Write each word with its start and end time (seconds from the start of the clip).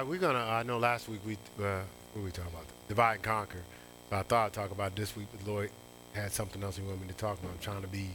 We're 0.00 0.18
gonna. 0.18 0.38
I 0.38 0.62
know 0.62 0.78
last 0.78 1.06
week 1.06 1.20
we 1.26 1.34
uh, 1.34 1.82
what 2.12 2.16
were 2.16 2.22
we 2.22 2.30
talking 2.30 2.50
about? 2.50 2.64
Divide 2.88 3.14
and 3.16 3.22
conquer. 3.22 3.62
So 4.08 4.16
I 4.16 4.22
thought 4.22 4.46
I'd 4.46 4.52
talk 4.54 4.70
about 4.70 4.96
this 4.96 5.14
week, 5.14 5.26
but 5.30 5.46
Lloyd 5.46 5.70
had 6.14 6.32
something 6.32 6.62
else 6.62 6.78
he 6.78 6.82
wanted 6.82 7.02
me 7.02 7.08
to 7.08 7.14
talk 7.14 7.38
about. 7.38 7.52
I'm 7.52 7.58
trying 7.58 7.82
to 7.82 7.88
be, 7.88 8.08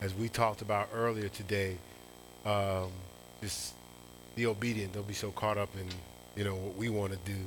as 0.00 0.14
we 0.14 0.30
talked 0.30 0.62
about 0.62 0.88
earlier 0.94 1.28
today, 1.28 1.76
um, 2.46 2.90
just 3.42 3.74
be 4.36 4.46
obedient. 4.46 4.94
Don't 4.94 5.06
be 5.06 5.12
so 5.12 5.30
caught 5.30 5.58
up 5.58 5.68
in 5.76 5.86
you 6.34 6.44
know 6.44 6.54
what 6.54 6.76
we 6.76 6.88
want 6.88 7.12
to 7.12 7.18
do. 7.30 7.38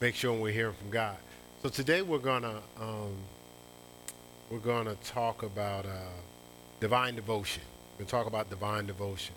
Make 0.00 0.14
sure 0.14 0.34
we're 0.34 0.52
hearing 0.52 0.74
from 0.74 0.90
God. 0.90 1.16
So 1.62 1.70
today 1.70 2.02
we're 2.02 2.18
gonna 2.18 2.60
um, 2.78 3.16
we're 4.50 4.58
gonna 4.58 4.96
talk 4.96 5.42
about 5.42 5.86
uh, 5.86 5.90
divine 6.80 7.14
devotion. 7.14 7.62
We're 7.94 8.04
gonna 8.04 8.10
talk 8.10 8.26
about 8.26 8.50
divine 8.50 8.86
devotion. 8.86 9.34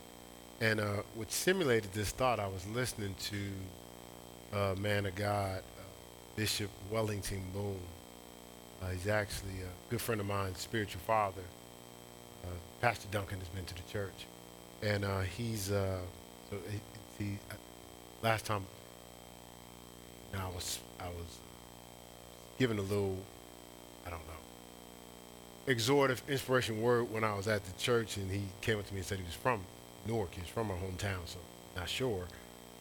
And 0.62 0.80
uh, 0.80 1.04
what 1.16 1.32
simulated 1.32 1.92
this 1.92 2.12
thought, 2.12 2.40
I 2.40 2.48
was 2.48 2.66
listening 2.68 3.16
to 3.26 4.58
a 4.58 4.76
man 4.78 5.06
of 5.06 5.16
God, 5.16 5.60
uh, 5.60 5.82
Bishop 6.36 6.70
Wellington 6.90 7.44
Boone. 7.54 7.80
Uh, 8.82 8.90
he's 8.92 9.08
actually 9.08 9.62
a 9.62 9.90
good 9.90 10.00
friend 10.00 10.22
of 10.22 10.28
mine, 10.28 10.56
spiritual 10.56 11.02
father. 11.06 11.42
Uh, 12.44 12.48
Pastor 12.80 13.08
Duncan 13.12 13.40
has 13.40 13.50
been 13.50 13.66
to 13.66 13.76
the 13.76 13.82
church, 13.92 14.28
and 14.82 15.04
uh, 15.04 15.22
he's 15.22 15.72
uh, 15.72 15.98
so 16.50 16.58
he, 16.70 17.24
he 17.24 17.40
last 18.22 18.46
time 18.46 18.66
you 20.32 20.40
know, 20.40 20.46
I 20.46 20.56
was 20.56 20.80
I 21.00 21.08
was 21.08 21.40
given 22.60 22.78
a 22.78 22.82
little 22.82 23.18
I 24.06 24.10
don't 24.10 24.26
know 24.28 24.34
exhortive 25.68 26.22
inspiration 26.30 26.82
word 26.82 27.12
when 27.12 27.24
I 27.24 27.34
was 27.34 27.48
at 27.48 27.66
the 27.66 27.74
church, 27.82 28.18
and 28.18 28.30
he 28.32 28.44
came 28.62 28.78
up 28.78 28.88
to 28.88 28.94
me 28.94 29.00
and 29.00 29.08
said 29.08 29.18
he 29.18 29.26
was 29.26 29.34
from 29.34 29.62
Newark. 30.06 30.34
He's 30.36 30.48
from 30.48 30.68
my 30.68 30.76
hometown, 30.76 31.26
so 31.26 31.40
not 31.76 31.90
sure. 31.90 32.28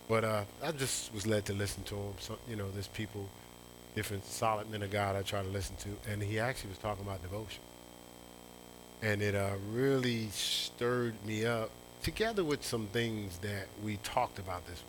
But 0.08 0.24
uh, 0.24 0.44
I 0.62 0.72
just 0.72 1.12
was 1.14 1.26
led 1.26 1.46
to 1.46 1.52
listen 1.54 1.82
to 1.84 1.94
him. 1.94 2.14
So 2.18 2.38
you 2.48 2.56
know, 2.56 2.70
there's 2.70 2.88
people, 2.88 3.28
different 3.94 4.24
solid 4.26 4.70
men 4.70 4.82
of 4.82 4.90
God 4.90 5.16
I 5.16 5.22
try 5.22 5.42
to 5.42 5.48
listen 5.48 5.76
to, 5.76 6.10
and 6.10 6.22
he 6.22 6.38
actually 6.38 6.70
was 6.70 6.78
talking 6.78 7.04
about 7.04 7.22
devotion, 7.22 7.62
and 9.02 9.22
it 9.22 9.34
uh, 9.34 9.52
really 9.72 10.28
stirred 10.30 11.14
me 11.26 11.46
up, 11.46 11.70
together 12.02 12.44
with 12.44 12.64
some 12.64 12.86
things 12.88 13.38
that 13.38 13.66
we 13.82 13.96
talked 13.98 14.38
about 14.38 14.66
this. 14.66 14.82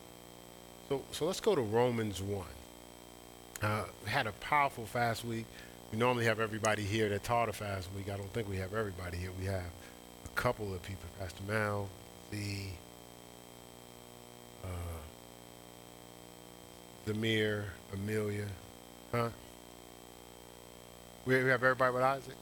So 0.90 1.02
so 1.12 1.26
let's 1.26 1.40
go 1.40 1.56
to 1.56 1.62
Romans 1.62 2.22
one. 2.22 2.46
Uh, 3.62 3.86
had 4.06 4.28
a 4.28 4.34
powerful 4.34 4.86
fast 4.86 5.24
week. 5.24 5.46
We 5.92 5.98
normally 5.98 6.26
have 6.26 6.40
everybody 6.42 6.84
here 6.84 7.08
that 7.10 7.24
taught 7.24 7.48
a 7.48 7.54
fast 7.54 7.90
week. 7.96 8.10
I 8.10 8.18
don't 8.18 8.32
think 8.34 8.50
we 8.50 8.58
have 8.58 8.74
everybody 8.74 9.18
here. 9.18 9.32
We 9.40 9.46
have 9.46 9.64
a 10.26 10.30
couple 10.36 10.74
of 10.74 10.84
people, 10.84 11.08
Pastor 11.20 11.42
Mal, 11.48 11.88
the 12.36 12.58
uh, 14.64 15.00
Demir, 17.08 17.64
Amelia, 17.94 18.48
huh? 19.12 19.30
We, 21.26 21.36
have 21.36 21.64
everybody 21.64 21.94
with 21.94 22.04
Isaac 22.04 22.36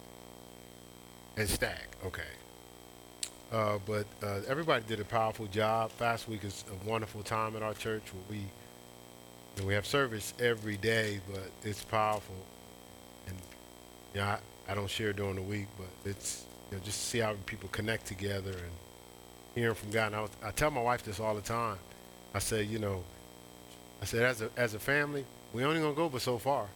and 1.38 1.47
Stack. 1.47 1.89
Okay. 2.05 2.22
Uh, 3.52 3.77
but 3.85 4.05
uh, 4.23 4.39
everybody 4.47 4.83
did 4.88 5.00
a 5.00 5.05
powerful 5.05 5.45
job. 5.45 5.91
Fast 5.91 6.28
Week 6.28 6.44
is 6.44 6.66
a 6.69 6.89
wonderful 6.89 7.22
time 7.22 7.55
at 7.55 7.61
our 7.61 7.75
church 7.75 8.03
where 8.13 8.23
we 8.30 8.38
you 8.38 9.61
know, 9.61 9.67
we 9.67 9.75
have 9.75 9.85
service 9.85 10.33
every 10.39 10.78
day, 10.78 11.19
but 11.31 11.52
it's 11.63 11.83
powerful. 11.83 12.35
And 13.28 13.38
you 14.16 14.22
know, 14.22 14.25
I, 14.25 14.39
I 14.67 14.73
don't 14.73 14.89
share 14.89 15.13
during 15.13 15.35
the 15.35 15.44
week, 15.44 15.67
but 15.78 15.88
it's 16.09 16.45
you 16.72 16.78
know, 16.78 16.83
just 16.83 17.00
to 17.00 17.05
see 17.05 17.19
how 17.19 17.35
people 17.45 17.69
connect 17.69 18.07
together 18.07 18.52
and 18.52 18.72
hearing 19.55 19.75
from 19.75 19.91
God. 19.91 20.07
And 20.07 20.15
I, 20.15 20.21
was, 20.21 20.31
I 20.43 20.51
tell 20.51 20.71
my 20.71 20.81
wife 20.81 21.03
this 21.03 21.19
all 21.19 21.35
the 21.35 21.41
time. 21.41 21.78
I 22.33 22.39
say, 22.39 22.63
you 22.63 22.79
know, 22.79 23.03
I 24.01 24.05
said 24.05 24.23
as 24.23 24.41
a 24.41 24.50
as 24.57 24.73
a 24.73 24.79
family, 24.79 25.25
we 25.53 25.63
only 25.63 25.79
gonna 25.79 25.94
go 25.94 26.09
but 26.09 26.22
so 26.22 26.38
far. 26.38 26.67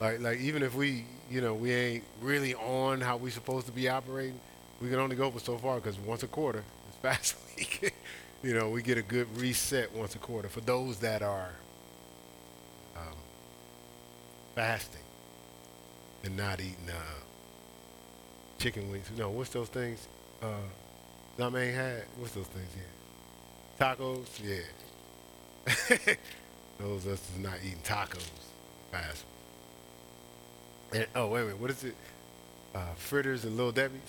Like 0.00 0.20
like 0.20 0.40
even 0.40 0.62
if 0.62 0.74
we 0.74 1.04
you 1.30 1.40
know 1.40 1.54
we 1.54 1.72
ain't 1.72 2.04
really 2.22 2.54
on 2.54 3.00
how 3.00 3.16
we 3.16 3.30
supposed 3.30 3.66
to 3.66 3.72
be 3.72 3.88
operating, 3.88 4.40
we 4.80 4.88
can 4.88 4.98
only 4.98 5.16
go 5.16 5.30
but 5.30 5.42
so 5.42 5.58
far 5.58 5.76
because 5.76 5.98
once 5.98 6.22
a 6.22 6.28
quarter, 6.28 6.64
it's 6.88 6.96
fast 6.98 7.36
week. 7.56 7.94
you 8.42 8.54
know, 8.54 8.70
we 8.70 8.82
get 8.82 8.96
a 8.96 9.02
good 9.02 9.26
reset 9.36 9.92
once 9.94 10.14
a 10.14 10.18
quarter 10.18 10.48
for 10.48 10.60
those 10.62 10.98
that 11.00 11.22
are 11.22 11.50
um, 12.96 13.16
fasting 14.54 15.02
and 16.24 16.36
not 16.36 16.60
eating 16.60 16.88
uh, 16.88 17.20
chicken 18.58 18.90
wings. 18.90 19.10
No, 19.16 19.30
what's 19.30 19.50
those 19.50 19.68
things? 19.68 20.08
Uh, 20.42 20.54
Zame 21.40 21.74
had 21.74 22.04
what's 22.18 22.34
those 22.34 22.46
things? 22.48 22.68
Yeah, 22.76 23.94
tacos. 23.94 24.26
Yeah, 24.44 26.14
those 26.78 27.06
us 27.06 27.30
is 27.34 27.38
not 27.38 27.54
eating 27.64 27.78
tacos 27.82 28.28
fast. 28.92 29.24
And 30.92 31.06
oh 31.14 31.28
wait 31.28 31.40
a 31.40 31.44
minute, 31.44 31.60
what 31.60 31.70
is 31.70 31.84
it? 31.84 31.96
Uh, 32.74 32.92
fritters 32.96 33.44
and 33.44 33.56
little 33.56 33.72
Debbie's. 33.72 34.00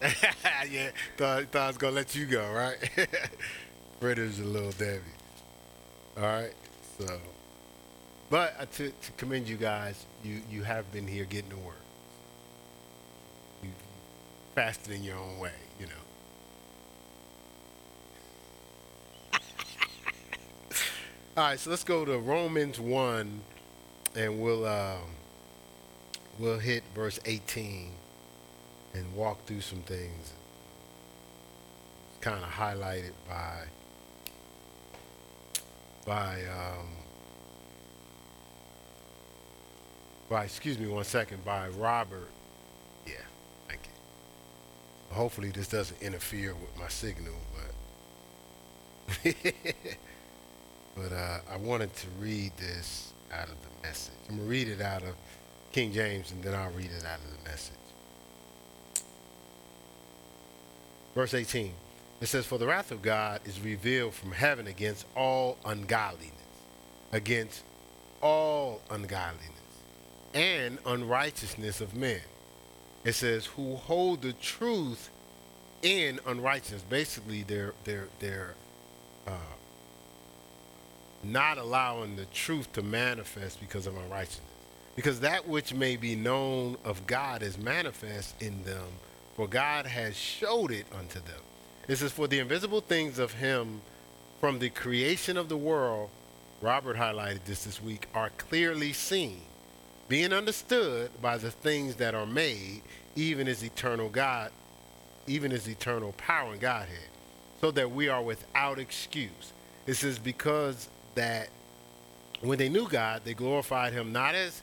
yeah, 0.70 0.90
thought, 1.18 1.44
thought 1.52 1.62
I 1.62 1.66
was 1.66 1.76
gonna 1.76 1.94
let 1.94 2.14
you 2.14 2.24
go, 2.24 2.50
right? 2.50 2.78
fritters 4.00 4.38
and 4.38 4.54
little 4.54 4.72
Debbie's. 4.72 5.02
All 6.16 6.22
right, 6.22 6.54
so. 6.98 7.20
But 8.30 8.72
to, 8.72 8.88
to 8.88 9.12
commend 9.18 9.46
you 9.46 9.58
guys, 9.58 10.06
you, 10.24 10.40
you 10.50 10.62
have 10.62 10.90
been 10.90 11.06
here 11.06 11.26
getting 11.26 11.50
to 11.50 11.56
work. 11.56 11.76
You 13.62 13.68
fasted 14.54 14.94
in 14.94 15.04
your 15.04 15.18
own 15.18 15.38
way, 15.38 15.52
you 15.78 15.84
know. 15.84 15.92
All 21.34 21.44
right, 21.44 21.58
so 21.58 21.70
let's 21.70 21.82
go 21.82 22.04
to 22.04 22.18
Romans 22.18 22.78
1 22.78 23.40
and 24.16 24.38
we'll 24.38 24.66
um, 24.66 24.98
we'll 26.38 26.58
hit 26.58 26.82
verse 26.94 27.18
18 27.24 27.90
and 28.92 29.14
walk 29.14 29.42
through 29.46 29.62
some 29.62 29.80
things. 29.80 30.34
Kind 32.20 32.44
of 32.44 32.50
highlighted 32.50 33.12
by 33.26 33.62
by 36.04 36.34
um, 36.52 36.88
by 40.28 40.44
excuse 40.44 40.78
me 40.78 40.86
one 40.86 41.04
second 41.04 41.42
by 41.46 41.68
Robert. 41.68 42.28
Yeah 43.06 43.14
thank 43.68 43.80
you. 43.86 45.14
Hopefully 45.16 45.48
this 45.48 45.68
doesn't 45.68 46.02
interfere 46.02 46.52
with 46.52 46.78
my 46.78 46.88
signal 46.88 47.36
but 49.24 49.34
but 50.96 51.12
uh, 51.12 51.38
I 51.50 51.56
wanted 51.56 51.94
to 51.96 52.06
read 52.20 52.52
this 52.56 53.12
out 53.32 53.48
of 53.48 53.56
the 53.62 53.86
message. 53.86 54.14
I'm 54.28 54.36
going 54.36 54.46
to 54.46 54.50
read 54.50 54.68
it 54.68 54.80
out 54.80 55.02
of 55.02 55.14
King 55.72 55.92
James 55.92 56.30
and 56.32 56.42
then 56.42 56.54
I'll 56.54 56.70
read 56.70 56.90
it 56.90 57.04
out 57.04 57.18
of 57.18 57.38
the 57.38 57.48
message. 57.48 57.74
Verse 61.14 61.34
18 61.34 61.72
it 62.20 62.26
says, 62.26 62.46
For 62.46 62.56
the 62.56 62.66
wrath 62.66 62.92
of 62.92 63.02
God 63.02 63.40
is 63.44 63.60
revealed 63.60 64.14
from 64.14 64.30
heaven 64.30 64.68
against 64.68 65.06
all 65.16 65.58
ungodliness, 65.64 66.30
against 67.10 67.64
all 68.20 68.80
ungodliness, 68.90 69.50
and 70.32 70.78
unrighteousness 70.86 71.80
of 71.80 71.96
men. 71.96 72.20
It 73.04 73.14
says, 73.14 73.46
Who 73.46 73.74
hold 73.74 74.22
the 74.22 74.34
truth 74.34 75.10
in 75.82 76.20
unrighteousness. 76.26 76.82
Basically, 76.88 77.42
they're, 77.42 77.74
they're, 77.82 78.08
they're, 78.20 78.54
uh, 79.26 79.32
not 81.22 81.58
allowing 81.58 82.16
the 82.16 82.24
truth 82.26 82.72
to 82.72 82.82
manifest 82.82 83.60
because 83.60 83.86
of 83.86 83.96
unrighteousness. 83.96 84.48
Because 84.94 85.20
that 85.20 85.48
which 85.48 85.72
may 85.72 85.96
be 85.96 86.14
known 86.14 86.76
of 86.84 87.06
God 87.06 87.42
is 87.42 87.56
manifest 87.58 88.40
in 88.42 88.62
them, 88.64 88.86
for 89.36 89.46
God 89.46 89.86
has 89.86 90.16
showed 90.16 90.70
it 90.70 90.86
unto 90.92 91.20
them. 91.20 91.40
This 91.86 92.02
is 92.02 92.12
for 92.12 92.28
the 92.28 92.38
invisible 92.38 92.80
things 92.80 93.18
of 93.18 93.32
Him 93.32 93.80
from 94.40 94.58
the 94.58 94.70
creation 94.70 95.36
of 95.36 95.48
the 95.48 95.56
world, 95.56 96.10
Robert 96.60 96.96
highlighted 96.96 97.44
this 97.44 97.64
this 97.64 97.82
week, 97.82 98.06
are 98.14 98.30
clearly 98.30 98.92
seen, 98.92 99.40
being 100.08 100.32
understood 100.32 101.10
by 101.22 101.38
the 101.38 101.50
things 101.50 101.94
that 101.96 102.14
are 102.14 102.26
made, 102.26 102.82
even 103.14 103.48
as 103.48 103.62
eternal 103.62 104.08
God, 104.08 104.50
even 105.26 105.52
as 105.52 105.68
eternal 105.68 106.12
power 106.12 106.52
and 106.52 106.60
Godhead, 106.60 107.08
so 107.60 107.70
that 107.70 107.90
we 107.90 108.08
are 108.08 108.22
without 108.22 108.78
excuse. 108.78 109.52
This 109.86 110.04
is 110.04 110.18
because 110.18 110.88
that 111.14 111.48
when 112.40 112.58
they 112.58 112.68
knew 112.68 112.88
God, 112.88 113.22
they 113.24 113.34
glorified 113.34 113.92
him 113.92 114.12
not 114.12 114.34
as 114.34 114.62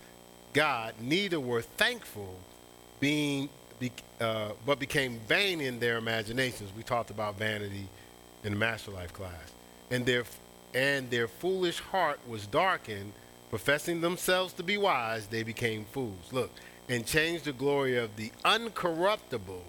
God, 0.53 0.95
neither 0.99 1.39
were 1.39 1.61
thankful, 1.61 2.39
being 2.99 3.49
be, 3.79 3.91
uh, 4.19 4.51
but 4.65 4.79
became 4.79 5.19
vain 5.27 5.61
in 5.61 5.79
their 5.79 5.97
imaginations. 5.97 6.71
We 6.75 6.83
talked 6.83 7.11
about 7.11 7.37
vanity 7.37 7.87
in 8.43 8.53
the 8.53 8.57
Master 8.57 8.91
Life 8.91 9.13
class, 9.13 9.53
and 9.89 10.05
their 10.05 10.23
and 10.73 11.09
their 11.09 11.27
foolish 11.27 11.79
heart 11.79 12.19
was 12.27 12.45
darkened. 12.47 13.13
Professing 13.49 14.01
themselves 14.01 14.53
to 14.53 14.63
be 14.63 14.77
wise, 14.77 15.25
they 15.25 15.41
became 15.41 15.83
fools. 15.85 16.31
Look, 16.31 16.51
and 16.87 17.03
changed 17.03 17.45
the 17.45 17.53
glory 17.53 17.97
of 17.97 18.15
the 18.15 18.31
uncorruptible 18.45 19.63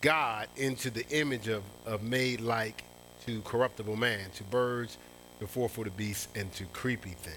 God 0.00 0.48
into 0.56 0.90
the 0.90 1.06
image 1.08 1.48
of, 1.48 1.62
of 1.84 2.02
made 2.02 2.40
like 2.40 2.84
to 3.26 3.42
corruptible 3.42 3.96
man, 3.96 4.30
to 4.36 4.44
birds 4.44 4.96
to 5.40 5.46
four-footed 5.46 5.96
beasts, 5.96 6.28
and 6.34 6.52
to 6.52 6.64
creepy 6.66 7.10
things. 7.10 7.36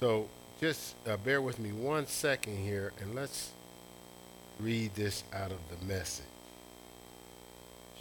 So 0.00 0.28
just 0.60 0.94
uh, 1.06 1.16
bear 1.18 1.42
with 1.42 1.58
me 1.58 1.72
one 1.72 2.06
second 2.06 2.56
here, 2.56 2.92
and 3.00 3.14
let's 3.14 3.52
read 4.58 4.94
this 4.94 5.24
out 5.32 5.52
of 5.52 5.58
the 5.68 5.86
message. 5.86 6.24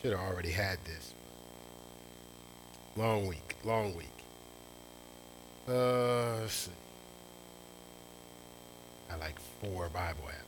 Should 0.01 0.12
have 0.12 0.22
already 0.22 0.51
had 0.51 0.78
this. 0.86 1.13
Long 2.95 3.28
week, 3.28 3.56
long 3.63 3.95
week. 3.95 4.07
Uh. 5.68 6.48
I 9.10 9.16
like 9.16 9.39
four 9.62 9.89
Bible 9.89 10.24
apps. 10.28 10.46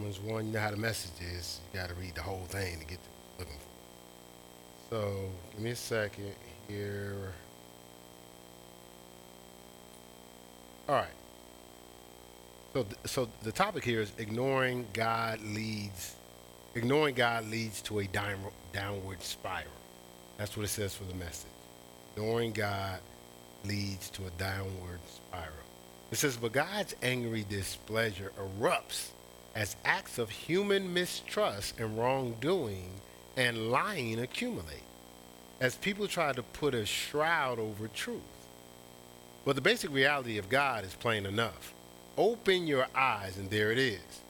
Romans 0.00 0.20
1, 0.20 0.46
you 0.46 0.52
know 0.54 0.60
how 0.60 0.70
the 0.70 0.78
message 0.78 1.12
is. 1.20 1.60
You 1.74 1.78
got 1.78 1.90
to 1.90 1.94
read 1.96 2.14
the 2.14 2.22
whole 2.22 2.46
thing 2.48 2.78
to 2.78 2.86
get 2.86 2.98
to 3.02 3.10
looking 3.38 3.58
for. 3.58 4.94
So, 4.94 5.30
give 5.50 5.60
me 5.60 5.70
a 5.72 5.76
second 5.76 6.32
here. 6.66 7.34
All 10.88 10.94
right. 10.94 11.10
So, 12.72 12.84
th- 12.84 12.96
so 13.04 13.28
the 13.42 13.52
topic 13.52 13.84
here 13.84 14.00
is 14.00 14.10
ignoring 14.16 14.86
God 14.94 15.38
leads, 15.42 16.14
ignoring 16.74 17.14
God 17.14 17.50
leads 17.50 17.82
to 17.82 17.98
a 17.98 18.06
down, 18.06 18.38
downward 18.72 19.22
spiral. 19.22 19.68
That's 20.38 20.56
what 20.56 20.64
it 20.64 20.68
says 20.68 20.94
for 20.94 21.04
the 21.04 21.14
message. 21.14 21.50
Ignoring 22.16 22.52
God 22.52 23.00
leads 23.66 24.08
to 24.12 24.26
a 24.26 24.30
downward 24.38 25.00
spiral. 25.14 25.52
It 26.10 26.16
says, 26.16 26.38
but 26.38 26.52
God's 26.52 26.94
angry 27.02 27.44
displeasure 27.50 28.32
erupts 28.40 29.10
as 29.54 29.76
acts 29.84 30.18
of 30.18 30.30
human 30.30 30.92
mistrust 30.92 31.78
and 31.78 31.98
wrongdoing 31.98 33.00
and 33.36 33.70
lying 33.70 34.20
accumulate, 34.20 34.82
as 35.60 35.74
people 35.76 36.06
try 36.06 36.32
to 36.32 36.42
put 36.42 36.74
a 36.74 36.86
shroud 36.86 37.58
over 37.58 37.88
truth. 37.88 38.20
But 39.44 39.56
the 39.56 39.62
basic 39.62 39.92
reality 39.92 40.38
of 40.38 40.48
God 40.48 40.84
is 40.84 40.94
plain 40.94 41.26
enough. 41.26 41.72
Open 42.16 42.66
your 42.66 42.86
eyes, 42.94 43.36
and 43.38 43.50
there 43.50 43.72
it 43.72 43.78
is. 43.78 44.20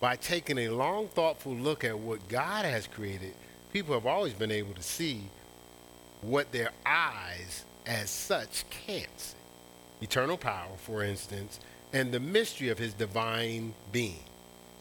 By 0.00 0.16
taking 0.16 0.58
a 0.58 0.68
long, 0.68 1.08
thoughtful 1.08 1.54
look 1.54 1.84
at 1.84 1.98
what 1.98 2.28
God 2.28 2.64
has 2.64 2.86
created, 2.86 3.34
people 3.72 3.94
have 3.94 4.06
always 4.06 4.34
been 4.34 4.50
able 4.50 4.74
to 4.74 4.82
see 4.82 5.22
what 6.22 6.50
their 6.52 6.70
eyes, 6.84 7.64
as 7.86 8.10
such, 8.10 8.68
can't 8.70 9.08
see. 9.16 9.36
Eternal 10.02 10.36
power, 10.36 10.68
for 10.76 11.02
instance, 11.02 11.60
and 11.92 12.12
the 12.12 12.20
mystery 12.20 12.68
of 12.68 12.78
his 12.78 12.92
divine 12.92 13.72
being. 13.92 14.25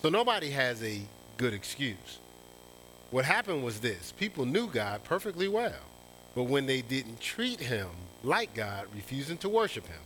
So 0.06 0.10
nobody 0.12 0.52
has 0.52 0.84
a 0.84 1.02
good 1.36 1.56
excuse. 1.56 2.19
What 3.10 3.25
happened 3.25 3.63
was 3.63 3.80
this 3.80 4.12
people 4.12 4.46
knew 4.46 4.68
God 4.68 5.04
perfectly 5.04 5.48
well, 5.48 5.81
but 6.36 6.44
when 6.44 6.68
they 6.68 6.84
didn't 6.84 7.19
treat 7.19 7.60
him 7.60 7.88
like 8.22 8.54
God, 8.54 8.86
refusing 8.94 9.40
to 9.40 9.50
worship 9.50 9.88
him, 9.88 10.04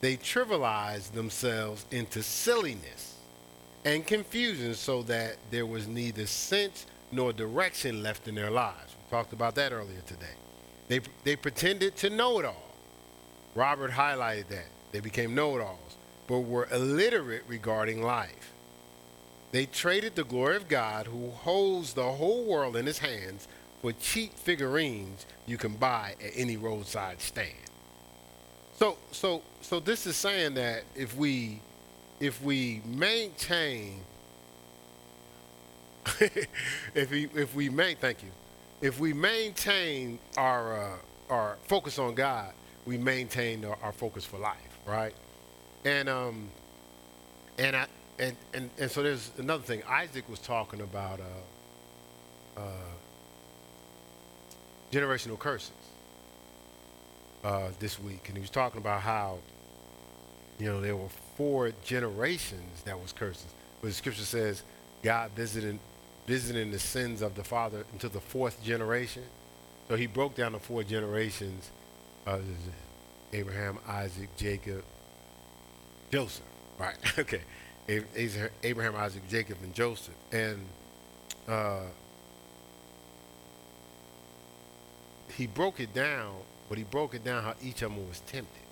they 0.00 0.16
trivialized 0.16 1.12
themselves 1.12 1.84
into 1.90 2.22
silliness 2.22 3.16
and 3.84 4.06
confusion 4.06 4.72
so 4.72 5.02
that 5.02 5.36
there 5.50 5.66
was 5.66 5.86
neither 5.86 6.24
sense 6.24 6.86
nor 7.12 7.30
direction 7.34 8.02
left 8.02 8.26
in 8.26 8.34
their 8.34 8.50
lives. 8.50 8.96
We 9.04 9.10
talked 9.10 9.34
about 9.34 9.54
that 9.56 9.72
earlier 9.72 10.00
today. 10.06 10.34
They, 10.88 11.00
they 11.24 11.36
pretended 11.36 11.94
to 11.96 12.08
know 12.08 12.38
it 12.38 12.46
all. 12.46 12.74
Robert 13.54 13.90
highlighted 13.90 14.48
that. 14.48 14.68
They 14.92 15.00
became 15.00 15.34
know 15.34 15.58
it 15.58 15.60
alls, 15.60 15.98
but 16.26 16.38
were 16.38 16.68
illiterate 16.72 17.42
regarding 17.46 18.00
life. 18.00 18.53
They 19.54 19.66
traded 19.66 20.16
the 20.16 20.24
glory 20.24 20.56
of 20.56 20.66
God, 20.66 21.06
who 21.06 21.30
holds 21.30 21.92
the 21.92 22.02
whole 22.02 22.42
world 22.42 22.74
in 22.74 22.86
his 22.86 22.98
hands, 22.98 23.46
for 23.80 23.92
cheap 23.92 24.36
figurines 24.36 25.26
you 25.46 25.56
can 25.58 25.76
buy 25.76 26.16
at 26.20 26.32
any 26.34 26.56
roadside 26.56 27.20
stand. 27.20 27.52
So, 28.76 28.98
so, 29.12 29.42
so 29.60 29.78
this 29.78 30.08
is 30.08 30.16
saying 30.16 30.54
that 30.54 30.82
if 30.96 31.16
we, 31.16 31.60
if 32.18 32.42
we 32.42 32.82
maintain, 32.84 34.00
if 36.20 37.12
we, 37.12 37.28
if 37.36 37.54
we 37.54 37.68
main, 37.68 37.94
thank 37.94 38.24
you, 38.24 38.30
if 38.80 38.98
we 38.98 39.12
maintain 39.12 40.18
our, 40.36 40.82
uh, 40.82 40.96
our 41.30 41.58
focus 41.68 42.00
on 42.00 42.16
God, 42.16 42.52
we 42.86 42.98
maintain 42.98 43.64
our, 43.64 43.78
our 43.84 43.92
focus 43.92 44.24
for 44.24 44.38
life, 44.38 44.80
right? 44.84 45.14
And 45.84 46.08
um, 46.08 46.48
and 47.56 47.76
I 47.76 47.86
and, 48.18 48.36
and 48.52 48.70
and 48.78 48.90
so 48.90 49.02
there's 49.02 49.30
another 49.38 49.62
thing. 49.62 49.82
Isaac 49.88 50.28
was 50.28 50.38
talking 50.38 50.80
about 50.80 51.20
uh, 51.20 52.60
uh, 52.60 52.62
generational 54.92 55.38
curses 55.38 55.72
uh, 57.42 57.68
this 57.80 58.00
week, 58.00 58.28
and 58.28 58.36
he 58.36 58.40
was 58.40 58.50
talking 58.50 58.80
about 58.80 59.00
how 59.00 59.38
you 60.58 60.66
know 60.66 60.80
there 60.80 60.96
were 60.96 61.08
four 61.36 61.72
generations 61.84 62.82
that 62.84 63.00
was 63.00 63.12
curses. 63.12 63.46
But 63.80 63.88
the 63.88 63.94
scripture 63.94 64.22
says 64.22 64.62
God 65.02 65.32
visiting 65.32 65.80
visiting 66.26 66.70
the 66.70 66.78
sins 66.78 67.20
of 67.20 67.34
the 67.34 67.44
father 67.44 67.84
until 67.92 68.10
the 68.10 68.20
fourth 68.20 68.62
generation. 68.62 69.24
So 69.88 69.96
he 69.96 70.06
broke 70.06 70.36
down 70.36 70.52
the 70.52 70.60
four 70.60 70.84
generations: 70.84 71.70
uh, 72.26 72.38
Abraham, 73.32 73.78
Isaac, 73.88 74.28
Jacob, 74.36 74.84
Joseph. 76.12 76.44
Right? 76.78 76.96
okay. 77.18 77.42
Abraham, 77.88 78.96
Isaac, 78.96 79.28
Jacob, 79.28 79.58
and 79.62 79.74
Joseph, 79.74 80.14
and 80.32 80.58
uh, 81.48 81.82
he 85.36 85.46
broke 85.46 85.80
it 85.80 85.92
down, 85.92 86.34
but 86.68 86.78
he 86.78 86.84
broke 86.84 87.14
it 87.14 87.24
down 87.24 87.42
how 87.42 87.54
each 87.62 87.82
of 87.82 87.92
them 87.94 88.08
was 88.08 88.20
tempted. 88.20 88.62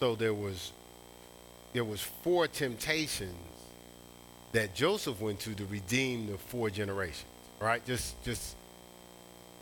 So 0.00 0.14
there 0.14 0.34
was 0.34 0.72
there 1.72 1.84
was 1.84 2.00
four 2.00 2.46
temptations 2.46 3.34
that 4.52 4.74
Joseph 4.74 5.20
went 5.20 5.40
to 5.40 5.54
to 5.54 5.64
redeem 5.66 6.26
the 6.26 6.38
four 6.38 6.70
generations. 6.70 7.26
All 7.60 7.66
right, 7.66 7.84
just 7.86 8.22
just 8.24 8.56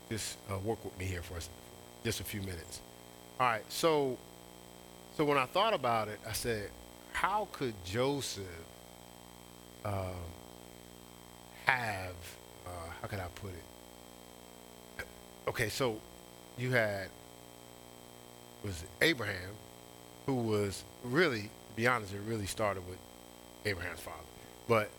just 0.09 0.37
uh, 0.51 0.57
work 0.59 0.83
with 0.83 0.97
me 0.99 1.05
here 1.05 1.21
for 1.21 1.35
us, 1.37 1.49
just 2.03 2.19
a 2.19 2.23
few 2.23 2.41
minutes. 2.41 2.81
All 3.39 3.47
right, 3.47 3.63
so 3.71 4.17
so 5.15 5.23
when 5.23 5.37
I 5.37 5.45
thought 5.45 5.73
about 5.73 6.07
it, 6.07 6.19
I 6.27 6.33
said, 6.33 6.69
how 7.13 7.47
could 7.51 7.73
Joseph 7.85 8.43
um, 9.85 10.11
have, 11.65 12.15
uh, 12.65 12.69
how 13.01 13.07
can 13.07 13.19
I 13.19 13.27
put 13.35 13.51
it? 13.51 15.05
Okay, 15.47 15.69
so 15.69 15.99
you 16.57 16.71
had, 16.71 17.09
was 18.63 18.83
Abraham, 19.01 19.51
who 20.25 20.35
was 20.35 20.83
really, 21.03 21.43
to 21.43 21.75
be 21.75 21.87
honest, 21.87 22.13
it 22.13 22.21
really 22.27 22.45
started 22.45 22.87
with 22.87 22.97
Abraham's 23.65 23.99
father. 23.99 24.17
But, 24.67 24.89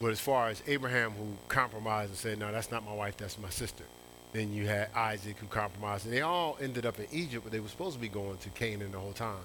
but 0.00 0.10
as 0.10 0.20
far 0.20 0.48
as 0.48 0.62
Abraham 0.66 1.12
who 1.12 1.26
compromised 1.48 2.10
and 2.10 2.18
said, 2.18 2.38
no, 2.38 2.52
that's 2.52 2.70
not 2.70 2.84
my 2.84 2.94
wife, 2.94 3.16
that's 3.16 3.38
my 3.38 3.50
sister. 3.50 3.84
Then 4.32 4.52
you 4.52 4.66
had 4.66 4.90
Isaac 4.94 5.38
who 5.38 5.46
compromised, 5.46 6.04
and 6.04 6.14
they 6.14 6.20
all 6.20 6.58
ended 6.60 6.84
up 6.84 6.98
in 6.98 7.06
Egypt, 7.10 7.44
but 7.44 7.52
they 7.52 7.60
were 7.60 7.68
supposed 7.68 7.94
to 7.94 8.00
be 8.00 8.08
going 8.08 8.36
to 8.38 8.48
Canaan 8.50 8.92
the 8.92 8.98
whole 8.98 9.12
time 9.12 9.36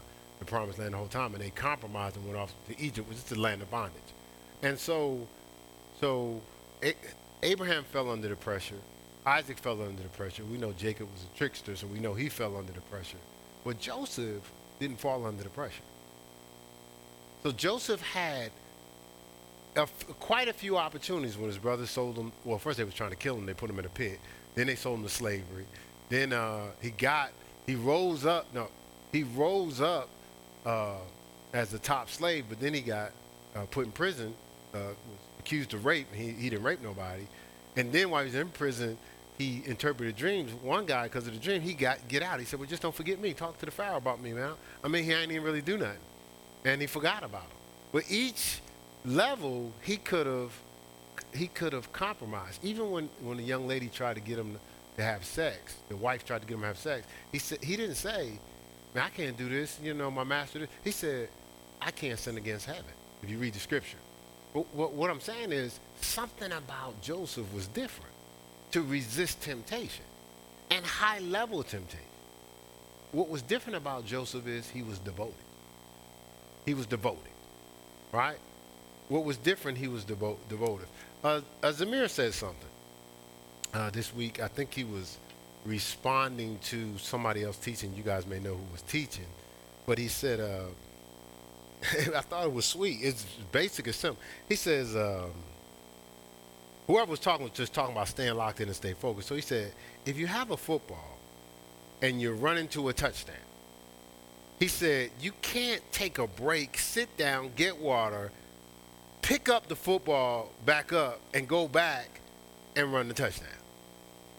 the 0.41 0.45
promised 0.45 0.79
land 0.79 0.93
the 0.93 0.97
whole 0.97 1.07
time, 1.07 1.33
and 1.35 1.43
they 1.43 1.51
compromised 1.51 2.17
and 2.17 2.25
went 2.25 2.37
off 2.37 2.51
to 2.67 2.81
Egypt, 2.81 3.07
which 3.07 3.19
is 3.19 3.23
the 3.25 3.39
land 3.39 3.61
of 3.61 3.69
bondage. 3.69 4.01
And 4.63 4.77
so, 4.77 5.27
so 5.99 6.41
Abraham 7.43 7.83
fell 7.83 8.09
under 8.09 8.27
the 8.27 8.35
pressure. 8.35 8.81
Isaac 9.23 9.59
fell 9.59 9.79
under 9.83 10.01
the 10.01 10.09
pressure. 10.09 10.43
We 10.43 10.57
know 10.57 10.71
Jacob 10.71 11.07
was 11.13 11.23
a 11.23 11.37
trickster, 11.37 11.75
so 11.75 11.85
we 11.85 11.99
know 11.99 12.15
he 12.15 12.27
fell 12.27 12.57
under 12.57 12.73
the 12.73 12.81
pressure. 12.81 13.19
But 13.63 13.79
Joseph 13.79 14.51
didn't 14.79 14.99
fall 14.99 15.27
under 15.27 15.43
the 15.43 15.49
pressure. 15.49 15.83
So 17.43 17.51
Joseph 17.51 18.01
had 18.01 18.51
a 19.75 19.81
f- 19.81 20.05
quite 20.19 20.47
a 20.47 20.53
few 20.53 20.75
opportunities 20.75 21.37
when 21.37 21.47
his 21.47 21.59
brothers 21.59 21.91
sold 21.91 22.17
him. 22.17 22.31
Well, 22.43 22.57
first 22.57 22.79
they 22.79 22.83
was 22.83 22.95
trying 22.95 23.11
to 23.11 23.15
kill 23.15 23.35
him. 23.35 23.45
They 23.45 23.53
put 23.53 23.69
him 23.69 23.77
in 23.77 23.85
a 23.85 23.89
pit. 23.89 24.19
Then 24.55 24.65
they 24.65 24.75
sold 24.75 24.97
him 24.97 25.03
to 25.03 25.09
slavery. 25.09 25.65
Then 26.09 26.33
uh, 26.33 26.71
he 26.81 26.89
got 26.89 27.31
he 27.67 27.75
rose 27.75 28.25
up. 28.25 28.51
No, 28.55 28.69
he 29.11 29.21
rose 29.21 29.79
up 29.79 30.09
uh, 30.65 30.97
as 31.53 31.69
the 31.69 31.79
top 31.79 32.09
slave, 32.09 32.45
but 32.49 32.59
then 32.59 32.73
he 32.73 32.81
got 32.81 33.11
uh, 33.55 33.65
put 33.71 33.85
in 33.85 33.91
prison, 33.91 34.33
uh, 34.73 34.77
was 34.77 34.95
accused 35.39 35.73
of 35.73 35.85
rape. 35.85 36.07
He, 36.13 36.29
he 36.29 36.49
didn't 36.49 36.63
rape 36.63 36.81
nobody. 36.81 37.23
And 37.75 37.91
then 37.91 38.09
while 38.09 38.21
he 38.21 38.27
was 38.27 38.35
in 38.35 38.49
prison, 38.49 38.97
he 39.37 39.63
interpreted 39.65 40.15
dreams. 40.15 40.51
One 40.61 40.85
guy, 40.85 41.03
because 41.03 41.27
of 41.27 41.33
the 41.33 41.39
dream, 41.39 41.61
he 41.61 41.73
got 41.73 42.07
get 42.07 42.21
out. 42.21 42.39
He 42.39 42.45
said, 42.45 42.59
"Well, 42.59 42.69
just 42.69 42.81
don't 42.81 42.93
forget 42.93 43.19
me. 43.19 43.33
Talk 43.33 43.57
to 43.59 43.65
the 43.65 43.71
Pharaoh 43.71 43.97
about 43.97 44.21
me, 44.21 44.33
man. 44.33 44.53
I 44.83 44.87
mean, 44.87 45.03
he 45.03 45.13
ain't 45.13 45.31
even 45.31 45.43
really 45.43 45.61
do 45.61 45.77
nothing." 45.77 45.97
And 46.63 46.79
he 46.79 46.87
forgot 46.87 47.23
about 47.23 47.43
him. 47.43 47.57
But 47.91 48.03
each 48.09 48.61
level, 49.03 49.71
he 49.81 49.97
could 49.97 50.27
have 50.27 50.51
he 51.33 51.47
could 51.47 51.73
have 51.73 51.91
compromised. 51.91 52.63
Even 52.63 52.91
when 52.91 53.09
when 53.21 53.37
the 53.37 53.43
young 53.43 53.67
lady 53.67 53.87
tried 53.87 54.15
to 54.15 54.21
get 54.21 54.37
him 54.37 54.59
to 54.97 55.03
have 55.03 55.25
sex, 55.25 55.77
the 55.89 55.95
wife 55.95 56.25
tried 56.25 56.41
to 56.41 56.47
get 56.47 56.55
him 56.55 56.61
to 56.61 56.67
have 56.67 56.77
sex. 56.77 57.07
He 57.31 57.39
said 57.39 57.63
he 57.63 57.75
didn't 57.75 57.95
say, 57.95 58.33
I 58.95 59.09
can't 59.09 59.37
do 59.37 59.47
this. 59.49 59.79
You 59.81 59.93
know, 59.93 60.11
my 60.11 60.23
master. 60.23 60.67
He 60.83 60.91
said, 60.91 61.29
I 61.81 61.91
can't 61.91 62.19
sin 62.19 62.37
against 62.37 62.65
heaven. 62.65 62.83
if 63.23 63.29
you 63.29 63.37
read 63.37 63.53
the 63.53 63.59
scripture. 63.59 63.97
But 64.53 64.65
what, 64.75 64.93
what 64.93 65.09
I'm 65.09 65.21
saying 65.21 65.51
is 65.51 65.79
something 66.01 66.51
about 66.51 67.01
Joseph 67.01 67.51
was 67.53 67.67
different 67.67 68.11
to 68.71 68.81
resist 68.81 69.41
temptation 69.41 70.05
and 70.69 70.85
high 70.85 71.19
level 71.19 71.63
temptation. 71.63 72.05
What 73.11 73.29
was 73.29 73.41
different 73.41 73.77
about 73.77 74.05
Joseph 74.05 74.47
is 74.47 74.69
he 74.69 74.81
was 74.83 74.99
devoted. 74.99 75.33
He 76.65 76.73
was 76.73 76.85
devoted, 76.85 77.31
right? 78.11 78.37
What 79.09 79.25
was 79.25 79.37
different, 79.37 79.77
he 79.77 79.87
was 79.87 80.05
devo- 80.05 80.37
devoted. 80.47 80.87
Uh, 81.23 81.41
uh, 81.61 81.71
Zamir 81.71 82.09
said 82.09 82.33
something 82.33 82.69
uh, 83.73 83.89
this 83.89 84.13
week. 84.13 84.41
I 84.41 84.47
think 84.47 84.73
he 84.73 84.83
was 84.85 85.17
responding 85.65 86.57
to 86.63 86.97
somebody 86.97 87.43
else 87.43 87.57
teaching. 87.57 87.93
You 87.95 88.03
guys 88.03 88.25
may 88.25 88.39
know 88.39 88.55
who 88.55 88.71
was 88.71 88.81
teaching, 88.81 89.27
but 89.85 89.97
he 89.97 90.07
said, 90.07 90.39
uh, 90.39 90.65
I 92.17 92.21
thought 92.21 92.45
it 92.45 92.53
was 92.53 92.65
sweet. 92.65 92.99
It's 93.01 93.23
basic 93.51 93.87
and 93.87 93.95
simple. 93.95 94.21
He 94.47 94.55
says, 94.55 94.95
um, 94.95 95.31
whoever 96.87 97.11
was 97.11 97.19
talking 97.19 97.43
was 97.43 97.53
just 97.53 97.73
talking 97.73 97.93
about 97.93 98.07
staying 98.07 98.35
locked 98.35 98.61
in 98.61 98.67
and 98.67 98.75
stay 98.75 98.93
focused. 98.93 99.27
So 99.27 99.35
he 99.35 99.41
said, 99.41 99.73
if 100.05 100.17
you 100.17 100.27
have 100.27 100.51
a 100.51 100.57
football 100.57 101.17
and 102.01 102.21
you're 102.21 102.35
running 102.35 102.67
to 102.69 102.89
a 102.89 102.93
touchdown, 102.93 103.35
he 104.59 104.67
said, 104.67 105.09
you 105.19 105.31
can't 105.41 105.81
take 105.91 106.19
a 106.19 106.27
break, 106.27 106.77
sit 106.77 107.15
down, 107.17 107.51
get 107.55 107.79
water, 107.79 108.31
pick 109.21 109.49
up 109.49 109.67
the 109.67 109.75
football 109.75 110.51
back 110.65 110.93
up, 110.93 111.19
and 111.33 111.47
go 111.47 111.67
back 111.67 112.21
and 112.75 112.93
run 112.93 113.07
the 113.07 113.13
touchdown. 113.13 113.49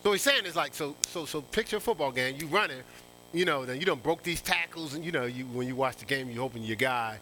So 0.03 0.13
he's 0.13 0.23
saying 0.23 0.43
it's 0.45 0.57
like 0.57 0.75
so 0.75 0.97
so 1.03 1.25
so 1.25 1.41
picture 1.41 1.77
a 1.77 1.81
football 1.81 2.11
game, 2.11 2.37
you 2.39 2.47
running, 2.49 2.83
you 3.33 3.45
know, 3.45 3.65
then 3.65 3.79
you 3.79 3.87
don't 3.87 4.03
broke 4.03 4.23
these 4.23 4.41
tackles 4.41 4.95
and 4.95 5.05
you 5.05 5.13
know, 5.13 5.27
you 5.27 5.45
when 5.47 5.67
you 5.67 5.77
watch 5.77 5.97
the 5.97 6.05
game 6.05 6.31
you 6.31 6.41
hoping 6.41 6.63
your 6.63 6.77
guy 6.77 7.19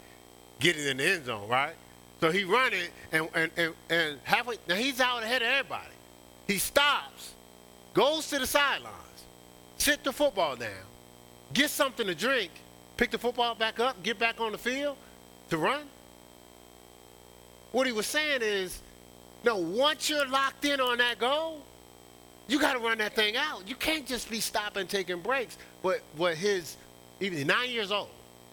get 0.60 0.76
it 0.76 0.86
in 0.86 0.98
the 0.98 1.04
end 1.04 1.26
zone, 1.26 1.48
right? 1.48 1.74
So 2.20 2.30
he 2.30 2.44
running 2.44 2.88
and 3.12 3.28
and, 3.34 3.50
and, 3.56 3.74
and 3.88 4.18
halfway 4.24 4.56
now 4.68 4.76
he's 4.76 5.00
out 5.00 5.22
ahead 5.22 5.42
of 5.42 5.48
everybody. 5.48 5.94
He 6.46 6.58
stops, 6.58 7.34
goes 7.92 8.28
to 8.30 8.38
the 8.38 8.46
sidelines, 8.46 8.94
sit 9.76 10.02
the 10.02 10.12
football 10.12 10.56
down, 10.56 10.70
get 11.52 11.70
something 11.70 12.06
to 12.06 12.14
drink, 12.14 12.50
pick 12.96 13.10
the 13.10 13.18
football 13.18 13.54
back 13.54 13.78
up, 13.78 14.02
get 14.02 14.18
back 14.18 14.40
on 14.40 14.52
the 14.52 14.58
field 14.58 14.96
to 15.50 15.58
run. 15.58 15.82
What 17.72 17.86
he 17.86 17.92
was 17.92 18.06
saying 18.06 18.40
is, 18.42 18.80
no, 19.44 19.56
once 19.56 20.10
you're 20.10 20.26
locked 20.26 20.64
in 20.64 20.80
on 20.80 20.98
that 20.98 21.18
goal, 21.20 21.62
you 22.50 22.58
got 22.58 22.72
to 22.72 22.80
run 22.80 22.98
that 22.98 23.14
thing 23.14 23.36
out. 23.36 23.68
You 23.68 23.76
can't 23.76 24.04
just 24.04 24.28
be 24.28 24.40
stopping, 24.40 24.88
taking 24.88 25.20
breaks. 25.20 25.56
But 25.82 26.00
what 26.16 26.34
his, 26.34 26.76
even 27.20 27.46
nine 27.46 27.70
years 27.70 27.92
old, 27.92 28.08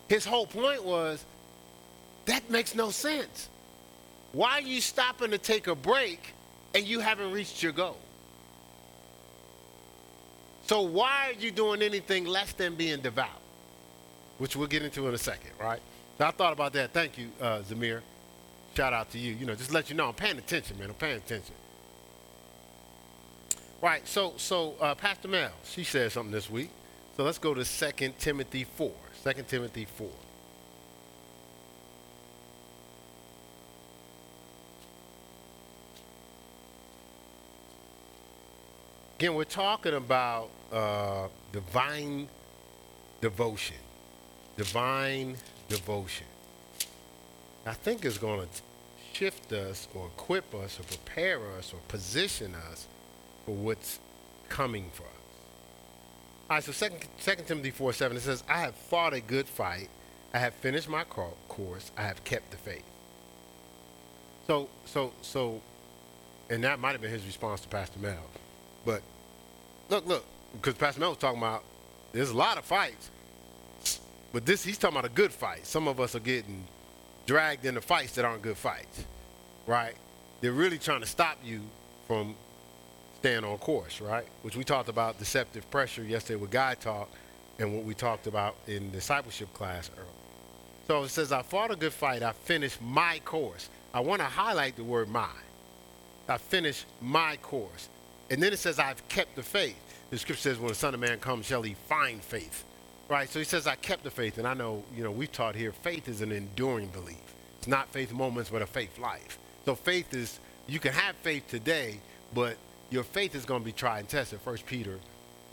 his 0.08 0.24
whole 0.24 0.46
point 0.46 0.84
was, 0.84 1.26
that 2.26 2.50
makes 2.52 2.76
no 2.76 2.92
sense. 2.92 3.50
Why 4.34 4.60
are 4.60 4.62
you 4.62 4.82
stopping 4.82 5.32
to 5.32 5.40
take 5.40 5.66
a 5.66 5.74
break 5.74 6.36
and 6.76 6.86
you 6.86 7.00
haven't 7.00 7.32
reached 7.32 7.64
your 7.64 7.72
goal? 7.72 7.98
So 10.68 10.82
why 10.82 11.30
are 11.30 11.42
you 11.42 11.50
doing 11.50 11.82
anything 11.82 12.26
less 12.26 12.52
than 12.52 12.76
being 12.76 13.02
devout? 13.02 13.42
Which 14.38 14.56
we'll 14.56 14.68
get 14.68 14.84
into 14.84 15.08
in 15.08 15.16
a 15.16 15.18
second, 15.18 15.52
right? 15.60 15.82
Now, 16.20 16.28
I 16.28 16.32
thought 16.32 16.54
about 16.54 16.74
that. 16.74 16.94
Thank 16.94 17.18
you, 17.18 17.30
uh, 17.42 17.60
Zamir. 17.60 18.02
Shout 18.76 18.94
out 18.94 19.10
to 19.12 19.18
you. 19.18 19.34
You 19.34 19.48
know, 19.48 19.56
just 19.56 19.74
let 19.74 19.90
you 19.90 19.96
know 19.96 20.10
I'm 20.10 20.14
paying 20.14 20.38
attention, 20.38 20.78
man. 20.78 20.90
I'm 20.90 20.96
paying 20.96 21.18
attention. 21.18 21.56
Right. 23.82 24.08
So, 24.08 24.34
so 24.38 24.74
uh, 24.82 24.96
Pastor 24.96 25.28
Mel, 25.28 25.52
she 25.64 25.84
said 25.84 26.12
something 26.12 26.32
this 26.32 26.50
week. 26.50 26.70
So 27.16 27.24
let's 27.24 27.38
go 27.38 27.54
to 27.54 27.64
2 27.64 28.14
Timothy 28.18 28.64
4. 28.64 28.92
2 29.24 29.44
Timothy 29.48 29.86
4. 29.86 30.08
Again, 39.20 39.34
we're 39.34 39.44
talking 39.46 39.96
about 39.96 40.50
uh, 40.72 41.28
divine 41.52 42.28
devotion. 43.22 43.78
Divine 44.58 45.36
devotion. 45.70 46.28
I 47.66 47.74
think 47.74 48.06
it's 48.06 48.18
going 48.18 48.42
to 48.42 48.48
shift 49.14 49.52
us 49.54 49.88
or 49.94 50.08
equip 50.08 50.54
us 50.56 50.80
or 50.80 50.84
prepare 50.84 51.40
us 51.58 51.74
or 51.74 51.80
position 51.88 52.54
us 52.72 52.88
for 53.48 53.56
what's 53.56 54.00
coming 54.50 54.92
for 54.94 55.04
us. 55.04 55.10
All 56.50 56.58
right, 56.58 56.64
so 56.64 56.74
2, 56.74 56.96
2 57.24 57.44
Timothy 57.48 57.72
4 57.72 57.94
7, 57.94 58.18
it 58.18 58.20
says, 58.20 58.44
I 58.50 58.60
have 58.60 58.76
fought 58.76 59.14
a 59.14 59.22
good 59.22 59.48
fight. 59.48 59.88
I 60.34 60.40
have 60.40 60.54
finished 60.54 60.90
my 60.90 61.06
course. 61.06 61.92
I 61.98 62.02
have 62.02 62.22
kept 62.26 62.52
the 62.52 62.58
faith. 62.58 62.84
So, 64.48 64.68
so, 64.84 65.14
so, 65.22 65.62
and 66.50 66.62
that 66.66 66.80
might 66.82 66.92
have 66.92 67.02
been 67.02 67.10
his 67.10 67.26
response 67.26 67.62
to 67.62 67.70
Pastor 67.70 68.00
Mel. 68.00 68.18
But 68.86 69.02
look, 69.90 70.06
look, 70.06 70.26
because 70.52 70.74
Pastor 70.76 71.00
Mel 71.00 71.12
was 71.12 71.18
talking 71.18 71.40
about 71.40 71.64
there's 72.12 72.32
a 72.32 72.38
lot 72.38 72.58
of 72.58 72.66
fights, 72.66 73.10
but 74.34 74.46
this 74.46 74.64
he's 74.64 74.78
talking 74.78 74.98
about 74.98 75.10
a 75.10 75.14
good 75.14 75.32
fight. 75.32 75.66
Some 75.66 75.88
of 75.88 76.02
us 76.02 76.16
are 76.16 76.20
getting 76.20 76.66
dragged 77.26 77.66
into 77.66 77.80
fights 77.80 78.16
that 78.16 78.26
aren't 78.26 78.42
good 78.42 78.58
fights, 78.58 79.06
right? 79.66 79.96
They're 80.42 80.52
really 80.52 80.78
trying 80.78 81.00
to 81.00 81.08
stop 81.08 81.38
you 81.44 81.62
from 82.08 82.36
staying 83.18 83.44
on 83.44 83.58
course, 83.58 84.00
right? 84.00 84.26
Which 84.44 84.56
we 84.56 84.64
talked 84.64 84.90
about 84.90 85.18
deceptive 85.18 85.70
pressure 85.72 86.04
yesterday 86.04 86.40
with 86.40 86.52
Guy 86.52 86.76
Talk 86.76 87.10
and 87.58 87.76
what 87.76 87.84
we 87.84 87.96
talked 87.96 88.28
about 88.28 88.56
in 88.68 88.92
discipleship 88.92 89.52
class 89.54 89.90
earlier. 89.98 90.12
So 90.88 91.04
it 91.04 91.10
says, 91.10 91.32
I 91.32 91.42
fought 91.42 91.72
a 91.72 91.76
good 91.76 91.94
fight. 91.94 92.22
I 92.22 92.32
finished 92.32 92.80
my 92.82 93.20
course. 93.26 93.70
I 93.94 94.02
want 94.02 94.22
to 94.22 94.26
highlight 94.26 94.76
the 94.76 94.84
word 94.84 95.10
my. 95.10 95.28
I 96.30 96.38
finished 96.38 96.86
my 97.02 97.38
course. 97.38 97.90
And 98.30 98.42
then 98.42 98.54
it 98.54 98.60
says, 98.60 98.78
I've 98.78 99.06
kept 99.10 99.36
the 99.36 99.44
faith. 99.44 99.78
The 100.12 100.18
scripture 100.18 100.42
says, 100.42 100.60
when 100.60 100.70
the 100.70 100.76
Son 100.76 100.94
of 100.94 101.00
Man 101.00 101.20
comes, 101.20 101.48
shall 101.48 101.64
he 101.64 101.74
find 101.90 102.22
faith. 102.22 102.66
Right? 103.10 103.28
So 103.28 103.40
he 103.40 103.46
says, 103.46 103.66
I 103.66 103.76
kept 103.76 104.04
the 104.04 104.12
faith. 104.12 104.38
And 104.38 104.48
I 104.48 104.54
know, 104.54 104.84
you 104.96 105.04
know, 105.04 105.12
we've 105.12 105.32
taught 105.32 105.56
here, 105.56 105.72
faith 105.72 106.08
is 106.08 106.22
an 106.22 106.32
enduring 106.32 106.90
belief. 106.90 107.18
It's 107.58 107.68
not 107.68 107.90
faith 107.90 108.14
moments, 108.14 108.52
but 108.52 108.62
a 108.62 108.68
faith 108.68 109.00
life. 109.00 109.40
So 109.66 109.74
faith 109.74 110.14
is, 110.14 110.40
you 110.68 110.80
can 110.80 110.94
have 110.94 111.16
faith 111.18 111.48
today, 111.48 112.00
but 112.34 112.58
your 112.90 113.04
faith 113.04 113.36
is 113.36 113.46
going 113.46 113.62
to 113.62 113.66
be 113.66 113.72
tried 113.72 114.00
and 114.00 114.10
tested. 114.10 114.40
First 114.42 114.66
Peter 114.66 115.00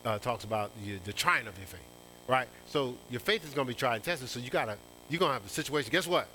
uh, 0.04 0.18
talks 0.18 0.44
about 0.44 0.70
the, 0.84 0.98
the 1.04 1.12
trying 1.12 1.46
of 1.46 1.56
your 1.58 1.66
faith, 1.66 1.80
right? 2.28 2.48
So 2.66 2.96
your 3.10 3.20
faith 3.20 3.44
is 3.44 3.54
going 3.54 3.66
to 3.66 3.72
be 3.72 3.78
tried 3.78 3.96
and 3.96 4.04
tested. 4.04 4.28
So 4.28 4.40
you 4.40 4.50
gotta, 4.50 4.76
you're 5.08 5.18
going 5.18 5.30
to 5.30 5.34
have 5.34 5.46
a 5.46 5.48
situation. 5.48 5.90
Guess 5.90 6.06
what? 6.06 6.28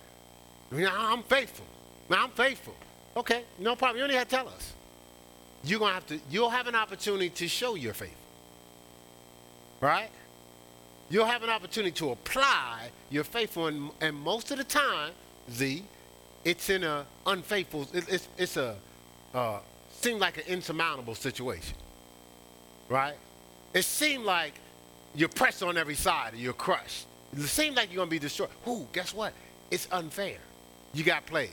I'm 0.72 1.24
faithful. 1.24 1.66
Now 2.10 2.24
I'm 2.24 2.32
faithful. 2.32 2.76
Okay, 3.18 3.44
no 3.60 3.76
problem. 3.76 3.98
You 3.98 4.04
only 4.04 4.16
have 4.16 4.28
to 4.28 4.36
tell 4.36 4.50
us. 4.50 4.74
You're 5.64 5.80
going 5.80 5.90
to 5.90 5.96
have 5.96 6.08
to, 6.08 6.20
you'll 6.30 6.50
have 6.50 6.68
an 6.68 6.76
opportunity 6.76 7.30
to 7.30 7.48
show 7.48 7.76
your 7.76 7.94
faith. 7.94 8.16
Right? 9.82 10.10
You'll 11.10 11.26
have 11.26 11.44
an 11.44 11.50
opportunity 11.50 11.92
to 11.94 12.12
apply 12.12 12.92
your 13.10 13.24
faithful, 13.24 13.68
and, 13.68 13.90
and 14.00 14.16
most 14.16 14.52
of 14.52 14.58
the 14.58 14.64
time, 14.64 15.12
Z, 15.52 15.84
it's 16.44 16.70
in 16.70 16.84
a 16.84 17.06
unfaithful, 17.26 17.88
it, 17.94 18.06
it's, 18.08 18.28
it's 18.38 18.58
a, 18.58 18.76
uh, 19.34 19.60
seemed 19.92 20.20
like 20.20 20.38
an 20.38 20.44
insurmountable 20.48 21.16
situation, 21.16 21.76
right? 22.88 23.16
It 23.74 23.84
seemed 23.84 24.26
like 24.26 24.54
you're 25.16 25.30
pressed 25.30 25.64
on 25.64 25.78
every 25.78 25.96
side 25.96 26.34
you're 26.36 26.54
crushed. 26.54 27.06
It 27.34 27.42
seemed 27.42 27.76
like 27.76 27.90
you're 27.90 27.98
going 27.98 28.08
to 28.08 28.12
be 28.12 28.20
destroyed. 28.20 28.50
Who? 28.66 28.88
Guess 28.94 29.14
what? 29.14 29.34
It's 29.70 29.88
unfair. 29.92 30.38
You 30.94 31.04
got 31.04 31.26
played. 31.26 31.52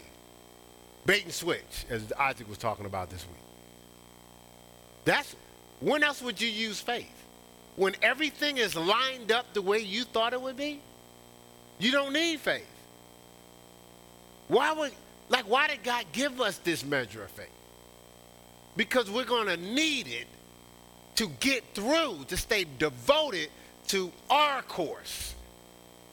Bait 1.04 1.24
and 1.24 1.32
switch, 1.32 1.84
as 1.90 2.12
Isaac 2.18 2.48
was 2.48 2.58
talking 2.58 2.86
about 2.86 3.10
this 3.10 3.26
week. 3.26 3.36
That's 5.04 5.36
when 5.80 6.02
else 6.02 6.22
would 6.22 6.40
you 6.40 6.48
use 6.48 6.80
faith? 6.80 7.12
When 7.76 7.94
everything 8.02 8.56
is 8.56 8.74
lined 8.74 9.30
up 9.30 9.52
the 9.52 9.62
way 9.62 9.78
you 9.78 10.04
thought 10.04 10.32
it 10.32 10.40
would 10.40 10.56
be? 10.56 10.80
You 11.78 11.92
don't 11.92 12.12
need 12.12 12.40
faith. 12.40 12.66
Why 14.48 14.72
would 14.72 14.92
like 15.28 15.44
why 15.44 15.68
did 15.68 15.82
God 15.82 16.06
give 16.12 16.40
us 16.40 16.58
this 16.58 16.84
measure 16.84 17.22
of 17.22 17.30
faith? 17.30 17.48
Because 18.76 19.10
we're 19.10 19.24
going 19.24 19.46
to 19.46 19.56
need 19.56 20.06
it 20.06 20.26
to 21.16 21.28
get 21.40 21.64
through, 21.74 22.24
to 22.28 22.36
stay 22.36 22.66
devoted 22.78 23.48
to 23.88 24.12
our 24.28 24.62
course. 24.62 25.34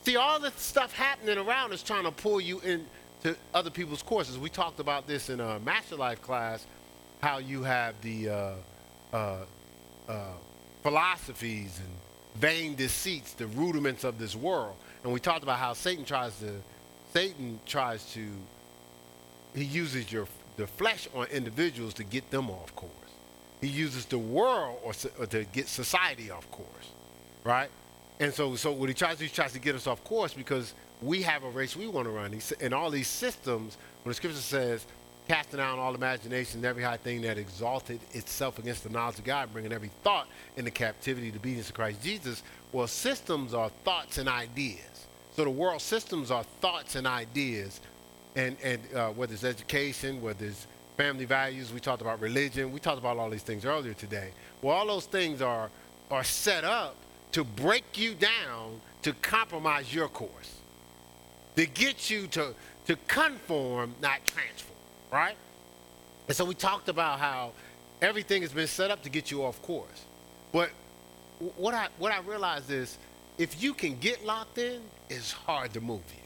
See, 0.05 0.15
all 0.15 0.39
the 0.39 0.51
stuff 0.51 0.93
happening 0.93 1.37
around 1.37 1.73
us 1.73 1.83
trying 1.83 2.03
to 2.03 2.11
pull 2.11 2.41
you 2.41 2.59
into 2.61 3.37
other 3.53 3.69
people's 3.69 4.01
courses. 4.01 4.37
We 4.37 4.49
talked 4.49 4.79
about 4.79 5.07
this 5.07 5.29
in 5.29 5.39
a 5.39 5.59
Master 5.59 5.95
Life 5.95 6.21
class, 6.21 6.65
how 7.21 7.37
you 7.37 7.63
have 7.63 7.95
the 8.01 8.29
uh, 8.29 8.53
uh, 9.13 9.37
uh, 10.07 10.25
philosophies 10.81 11.79
and 11.79 12.41
vain 12.41 12.75
deceits, 12.75 13.33
the 13.33 13.47
rudiments 13.47 14.03
of 14.03 14.19
this 14.19 14.35
world. 14.35 14.75
And 15.03 15.13
we 15.13 15.19
talked 15.19 15.43
about 15.43 15.59
how 15.59 15.73
Satan 15.73 16.05
tries 16.05 16.37
to, 16.39 16.51
Satan 17.13 17.59
tries 17.65 18.11
to, 18.13 18.25
he 19.55 19.63
uses 19.63 20.11
your 20.11 20.27
the 20.57 20.67
flesh 20.67 21.07
on 21.15 21.27
individuals 21.27 21.93
to 21.95 22.03
get 22.03 22.29
them 22.31 22.49
off 22.49 22.75
course. 22.75 22.91
He 23.61 23.67
uses 23.67 24.05
the 24.05 24.17
world 24.17 24.79
or, 24.83 24.93
or 25.19 25.25
to 25.27 25.45
get 25.45 25.67
society 25.67 26.29
off 26.31 26.49
course, 26.51 26.91
right? 27.43 27.69
And 28.19 28.33
so, 28.33 28.55
so 28.55 28.71
what 28.71 28.89
he 28.89 28.95
tries 28.95 29.13
to 29.13 29.19
do, 29.19 29.25
he 29.25 29.31
tries 29.31 29.53
to 29.53 29.59
get 29.59 29.75
us 29.75 29.87
off 29.87 30.03
course 30.03 30.33
because 30.33 30.73
we 31.01 31.21
have 31.23 31.43
a 31.43 31.49
race 31.49 31.75
we 31.75 31.87
want 31.87 32.05
to 32.05 32.11
run. 32.11 32.37
And 32.61 32.73
all 32.73 32.89
these 32.89 33.07
systems, 33.07 33.77
when 34.03 34.11
the 34.11 34.13
scripture 34.13 34.37
says, 34.37 34.85
casting 35.27 35.57
down 35.57 35.79
all 35.79 35.95
imagination 35.95 36.59
and 36.59 36.65
every 36.65 36.83
high 36.83 36.97
thing 36.97 37.21
that 37.21 37.37
exalted 37.37 37.99
itself 38.11 38.59
against 38.59 38.83
the 38.83 38.89
knowledge 38.89 39.19
of 39.19 39.23
God, 39.23 39.51
bringing 39.53 39.71
every 39.71 39.89
thought 40.03 40.27
into 40.57 40.71
captivity 40.71 41.31
to 41.31 41.37
obedience 41.37 41.67
to 41.67 41.73
Christ 41.73 42.01
Jesus. 42.03 42.43
Well, 42.71 42.87
systems 42.87 43.53
are 43.53 43.69
thoughts 43.83 44.17
and 44.17 44.27
ideas. 44.27 45.07
So 45.35 45.43
the 45.43 45.49
world 45.49 45.81
systems 45.81 46.29
are 46.29 46.43
thoughts 46.43 46.95
and 46.95 47.07
ideas, 47.07 47.81
and 48.35 48.57
and 48.63 48.81
uh, 48.95 49.09
whether 49.09 49.33
it's 49.33 49.43
education, 49.43 50.21
whether 50.21 50.45
it's 50.45 50.67
family 50.97 51.25
values, 51.25 51.73
we 51.73 51.79
talked 51.79 52.01
about 52.01 52.21
religion, 52.21 52.71
we 52.71 52.79
talked 52.79 52.99
about 52.99 53.17
all 53.17 53.29
these 53.29 53.43
things 53.43 53.65
earlier 53.65 53.93
today. 53.93 54.29
Well, 54.61 54.75
all 54.75 54.87
those 54.87 55.05
things 55.05 55.41
are 55.41 55.69
are 56.11 56.23
set 56.23 56.63
up 56.63 56.95
to 57.31 57.43
break 57.43 57.97
you 57.97 58.13
down 58.13 58.79
to 59.01 59.13
compromise 59.13 59.93
your 59.93 60.07
course, 60.07 60.55
to 61.55 61.65
get 61.65 62.09
you 62.09 62.27
to 62.27 62.53
to 62.87 62.95
conform, 63.07 63.95
not 64.01 64.25
transform 64.25 64.73
right? 65.13 65.35
And 66.27 66.35
so 66.35 66.43
we 66.43 66.55
talked 66.55 66.89
about 66.89 67.19
how 67.19 67.51
everything 68.01 68.41
has 68.41 68.51
been 68.51 68.67
set 68.67 68.89
up 68.89 69.03
to 69.03 69.09
get 69.09 69.29
you 69.29 69.43
off 69.43 69.61
course. 69.61 70.05
But 70.51 70.71
what 71.55 71.73
I 71.73 71.87
what 71.99 72.11
I 72.11 72.19
realized 72.21 72.71
is 72.71 72.97
if 73.37 73.61
you 73.61 73.73
can 73.73 73.97
get 73.99 74.25
locked 74.25 74.57
in, 74.57 74.81
it's 75.09 75.31
hard 75.31 75.73
to 75.73 75.81
move 75.81 76.01
you. 76.15 76.22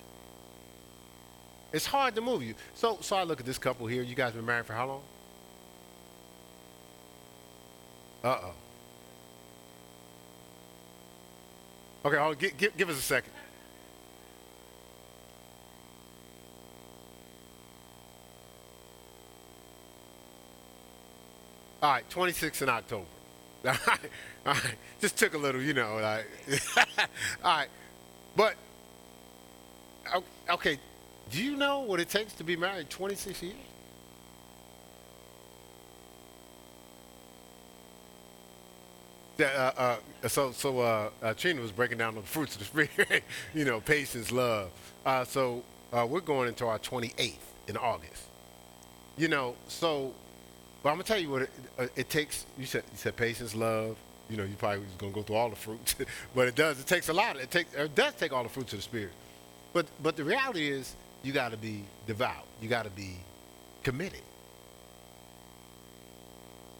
It's 1.77 1.86
hard 1.86 2.15
to 2.15 2.22
move 2.22 2.41
you. 2.41 2.55
So 2.74 2.98
so 3.01 3.15
I 3.15 3.22
look 3.22 3.39
at 3.39 3.46
this 3.46 3.60
couple 3.60 3.86
here. 3.86 4.01
You 4.01 4.15
guys 4.15 4.34
been 4.34 4.43
married 4.43 4.65
for 4.65 4.74
how 4.74 4.88
long? 4.88 5.01
Uh-oh. 8.24 8.51
Okay, 12.03 12.17
hold, 12.17 12.39
give, 12.39 12.57
give, 12.57 12.75
give 12.77 12.89
us 12.89 12.98
a 12.98 13.01
second. 13.01 13.31
All 21.84 21.91
right, 21.91 22.10
26 22.10 22.63
in 22.63 22.69
October. 22.69 23.05
All 23.65 23.72
right, 23.72 24.00
all 24.48 24.53
right. 24.53 24.75
Just 25.00 25.15
took 25.15 25.36
a 25.36 25.38
little, 25.38 25.62
you 25.62 25.75
know, 25.75 26.00
like. 26.01 26.25
all 27.43 27.55
right, 27.55 27.67
but 28.36 28.55
okay. 30.50 30.79
Do 31.31 31.43
you 31.43 31.55
know 31.55 31.79
what 31.79 32.00
it 32.00 32.10
takes 32.10 32.34
to 32.34 32.43
be 32.43 32.55
married 32.55 32.89
26 32.89 33.43
years? 33.43 33.55
Yeah, 39.38 39.72
uh, 39.77 39.98
uh, 40.24 40.27
so 40.27 40.51
so 40.51 40.79
uh, 40.79 41.10
uh, 41.22 41.34
Trina 41.36 41.62
was 41.62 41.72
breaking 41.72 42.00
down 42.00 42.15
the 42.15 42.22
fruits 42.22 42.55
of 42.55 42.60
the 42.60 42.65
spirit, 42.65 43.24
you 43.53 43.65
know, 43.65 43.79
patience, 43.79 44.31
love. 44.31 44.72
Uh, 45.05 45.24
so 45.25 45.63
uh, 45.93 46.07
we're 46.10 46.22
going 46.22 46.48
into 46.48 46.65
our 46.65 46.79
28th 46.79 47.36
in 47.67 47.77
August. 47.77 48.24
You 49.15 49.27
know, 49.27 49.55
so 49.67 50.13
but 50.81 50.89
I'm 50.89 50.96
gonna 50.96 51.03
tell 51.03 51.19
you 51.19 51.29
what 51.29 51.41
it, 51.43 51.50
uh, 51.77 51.88
it, 51.96 52.10
takes. 52.10 52.46
You 52.57 52.65
said 52.65 52.84
you 52.91 52.98
said 52.98 53.15
patience, 53.15 53.53
love. 53.53 53.98
You 54.29 54.38
know, 54.38 54.43
you 54.43 54.55
probably 54.55 54.79
was 54.79 54.93
gonna 54.98 55.12
go 55.12 55.22
through 55.22 55.36
all 55.36 55.50
the 55.50 55.55
fruits, 55.55 55.96
but 56.36 56.48
it 56.48 56.55
does. 56.55 56.79
It 56.79 56.88
takes 56.88 57.10
a 57.10 57.13
lot. 57.13 57.38
It 57.38 57.51
takes. 57.51 57.74
It 57.74 57.93
does 57.93 58.13
take 58.15 58.31
all 58.31 58.43
the 58.43 58.50
fruits 58.50 58.74
of 58.74 58.79
the 58.79 58.84
spirit. 58.84 59.13
But 59.74 59.88
but 60.01 60.15
the 60.15 60.24
reality 60.24 60.69
is, 60.69 60.96
you 61.24 61.33
got 61.33 61.51
to 61.51 61.57
be 61.57 61.83
devout. 62.05 62.45
You 62.62 62.69
got 62.69 62.86
to 62.86 62.91
be 62.91 63.15
committed. 63.83 64.21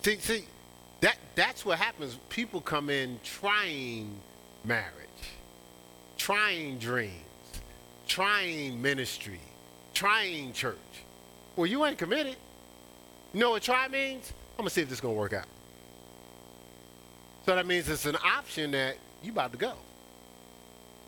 See, 0.04 0.18
see, 0.20 0.46
that 1.02 1.18
that's 1.36 1.66
what 1.66 1.80
happens. 1.80 2.18
People 2.30 2.62
come 2.62 2.90
in 2.90 3.20
trying 3.24 4.20
marriage, 4.64 4.86
trying 6.18 6.78
dreams, 6.78 7.14
trying 8.08 8.82
ministry, 8.82 9.40
trying 9.94 10.54
church. 10.54 10.78
Well, 11.56 11.66
you 11.66 11.86
ain't 11.86 11.98
committed. 11.98 12.36
You 13.34 13.40
know 13.40 13.52
what 13.52 13.64
try 13.64 13.88
means? 13.88 14.32
I'm 14.54 14.64
gonna 14.64 14.70
see 14.70 14.82
if 14.82 14.90
this 14.90 14.98
is 14.98 15.02
gonna 15.02 15.14
work 15.14 15.34
out. 15.34 15.46
So 17.46 17.56
that 17.56 17.66
means 17.66 17.88
it's 17.90 18.06
an 18.06 18.18
option 18.24 18.72
that 18.72 18.98
you 19.24 19.32
about 19.32 19.52
to 19.52 19.58
go. 19.58 19.74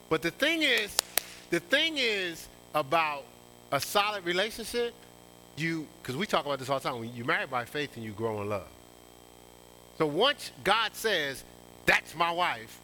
But 0.09 0.21
the 0.21 0.31
thing 0.31 0.61
is, 0.61 0.97
the 1.49 1.59
thing 1.59 1.97
is 1.97 2.47
about 2.73 3.23
a 3.71 3.79
solid 3.79 4.25
relationship, 4.25 4.93
you 5.57 5.87
because 6.01 6.15
we 6.15 6.25
talk 6.25 6.45
about 6.45 6.59
this 6.59 6.69
all 6.69 6.79
the 6.79 6.89
time. 6.89 7.03
You 7.13 7.25
marry 7.25 7.45
by 7.45 7.65
faith 7.65 7.95
and 7.95 8.05
you 8.05 8.11
grow 8.11 8.41
in 8.41 8.49
love. 8.49 8.67
So 9.97 10.05
once 10.05 10.51
God 10.63 10.95
says, 10.95 11.43
That's 11.85 12.15
my 12.15 12.31
wife, 12.31 12.79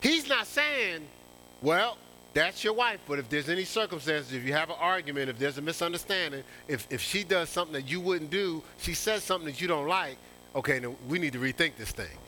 He's 0.00 0.28
not 0.28 0.46
saying, 0.46 1.06
Well, 1.62 1.96
that's 2.34 2.64
your 2.64 2.72
wife. 2.72 3.00
But 3.06 3.18
if 3.18 3.28
there's 3.28 3.48
any 3.48 3.64
circumstances, 3.64 4.32
if 4.32 4.44
you 4.44 4.52
have 4.52 4.70
an 4.70 4.76
argument, 4.78 5.30
if 5.30 5.38
there's 5.38 5.58
a 5.58 5.62
misunderstanding, 5.62 6.42
if, 6.66 6.86
if 6.90 7.00
she 7.00 7.24
does 7.24 7.48
something 7.48 7.74
that 7.74 7.90
you 7.90 8.00
wouldn't 8.00 8.30
do, 8.30 8.62
she 8.78 8.94
says 8.94 9.22
something 9.22 9.46
that 9.46 9.60
you 9.60 9.68
don't 9.68 9.86
like, 9.86 10.16
okay, 10.54 10.78
then 10.78 10.96
we 11.08 11.18
need 11.18 11.34
to 11.34 11.38
rethink 11.38 11.76
this 11.76 11.90
thing. 11.90 12.18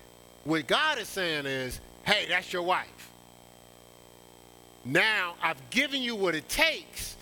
What 0.44 0.66
God 0.66 0.98
is 0.98 1.08
saying 1.08 1.46
is, 1.46 1.80
hey, 2.04 2.26
that's 2.28 2.52
your 2.52 2.62
wife. 2.62 3.10
Now, 4.84 5.34
I've 5.42 5.70
given 5.70 6.02
you 6.02 6.14
what 6.14 6.34
it 6.34 6.48
takes. 6.48 7.16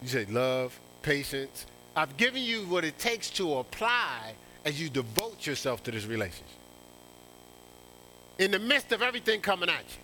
You 0.00 0.08
say 0.08 0.24
love, 0.26 0.78
patience. 1.02 1.66
I've 1.94 2.16
given 2.16 2.42
you 2.42 2.62
what 2.62 2.84
it 2.84 2.98
takes 2.98 3.30
to 3.30 3.58
apply 3.58 4.34
as 4.64 4.80
you 4.80 4.88
devote 4.88 5.46
yourself 5.46 5.82
to 5.84 5.90
this 5.90 6.06
relationship. 6.06 6.46
In 8.38 8.50
the 8.50 8.58
midst 8.58 8.92
of 8.92 9.02
everything 9.02 9.40
coming 9.40 9.68
at 9.68 9.84
you 9.88 10.02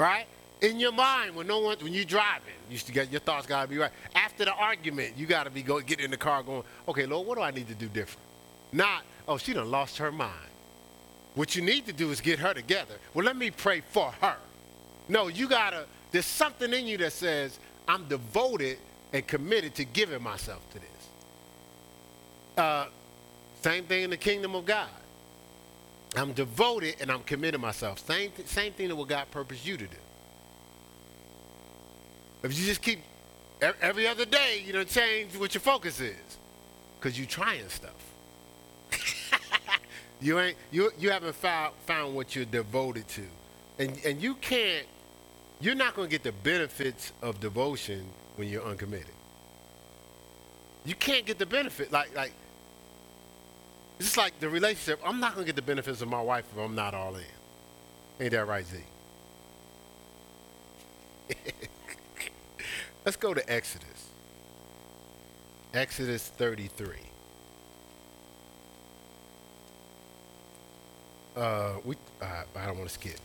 right? 0.00 0.26
In 0.62 0.80
your 0.80 0.92
mind, 0.92 1.36
when 1.36 1.46
no 1.46 1.60
one, 1.60 1.76
when 1.80 1.92
you're 1.92 2.04
driving, 2.04 2.54
you 2.70 2.78
get 2.92 3.10
your 3.10 3.20
thoughts 3.20 3.46
gotta 3.46 3.68
be 3.68 3.78
right. 3.78 3.90
After 4.14 4.44
the 4.44 4.52
argument, 4.54 5.12
you 5.16 5.26
gotta 5.26 5.50
be 5.50 5.62
go 5.62 5.80
get 5.80 6.00
in 6.00 6.10
the 6.10 6.16
car 6.16 6.42
going, 6.42 6.64
okay, 6.88 7.06
Lord, 7.06 7.26
what 7.26 7.36
do 7.36 7.42
I 7.42 7.50
need 7.50 7.68
to 7.68 7.74
do 7.74 7.86
different? 7.86 8.26
Not, 8.72 9.02
oh, 9.28 9.36
she 9.36 9.52
done 9.52 9.70
lost 9.70 9.98
her 9.98 10.10
mind. 10.10 10.32
What 11.34 11.54
you 11.54 11.62
need 11.62 11.86
to 11.86 11.92
do 11.92 12.10
is 12.10 12.20
get 12.20 12.38
her 12.38 12.54
together. 12.54 12.94
Well, 13.14 13.24
let 13.24 13.36
me 13.36 13.50
pray 13.50 13.80
for 13.80 14.12
her. 14.20 14.36
No, 15.10 15.26
you 15.26 15.48
gotta. 15.48 15.86
There's 16.12 16.24
something 16.24 16.72
in 16.72 16.86
you 16.86 16.96
that 16.98 17.12
says, 17.12 17.58
I'm 17.88 18.06
devoted 18.06 18.78
and 19.12 19.26
committed 19.26 19.74
to 19.74 19.84
giving 19.84 20.22
myself 20.22 20.60
to 20.70 20.78
this. 20.78 21.08
Uh, 22.56 22.86
same 23.60 23.84
thing 23.84 24.04
in 24.04 24.10
the 24.10 24.16
kingdom 24.16 24.54
of 24.54 24.64
God. 24.64 24.88
I'm 26.16 26.32
devoted 26.32 26.96
and 27.00 27.10
I'm 27.10 27.22
committed 27.22 27.60
myself. 27.60 28.04
Same, 28.06 28.30
th- 28.30 28.48
same 28.48 28.72
thing 28.72 28.88
that 28.88 28.96
what 28.96 29.08
God 29.08 29.30
purposed 29.30 29.66
you 29.66 29.76
to 29.76 29.86
do. 29.86 29.96
If 32.42 32.58
you 32.58 32.64
just 32.64 32.80
keep 32.82 33.00
every 33.82 34.06
other 34.06 34.24
day, 34.24 34.62
you 34.64 34.72
don't 34.72 34.88
change 34.88 35.36
what 35.36 35.54
your 35.54 35.60
focus 35.60 36.00
is, 36.00 36.38
because 36.98 37.18
you're 37.18 37.28
trying 37.28 37.68
stuff. 37.68 37.92
you 40.20 40.38
ain't 40.40 40.56
you 40.72 40.90
you 40.98 41.10
haven't 41.10 41.34
found 41.34 41.74
found 41.86 42.14
what 42.14 42.34
you're 42.34 42.46
devoted 42.46 43.06
to, 43.08 43.22
and 43.78 43.98
and 44.04 44.22
you 44.22 44.34
can't. 44.36 44.86
You're 45.60 45.74
not 45.74 45.94
going 45.94 46.08
to 46.08 46.10
get 46.10 46.22
the 46.22 46.32
benefits 46.32 47.12
of 47.20 47.38
devotion 47.40 48.06
when 48.36 48.48
you're 48.48 48.64
uncommitted. 48.64 49.06
You 50.84 50.94
can't 50.94 51.26
get 51.26 51.38
the 51.38 51.44
benefit 51.44 51.92
like 51.92 52.16
like 52.16 52.32
it's 53.98 54.06
just 54.08 54.16
like 54.16 54.40
the 54.40 54.48
relationship. 54.48 54.98
I'm 55.04 55.20
not 55.20 55.34
going 55.34 55.44
to 55.44 55.52
get 55.52 55.56
the 55.56 55.62
benefits 55.62 56.00
of 56.00 56.08
my 56.08 56.22
wife 56.22 56.46
if 56.50 56.58
I'm 56.58 56.74
not 56.74 56.94
all 56.94 57.14
in. 57.16 57.24
Ain't 58.18 58.30
that 58.30 58.46
right, 58.46 58.64
Z? 58.66 58.78
Let's 63.04 63.18
go 63.18 63.34
to 63.34 63.52
Exodus. 63.52 64.08
Exodus 65.74 66.28
33. 66.28 66.88
Uh, 71.36 71.72
we, 71.84 71.96
uh, 72.22 72.42
I 72.56 72.66
don't 72.66 72.78
want 72.78 72.88
to 72.88 72.94
skip. 72.94 73.20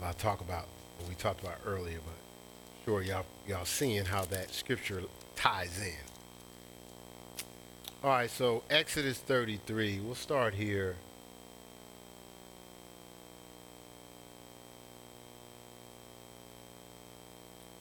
I'll 0.00 0.12
talk 0.14 0.40
about 0.40 0.66
what 1.02 1.08
we 1.08 1.14
talked 1.16 1.42
about 1.42 1.58
earlier, 1.66 1.98
but 2.04 2.84
sure 2.84 3.02
y'all 3.02 3.26
y'all 3.48 3.64
seeing 3.64 4.04
how 4.04 4.24
that 4.26 4.52
scripture 4.52 5.02
ties 5.34 5.80
in. 5.80 5.94
All 8.04 8.10
right, 8.10 8.30
so 8.30 8.62
Exodus 8.70 9.18
33. 9.18 10.00
We'll 10.00 10.14
start 10.14 10.54
here. 10.54 10.96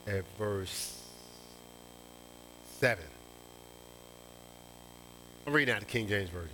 At 0.08 0.24
verse 0.38 1.00
7. 2.80 3.04
I'm 5.48 5.54
reading 5.54 5.74
out 5.74 5.80
the 5.80 5.86
King 5.86 6.08
James 6.08 6.30
Version. 6.30 6.50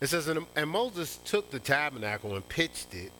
It 0.00 0.08
says, 0.08 0.28
And 0.28 0.70
Moses 0.70 1.18
took 1.24 1.50
the 1.50 1.58
tabernacle 1.58 2.34
and 2.34 2.48
pitched 2.48 2.94
it 2.94 3.12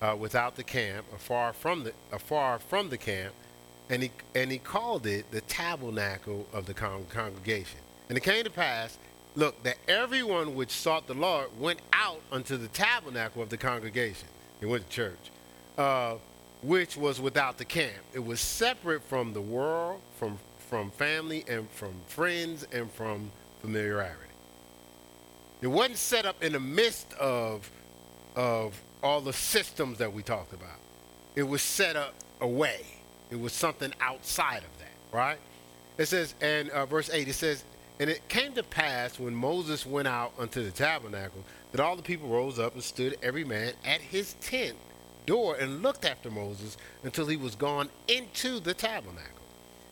uh, 0.00 0.16
without 0.18 0.56
the 0.56 0.62
camp, 0.62 1.06
afar 1.14 1.52
from 1.52 1.84
the, 1.84 1.92
afar 2.12 2.58
from 2.58 2.88
the 2.88 2.98
camp, 2.98 3.34
and 3.88 4.02
he, 4.04 4.10
and 4.34 4.50
he 4.50 4.58
called 4.58 5.06
it 5.06 5.30
the 5.30 5.40
tabernacle 5.42 6.46
of 6.52 6.66
the 6.66 6.74
con- 6.74 7.06
congregation. 7.08 7.80
And 8.08 8.16
it 8.16 8.22
came 8.22 8.44
to 8.44 8.50
pass 8.50 8.98
look, 9.36 9.62
that 9.62 9.76
everyone 9.88 10.54
which 10.54 10.70
sought 10.70 11.06
the 11.06 11.14
Lord 11.14 11.48
went 11.58 11.80
out 11.92 12.20
unto 12.32 12.56
the 12.56 12.68
tabernacle 12.68 13.42
of 13.42 13.48
the 13.48 13.56
congregation. 13.56 14.28
They 14.60 14.66
went 14.66 14.88
to 14.88 14.90
church. 14.90 15.30
Uh, 15.78 16.16
which 16.62 16.96
was 16.96 17.20
without 17.20 17.58
the 17.58 17.64
camp. 17.64 18.02
It 18.12 18.24
was 18.24 18.40
separate 18.40 19.02
from 19.04 19.32
the 19.32 19.40
world, 19.40 20.00
from 20.18 20.38
from 20.58 20.90
family 20.92 21.44
and 21.48 21.68
from 21.70 21.94
friends 22.06 22.64
and 22.72 22.90
from 22.92 23.32
familiarity. 23.60 24.20
It 25.60 25.66
wasn't 25.66 25.98
set 25.98 26.26
up 26.26 26.42
in 26.42 26.52
the 26.52 26.60
midst 26.60 27.12
of 27.14 27.70
of 28.36 28.80
all 29.02 29.20
the 29.20 29.32
systems 29.32 29.98
that 29.98 30.12
we 30.12 30.22
talked 30.22 30.52
about. 30.52 30.78
It 31.36 31.44
was 31.44 31.62
set 31.62 31.96
up 31.96 32.14
away. 32.40 32.80
It 33.30 33.38
was 33.38 33.52
something 33.52 33.92
outside 34.00 34.58
of 34.58 34.78
that, 34.78 35.16
right? 35.16 35.38
It 35.98 36.06
says, 36.06 36.34
and 36.40 36.70
uh, 36.70 36.86
verse 36.86 37.10
8, 37.12 37.28
it 37.28 37.34
says, 37.34 37.64
And 37.98 38.10
it 38.10 38.28
came 38.28 38.52
to 38.54 38.62
pass 38.62 39.18
when 39.18 39.34
Moses 39.34 39.86
went 39.86 40.08
out 40.08 40.32
unto 40.38 40.62
the 40.64 40.70
tabernacle 40.70 41.44
that 41.72 41.80
all 41.80 41.96
the 41.96 42.02
people 42.02 42.28
rose 42.28 42.58
up 42.58 42.74
and 42.74 42.82
stood 42.82 43.16
every 43.22 43.44
man 43.44 43.72
at 43.84 44.00
his 44.00 44.34
tent 44.40 44.76
door 45.26 45.56
and 45.56 45.82
looked 45.82 46.04
after 46.04 46.30
Moses 46.30 46.76
until 47.04 47.26
he 47.26 47.36
was 47.36 47.54
gone 47.54 47.88
into 48.08 48.60
the 48.60 48.74
tabernacle. 48.74 49.40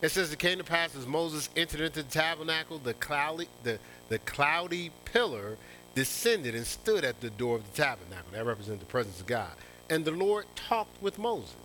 It 0.01 0.09
says 0.09 0.31
it 0.31 0.39
came 0.39 0.57
to 0.57 0.63
pass 0.63 0.95
as 0.95 1.05
Moses 1.05 1.49
entered 1.55 1.81
into 1.81 2.03
the 2.03 2.09
tabernacle, 2.09 2.79
the 2.79 2.93
cloudy, 2.93 3.47
the, 3.63 3.79
the 4.07 4.19
cloudy 4.19 4.91
pillar 5.05 5.57
descended 5.99 6.55
and 6.55 6.65
stood 6.65 7.03
at 7.03 7.19
the 7.19 7.29
door 7.31 7.57
of 7.57 7.69
the 7.69 7.83
tabernacle. 7.83 8.31
That 8.31 8.45
represents 8.45 8.79
the 8.79 8.89
presence 8.89 9.19
of 9.19 9.27
God. 9.27 9.51
And 9.89 10.05
the 10.05 10.11
Lord 10.11 10.45
talked 10.55 11.01
with 11.01 11.19
Moses. 11.19 11.57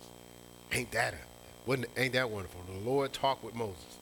Ain't 0.73 0.91
that 0.91 1.13
a, 1.13 1.77
ain't 1.97 2.11
that 2.11 2.29
wonderful? 2.29 2.59
The 2.67 2.89
Lord 2.89 3.13
talked 3.13 3.45
with 3.45 3.55
Moses. 3.55 3.97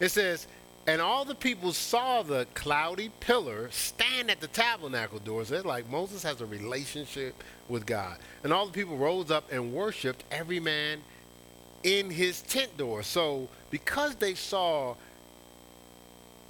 It 0.00 0.08
says, 0.08 0.48
and 0.88 1.00
all 1.00 1.24
the 1.24 1.36
people 1.36 1.72
saw 1.72 2.24
the 2.24 2.48
cloudy 2.54 3.12
pillar 3.20 3.68
stand 3.70 4.28
at 4.28 4.40
the 4.40 4.48
tabernacle 4.48 5.20
doors. 5.20 5.52
It's 5.52 5.64
like 5.64 5.88
Moses 5.88 6.24
has 6.24 6.40
a 6.40 6.46
relationship 6.46 7.44
with 7.68 7.86
God. 7.86 8.18
And 8.42 8.52
all 8.52 8.66
the 8.66 8.72
people 8.72 8.96
rose 8.96 9.30
up 9.30 9.52
and 9.52 9.72
worshiped 9.72 10.24
every 10.32 10.58
man 10.58 10.98
in 11.84 12.10
his 12.10 12.42
tent 12.42 12.76
door. 12.76 13.04
So 13.04 13.48
because 13.70 14.16
they 14.16 14.34
saw 14.34 14.96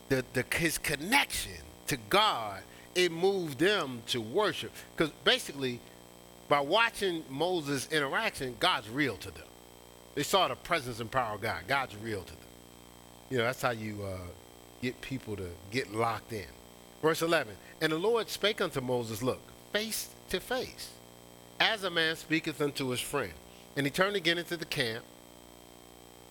the, 0.08 0.24
the 0.32 0.42
his 0.56 0.78
connection 0.78 1.60
to 1.88 1.98
God, 2.08 2.62
it 2.96 3.12
moved 3.12 3.58
them 3.58 4.02
to 4.06 4.20
worship. 4.20 4.72
Because 4.96 5.12
basically, 5.22 5.80
by 6.48 6.60
watching 6.60 7.22
Moses' 7.28 7.88
interaction, 7.92 8.56
God's 8.58 8.88
real 8.88 9.16
to 9.18 9.30
them. 9.30 9.46
They 10.14 10.22
saw 10.22 10.48
the 10.48 10.56
presence 10.56 10.98
and 11.00 11.10
power 11.10 11.34
of 11.34 11.42
God. 11.42 11.64
God's 11.68 11.94
real 11.96 12.22
to 12.22 12.32
them. 12.32 12.40
You 13.28 13.38
know, 13.38 13.44
that's 13.44 13.60
how 13.60 13.70
you 13.70 14.02
uh, 14.02 14.18
get 14.80 15.00
people 15.02 15.36
to 15.36 15.48
get 15.70 15.94
locked 15.94 16.32
in. 16.32 16.46
Verse 17.02 17.20
11 17.20 17.54
And 17.82 17.92
the 17.92 17.98
Lord 17.98 18.28
spake 18.30 18.60
unto 18.60 18.80
Moses, 18.80 19.22
Look, 19.22 19.40
face 19.72 20.08
to 20.30 20.40
face, 20.40 20.90
as 21.60 21.84
a 21.84 21.90
man 21.90 22.16
speaketh 22.16 22.60
unto 22.62 22.88
his 22.88 23.00
friend. 23.00 23.32
And 23.76 23.84
he 23.84 23.90
turned 23.90 24.16
again 24.16 24.38
into 24.38 24.56
the 24.56 24.64
camp. 24.64 25.04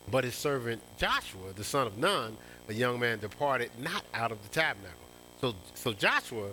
But 0.09 0.23
his 0.23 0.35
servant 0.35 0.81
Joshua, 0.97 1.53
the 1.55 1.63
son 1.63 1.87
of 1.87 1.97
Nun, 1.97 2.37
a 2.67 2.73
young 2.73 2.99
man, 2.99 3.19
departed 3.19 3.71
not 3.79 4.03
out 4.13 4.31
of 4.31 4.41
the 4.41 4.49
tabernacle. 4.49 5.04
So, 5.45 5.53
so 5.75 5.93
Joshua, 5.93 6.49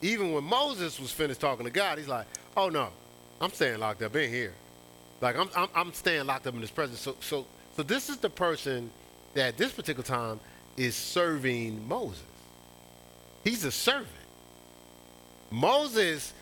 even 0.00 0.32
when 0.32 0.42
Moses 0.42 0.98
was 0.98 1.12
finished 1.12 1.38
talking 1.38 1.66
to 1.66 1.70
God, 1.70 1.98
he's 1.98 2.08
like, 2.08 2.26
"Oh 2.56 2.70
no, 2.70 2.88
I'm 3.42 3.50
staying 3.50 3.78
locked 3.78 4.00
up 4.00 4.16
in 4.16 4.30
here. 4.30 4.54
Like 5.20 5.36
I'm, 5.36 5.50
I'm, 5.54 5.68
I'm 5.74 5.92
staying 5.92 6.24
locked 6.24 6.46
up 6.46 6.54
in 6.54 6.62
His 6.62 6.70
presence." 6.70 6.98
So, 6.98 7.14
so, 7.20 7.44
so 7.76 7.82
this 7.82 8.08
is 8.08 8.16
the 8.16 8.30
person 8.30 8.90
that 9.34 9.48
at 9.48 9.56
this 9.58 9.70
particular 9.70 10.02
time 10.02 10.40
is 10.78 10.94
serving 10.94 11.86
Moses. 11.86 12.22
He's 13.44 13.64
a 13.64 13.70
servant. 13.70 14.08
Moses 15.50 16.32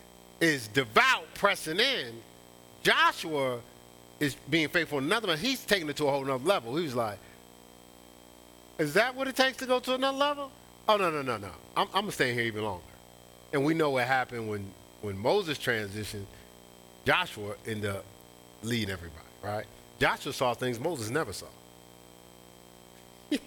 is 0.41 0.69
devout, 0.69 1.27
pressing 1.35 1.81
in. 1.81 2.23
Joshua 2.85 3.59
is 4.21 4.37
being 4.49 4.69
faithful 4.69 4.99
another 4.99 5.27
man. 5.27 5.39
He's 5.39 5.65
taking 5.65 5.89
it 5.89 5.97
to 5.97 6.07
a 6.07 6.11
whole 6.13 6.25
nother 6.25 6.45
level. 6.45 6.77
He 6.77 6.85
was 6.85 6.95
like, 6.95 7.19
Is 8.79 8.95
that 8.95 9.17
what 9.17 9.27
it 9.27 9.35
takes 9.35 9.57
to 9.57 9.67
go 9.67 9.81
to 9.81 9.95
another 9.95 10.19
level? 10.19 10.53
Oh, 10.87 10.97
no, 10.97 11.11
no, 11.11 11.23
no, 11.23 11.39
no. 11.39 11.51
I'm, 11.77 11.89
I'm 11.95 12.11
stay 12.11 12.35
here 12.35 12.45
even 12.45 12.65
longer. 12.65 12.85
And 13.53 13.65
we 13.65 13.73
know 13.75 13.91
what 13.91 14.07
happened 14.07 14.49
when, 14.49 14.71
when 15.01 15.17
Moses 15.17 15.57
transitioned, 15.59 16.27
Joshua 17.05 17.55
ended 17.67 17.91
up 17.91 18.05
leading 18.63 18.91
everybody, 18.91 19.27
right? 19.43 19.67
Joshua 19.99 20.33
saw 20.33 20.55
things 20.55 20.81
Moses 20.81 21.11
never 21.11 21.33
saw. 21.33 21.47
I 23.33 23.39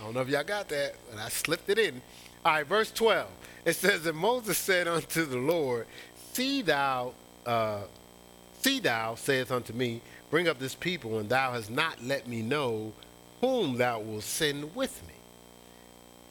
don't 0.00 0.14
know 0.14 0.20
if 0.20 0.28
y'all 0.28 0.44
got 0.44 0.68
that, 0.68 0.94
but 1.10 1.18
I 1.18 1.28
slipped 1.28 1.68
it 1.70 1.78
in. 1.78 2.00
All 2.44 2.52
right, 2.52 2.66
verse 2.66 2.90
12. 2.90 3.28
It 3.64 3.74
says 3.74 4.02
that 4.04 4.14
Moses 4.14 4.58
said 4.58 4.88
unto 4.88 5.24
the 5.24 5.38
Lord, 5.38 5.86
See 6.32 6.62
thou, 6.62 7.14
uh, 7.46 7.82
see 8.60 8.80
thou, 8.80 9.14
saith 9.16 9.50
unto 9.50 9.72
me, 9.72 10.00
bring 10.30 10.48
up 10.48 10.58
this 10.58 10.74
people, 10.74 11.18
and 11.18 11.28
thou 11.28 11.52
hast 11.52 11.70
not 11.70 12.02
let 12.02 12.26
me 12.26 12.42
know 12.42 12.92
whom 13.40 13.76
thou 13.76 14.00
wilt 14.00 14.22
send 14.22 14.74
with 14.74 15.06
me. 15.06 15.14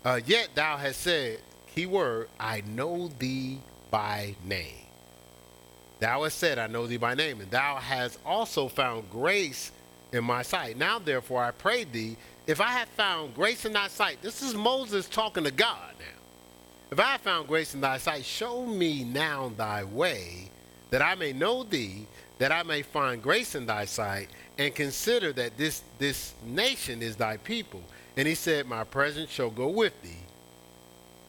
Uh, 0.05 0.19
yet 0.25 0.49
thou 0.55 0.77
hast 0.77 1.01
said, 1.01 1.39
key 1.73 1.85
word, 1.85 2.29
I 2.39 2.61
know 2.61 3.09
thee 3.19 3.59
by 3.91 4.35
name. 4.45 4.73
Thou 5.99 6.23
hast 6.23 6.37
said, 6.37 6.59
I 6.59 6.67
know 6.67 6.87
thee 6.87 6.97
by 6.97 7.15
name, 7.15 7.41
and 7.41 7.51
thou 7.51 7.75
hast 7.75 8.19
also 8.25 8.67
found 8.67 9.09
grace 9.09 9.71
in 10.13 10.23
my 10.23 10.41
sight. 10.41 10.77
Now, 10.77 10.99
therefore, 10.99 11.43
I 11.43 11.51
pray 11.51 11.83
thee, 11.83 12.15
if 12.45 12.61
I 12.61 12.67
have 12.67 12.87
found 12.89 13.35
grace 13.35 13.65
in 13.65 13.73
thy 13.73 13.87
sight, 13.87 14.21
this 14.21 14.41
is 14.41 14.53
Moses 14.53 15.09
talking 15.09 15.43
to 15.43 15.51
God 15.51 15.93
now. 15.99 16.05
If 16.91 16.99
I 16.99 17.11
have 17.11 17.21
found 17.21 17.47
grace 17.47 17.73
in 17.73 17.81
thy 17.81 17.97
sight, 17.97 18.23
show 18.23 18.65
me 18.65 19.03
now 19.03 19.51
thy 19.57 19.83
way, 19.83 20.49
that 20.91 21.01
I 21.01 21.15
may 21.15 21.33
know 21.33 21.63
thee, 21.63 22.07
that 22.37 22.51
I 22.51 22.63
may 22.63 22.83
find 22.83 23.21
grace 23.21 23.55
in 23.55 23.65
thy 23.65 23.85
sight, 23.85 24.29
and 24.57 24.73
consider 24.73 25.33
that 25.33 25.57
this, 25.57 25.83
this 25.97 26.33
nation 26.45 27.01
is 27.01 27.15
thy 27.17 27.37
people. 27.37 27.81
And 28.17 28.27
he 28.27 28.35
said, 28.35 28.65
My 28.65 28.83
presence 28.83 29.29
shall 29.29 29.51
go 29.51 29.69
with 29.69 29.99
thee, 30.01 30.23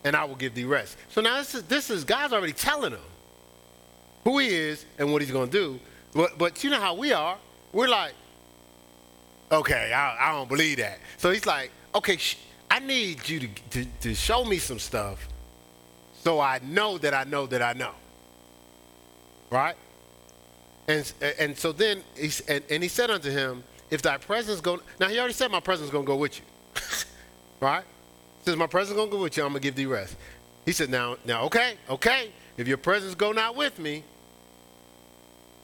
and 0.05 0.17
I 0.17 0.25
will 0.25 0.35
give 0.35 0.55
thee 0.55 0.65
rest. 0.65 0.97
So 1.11 1.21
now 1.21 1.37
this 1.37 1.55
is, 1.55 1.63
this 1.65 1.91
is 1.91 2.03
God's 2.03 2.33
already 2.33 2.55
telling 2.55 2.93
him 2.93 3.01
who 4.25 4.39
he 4.39 4.49
is 4.49 4.85
and 4.99 5.13
what 5.13 5.23
he's 5.23 5.31
going 5.31 5.51
to 5.51 5.53
do. 5.53 5.81
But, 6.15 6.39
but 6.39 6.65
you 6.65 6.71
know 6.71 6.81
how 6.81 6.95
we 6.95 7.13
are. 7.13 7.37
We're 7.73 7.89
like, 7.89 8.15
okay, 9.53 9.93
I, 9.93 10.31
I 10.31 10.33
don't 10.33 10.49
believe 10.49 10.79
that. 10.79 10.99
So 11.19 11.31
he's 11.31 11.45
like, 11.45 11.71
okay, 11.95 12.17
sh- 12.17 12.39
I 12.71 12.79
need 12.81 13.29
you 13.29 13.41
to, 13.41 13.49
to, 13.71 13.85
to 14.01 14.15
show 14.15 14.45
me 14.45 14.57
some 14.57 14.79
stuff 14.79 15.29
so 16.23 16.41
I 16.41 16.61
know 16.63 16.99
that 16.99 17.13
I 17.13 17.25
know 17.25 17.47
that 17.47 17.63
I 17.63 17.75
know. 17.75 17.93
Right? 19.51 19.77
And, 20.89 21.13
and 21.39 21.57
so 21.57 21.73
then, 21.73 22.03
he, 22.17 22.31
and, 22.49 22.65
and 22.71 22.83
he 22.83 22.89
said 22.89 23.11
unto 23.11 23.31
him, 23.31 23.63
if 23.91 24.01
thy 24.01 24.17
presence 24.17 24.61
go, 24.61 24.81
now 24.99 25.09
he 25.09 25.19
already 25.19 25.35
said 25.35 25.51
my 25.51 25.61
presence 25.61 25.87
is 25.87 25.93
going 25.93 26.05
to 26.05 26.09
go 26.09 26.17
with 26.17 26.39
you. 26.39 26.45
right? 27.61 27.85
Says 28.45 28.57
my 28.57 28.67
presence 28.67 28.99
to 28.99 29.07
go 29.09 29.21
with 29.21 29.37
you, 29.37 29.45
I'm 29.45 29.53
to 29.53 29.61
give 29.61 29.75
thee 29.75 29.87
rest. 29.87 30.17
He 30.65 30.73
said, 30.73 30.91
now, 30.91 31.17
now, 31.25 31.45
okay, 31.45 31.75
okay, 31.89 32.31
if 32.57 32.69
your 32.69 32.77
presence 32.77 33.15
go 33.15 33.33
not 33.33 33.57
with 33.57 33.79
me, 33.79 34.05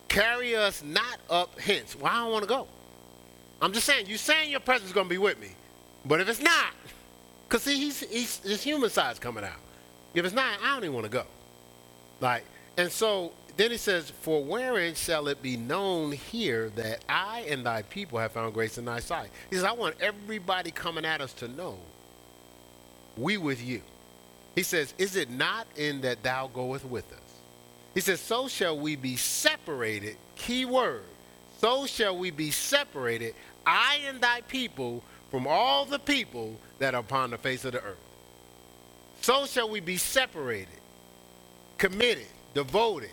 carry 0.09 0.57
us 0.57 0.83
not 0.83 1.19
up 1.29 1.59
hence. 1.59 1.97
Well, 1.97 2.13
I 2.13 2.17
don't 2.21 2.33
want 2.33 2.45
to 2.45 2.49
go. 2.49 2.67
I'm 3.61 3.73
just 3.73 3.87
saying, 3.87 4.07
you 4.07 4.17
saying 4.17 4.51
your 4.51 4.61
presence 4.61 4.91
is 4.91 4.95
to 4.95 5.05
be 5.05 5.19
with 5.19 5.41
me. 5.41 5.49
But 6.05 6.21
if 6.21 6.29
it's 6.29 6.41
not, 6.41 6.73
because 7.49 7.63
see, 7.63 7.77
he's, 7.77 8.01
he's, 8.01 8.39
his 8.39 8.63
human 8.63 8.91
side's 8.91 9.19
coming 9.19 9.45
out. 9.45 9.61
If 10.15 10.25
it's 10.25 10.35
not, 10.35 10.59
I 10.63 10.75
don't 10.75 10.85
even 10.85 10.95
want 10.95 11.05
to 11.05 11.11
go. 11.11 11.25
Like, 12.21 12.45
and 12.77 12.91
so 12.91 13.33
then 13.57 13.71
he 13.71 13.77
says, 13.77 14.11
For 14.11 14.43
wherein 14.45 14.95
shall 14.95 15.29
it 15.29 15.43
be 15.43 15.57
known 15.57 16.13
here 16.13 16.71
that 16.77 17.05
I 17.09 17.47
and 17.49 17.67
thy 17.67 17.83
people 17.83 18.19
have 18.19 18.33
found 18.33 18.55
grace 18.55 18.79
in 18.79 18.85
thy 18.85 19.01
sight? 19.01 19.31
He 19.51 19.57
says, 19.57 19.65
I 19.65 19.73
want 19.73 19.97
everybody 20.01 20.71
coming 20.71 21.05
at 21.05 21.21
us 21.21 21.33
to 21.35 21.49
know 21.49 21.79
we 23.17 23.37
with 23.37 23.65
you. 23.65 23.83
He 24.55 24.63
says, 24.63 24.95
Is 24.99 25.17
it 25.17 25.31
not 25.31 25.67
in 25.77 26.03
that 26.03 26.23
thou 26.23 26.49
goest 26.49 26.85
with 26.85 27.11
us? 27.13 27.19
He 27.95 28.01
says, 28.01 28.21
So 28.21 28.49
shall 28.49 28.79
we 28.79 28.97
be 28.97 29.17
separated. 29.17 30.17
Key 30.37 30.65
word. 30.65 31.05
So 31.59 31.87
shall 31.87 32.19
we 32.19 32.31
be 32.31 32.51
separated, 32.51 33.35
I 33.67 34.01
and 34.09 34.21
thy 34.21 34.43
people, 34.43 35.03
from 35.31 35.47
all 35.47 35.87
the 35.87 35.99
people 35.99 36.59
that 36.79 36.95
are 36.95 37.01
upon 37.01 37.31
the 37.31 37.39
face 37.39 37.65
of 37.65 37.73
the 37.73 37.83
earth. 37.83 37.99
So 39.23 39.47
shall 39.47 39.71
we 39.71 39.81
be 39.81 39.97
separated, 39.97 40.69
committed, 41.79 42.27
devoted. 42.55 43.11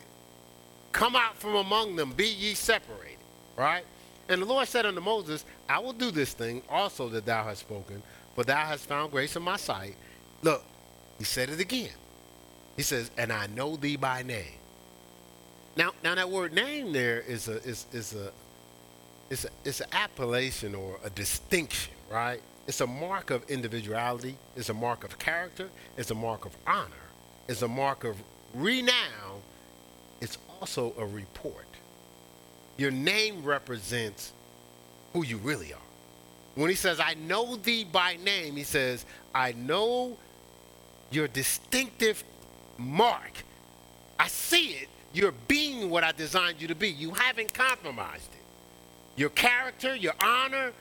Come 0.91 1.15
out 1.15 1.37
from 1.37 1.55
among 1.55 1.95
them, 1.95 2.11
be 2.11 2.27
ye 2.27 2.53
separated. 2.53 3.17
Right? 3.55 3.83
And 4.29 4.41
the 4.41 4.45
Lord 4.45 4.67
said 4.67 4.85
unto 4.85 5.01
Moses, 5.01 5.45
I 5.67 5.79
will 5.79 5.93
do 5.93 6.11
this 6.11 6.33
thing 6.33 6.61
also 6.69 7.09
that 7.09 7.25
thou 7.25 7.43
hast 7.43 7.61
spoken, 7.61 8.01
for 8.35 8.43
thou 8.43 8.65
hast 8.65 8.87
found 8.87 9.11
grace 9.11 9.35
in 9.35 9.43
my 9.43 9.57
sight. 9.57 9.95
Look, 10.41 10.63
he 11.17 11.25
said 11.25 11.49
it 11.49 11.59
again. 11.59 11.91
He 12.77 12.83
says, 12.83 13.11
and 13.17 13.31
I 13.31 13.47
know 13.47 13.75
thee 13.75 13.97
by 13.97 14.23
name. 14.23 14.57
Now, 15.75 15.91
now 16.03 16.15
that 16.15 16.29
word 16.29 16.53
name 16.53 16.91
there 16.91 17.19
is 17.21 17.47
a 17.47 17.63
is 17.63 17.85
is 17.93 18.13
a 18.13 18.31
it's 19.29 19.45
a, 19.45 19.49
it's 19.63 19.79
an 19.79 19.87
appellation 19.93 20.75
or 20.75 20.99
a 21.03 21.09
distinction, 21.09 21.93
right? 22.11 22.41
It's 22.67 22.81
a 22.81 22.87
mark 22.87 23.31
of 23.31 23.49
individuality. 23.49 24.37
It's 24.55 24.69
a 24.69 24.73
mark 24.73 25.03
of 25.03 25.17
character. 25.17 25.69
It's 25.97 26.11
a 26.11 26.15
mark 26.15 26.45
of 26.45 26.55
honor. 26.67 27.07
It's 27.47 27.61
a 27.61 27.67
mark 27.67 28.03
of 28.03 28.17
renown. 28.53 29.41
It's 30.19 30.37
also 30.61 30.93
a 30.97 31.05
report. 31.05 31.65
Your 32.77 32.91
name 32.91 33.43
represents 33.43 34.31
who 35.13 35.25
you 35.25 35.37
really 35.37 35.73
are. 35.73 35.79
When 36.55 36.69
he 36.69 36.75
says, 36.75 36.99
I 36.99 37.15
know 37.15 37.55
thee 37.55 37.83
by 37.83 38.17
name, 38.23 38.55
he 38.55 38.63
says, 38.63 39.05
I 39.33 39.53
know 39.53 40.17
your 41.09 41.27
distinctive 41.27 42.23
mark. 42.77 43.31
I 44.19 44.27
see 44.27 44.73
it. 44.73 44.87
You're 45.13 45.33
being 45.47 45.89
what 45.89 46.03
I 46.03 46.11
designed 46.11 46.61
you 46.61 46.67
to 46.69 46.75
be. 46.75 46.89
You 46.89 47.11
haven't 47.11 47.53
compromised 47.53 48.29
it. 48.33 49.19
Your 49.19 49.29
character, 49.29 49.95
your 49.95 50.13
honor, 50.23 50.71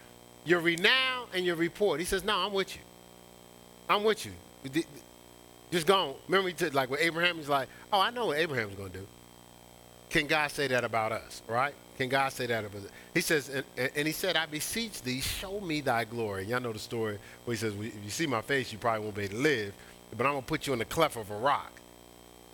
your 0.44 0.60
renown, 0.60 1.26
and 1.34 1.44
your 1.44 1.56
report. 1.56 2.00
He 2.00 2.06
says, 2.06 2.22
No, 2.22 2.36
I'm 2.36 2.52
with 2.52 2.76
you. 2.76 2.82
I'm 3.88 4.04
with 4.04 4.24
you. 4.24 4.32
Just 5.72 5.86
go. 5.86 6.16
Remember, 6.28 6.48
he 6.48 6.54
said, 6.56 6.74
like 6.74 6.90
with 6.90 7.00
Abraham, 7.00 7.36
he's 7.36 7.48
like, 7.48 7.68
Oh, 7.92 8.00
I 8.00 8.10
know 8.10 8.26
what 8.26 8.38
Abraham's 8.38 8.74
going 8.76 8.92
to 8.92 8.98
do. 8.98 9.06
Can 10.10 10.26
God 10.26 10.50
say 10.50 10.66
that 10.66 10.84
about 10.84 11.12
us, 11.12 11.42
right? 11.46 11.74
Can 11.96 12.08
God 12.08 12.32
say 12.32 12.46
that 12.46 12.64
about 12.64 12.82
us? 12.82 12.90
He 13.14 13.20
says, 13.20 13.48
and, 13.48 13.64
and, 13.94 14.06
he 14.06 14.12
said, 14.12 14.36
I 14.36 14.46
beseech 14.46 15.02
thee, 15.02 15.20
show 15.20 15.60
me 15.60 15.80
thy 15.80 16.04
glory. 16.04 16.46
Y'all 16.46 16.60
know 16.60 16.72
the 16.72 16.78
story 16.80 17.18
where 17.44 17.54
he 17.54 17.58
says, 17.58 17.74
if 17.74 18.04
you 18.04 18.10
see 18.10 18.26
my 18.26 18.40
face, 18.40 18.72
you 18.72 18.78
probably 18.78 19.04
won't 19.04 19.14
be 19.14 19.22
able 19.22 19.34
to 19.34 19.40
live, 19.40 19.72
but 20.16 20.26
I'm 20.26 20.32
going 20.32 20.42
to 20.42 20.48
put 20.48 20.66
you 20.66 20.72
in 20.72 20.80
the 20.80 20.84
cleft 20.84 21.16
of 21.16 21.30
a 21.30 21.36
rock, 21.36 21.80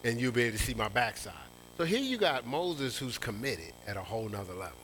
and 0.04 0.20
you'll 0.20 0.32
be 0.32 0.42
able 0.42 0.58
to 0.58 0.62
see 0.62 0.74
my 0.74 0.88
backside. 0.88 1.32
So 1.78 1.84
here 1.84 2.00
you 2.00 2.18
got 2.18 2.46
Moses 2.46 2.98
who's 2.98 3.18
committed 3.18 3.72
at 3.86 3.96
a 3.96 4.02
whole 4.02 4.28
nother 4.28 4.54
level. 4.54 4.78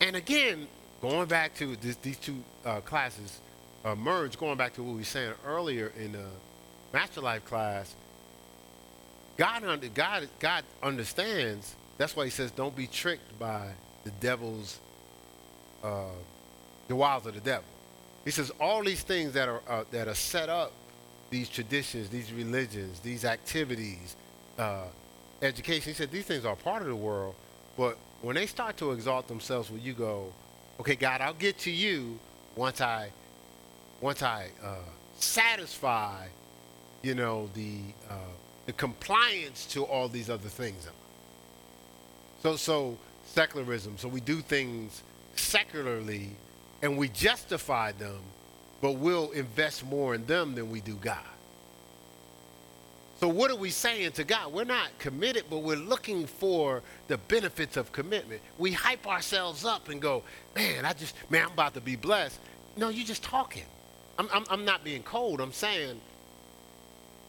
And 0.00 0.14
again, 0.14 0.68
going 1.00 1.26
back 1.26 1.54
to 1.56 1.76
this, 1.76 1.96
these 1.96 2.18
two 2.18 2.42
uh, 2.64 2.80
classes 2.80 3.40
uh, 3.84 3.94
merge, 3.94 4.38
going 4.38 4.58
back 4.58 4.74
to 4.74 4.82
what 4.82 4.92
we 4.92 4.98
were 4.98 5.04
saying 5.04 5.32
earlier 5.46 5.92
in 5.98 6.12
the 6.12 6.24
Master 6.92 7.20
Life 7.20 7.44
class, 7.44 7.94
God, 9.36 9.64
under, 9.64 9.88
God, 9.88 10.28
God 10.38 10.64
understands. 10.82 11.74
That's 11.98 12.16
why 12.16 12.24
He 12.24 12.30
says, 12.30 12.50
"Don't 12.50 12.74
be 12.74 12.86
tricked 12.86 13.38
by 13.38 13.68
the 14.04 14.10
devil's, 14.12 14.80
uh, 15.82 16.04
the 16.88 16.96
wiles 16.96 17.26
of 17.26 17.34
the 17.34 17.40
devil." 17.40 17.64
He 18.24 18.30
says 18.30 18.50
all 18.60 18.82
these 18.82 19.02
things 19.02 19.32
that 19.34 19.48
are 19.48 19.60
uh, 19.68 19.84
that 19.90 20.08
are 20.08 20.14
set 20.14 20.48
up, 20.48 20.72
these 21.30 21.48
traditions, 21.48 22.08
these 22.08 22.32
religions, 22.32 23.00
these 23.00 23.24
activities, 23.24 24.16
uh, 24.58 24.84
education. 25.42 25.90
He 25.90 25.94
said 25.94 26.10
these 26.10 26.24
things 26.24 26.44
are 26.44 26.56
part 26.56 26.82
of 26.82 26.88
the 26.88 26.96
world, 26.96 27.34
but 27.76 27.98
when 28.22 28.36
they 28.36 28.46
start 28.46 28.76
to 28.78 28.92
exalt 28.92 29.28
themselves, 29.28 29.70
when 29.70 29.82
you 29.82 29.92
go, 29.92 30.32
"Okay, 30.80 30.96
God, 30.96 31.20
I'll 31.20 31.34
get 31.34 31.58
to 31.60 31.70
you 31.70 32.18
once 32.56 32.80
I, 32.80 33.10
once 34.00 34.22
I 34.22 34.48
uh, 34.64 34.76
satisfy, 35.18 36.26
you 37.02 37.14
know, 37.14 37.50
the." 37.54 37.80
The 38.66 38.72
compliance 38.72 39.66
to 39.66 39.84
all 39.84 40.08
these 40.08 40.28
other 40.28 40.48
things. 40.48 40.88
So, 42.42 42.56
so 42.56 42.98
secularism. 43.24 43.98
So 43.98 44.08
we 44.08 44.20
do 44.20 44.40
things 44.40 45.02
secularly, 45.34 46.30
and 46.82 46.96
we 46.96 47.08
justify 47.08 47.92
them, 47.92 48.18
but 48.80 48.92
we'll 48.92 49.30
invest 49.32 49.84
more 49.84 50.14
in 50.14 50.26
them 50.26 50.54
than 50.54 50.70
we 50.70 50.80
do 50.80 50.94
God. 50.94 51.18
So 53.18 53.28
what 53.28 53.50
are 53.50 53.56
we 53.56 53.70
saying 53.70 54.12
to 54.12 54.24
God? 54.24 54.52
We're 54.52 54.64
not 54.64 54.88
committed, 54.98 55.44
but 55.48 55.58
we're 55.58 55.76
looking 55.76 56.26
for 56.26 56.82
the 57.08 57.16
benefits 57.16 57.78
of 57.78 57.90
commitment. 57.90 58.42
We 58.58 58.72
hype 58.72 59.06
ourselves 59.06 59.64
up 59.64 59.88
and 59.88 60.02
go, 60.02 60.22
man, 60.54 60.84
I 60.84 60.92
just, 60.92 61.14
man, 61.30 61.46
I'm 61.46 61.52
about 61.52 61.74
to 61.74 61.80
be 61.80 61.96
blessed. 61.96 62.38
No, 62.76 62.90
you're 62.90 63.06
just 63.06 63.22
talking. 63.22 63.64
I'm, 64.18 64.28
I'm, 64.32 64.44
I'm 64.50 64.64
not 64.66 64.84
being 64.84 65.02
cold. 65.02 65.40
I'm 65.40 65.52
saying 65.52 65.98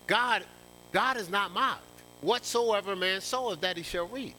God 0.08 0.44
God 0.92 1.18
is 1.18 1.30
not 1.30 1.52
mocked. 1.52 1.84
Whatsoever 2.22 2.96
man 2.96 3.22
soweth, 3.22 3.62
that 3.62 3.78
he 3.78 3.84
shall 3.84 4.08
reap. 4.08 4.36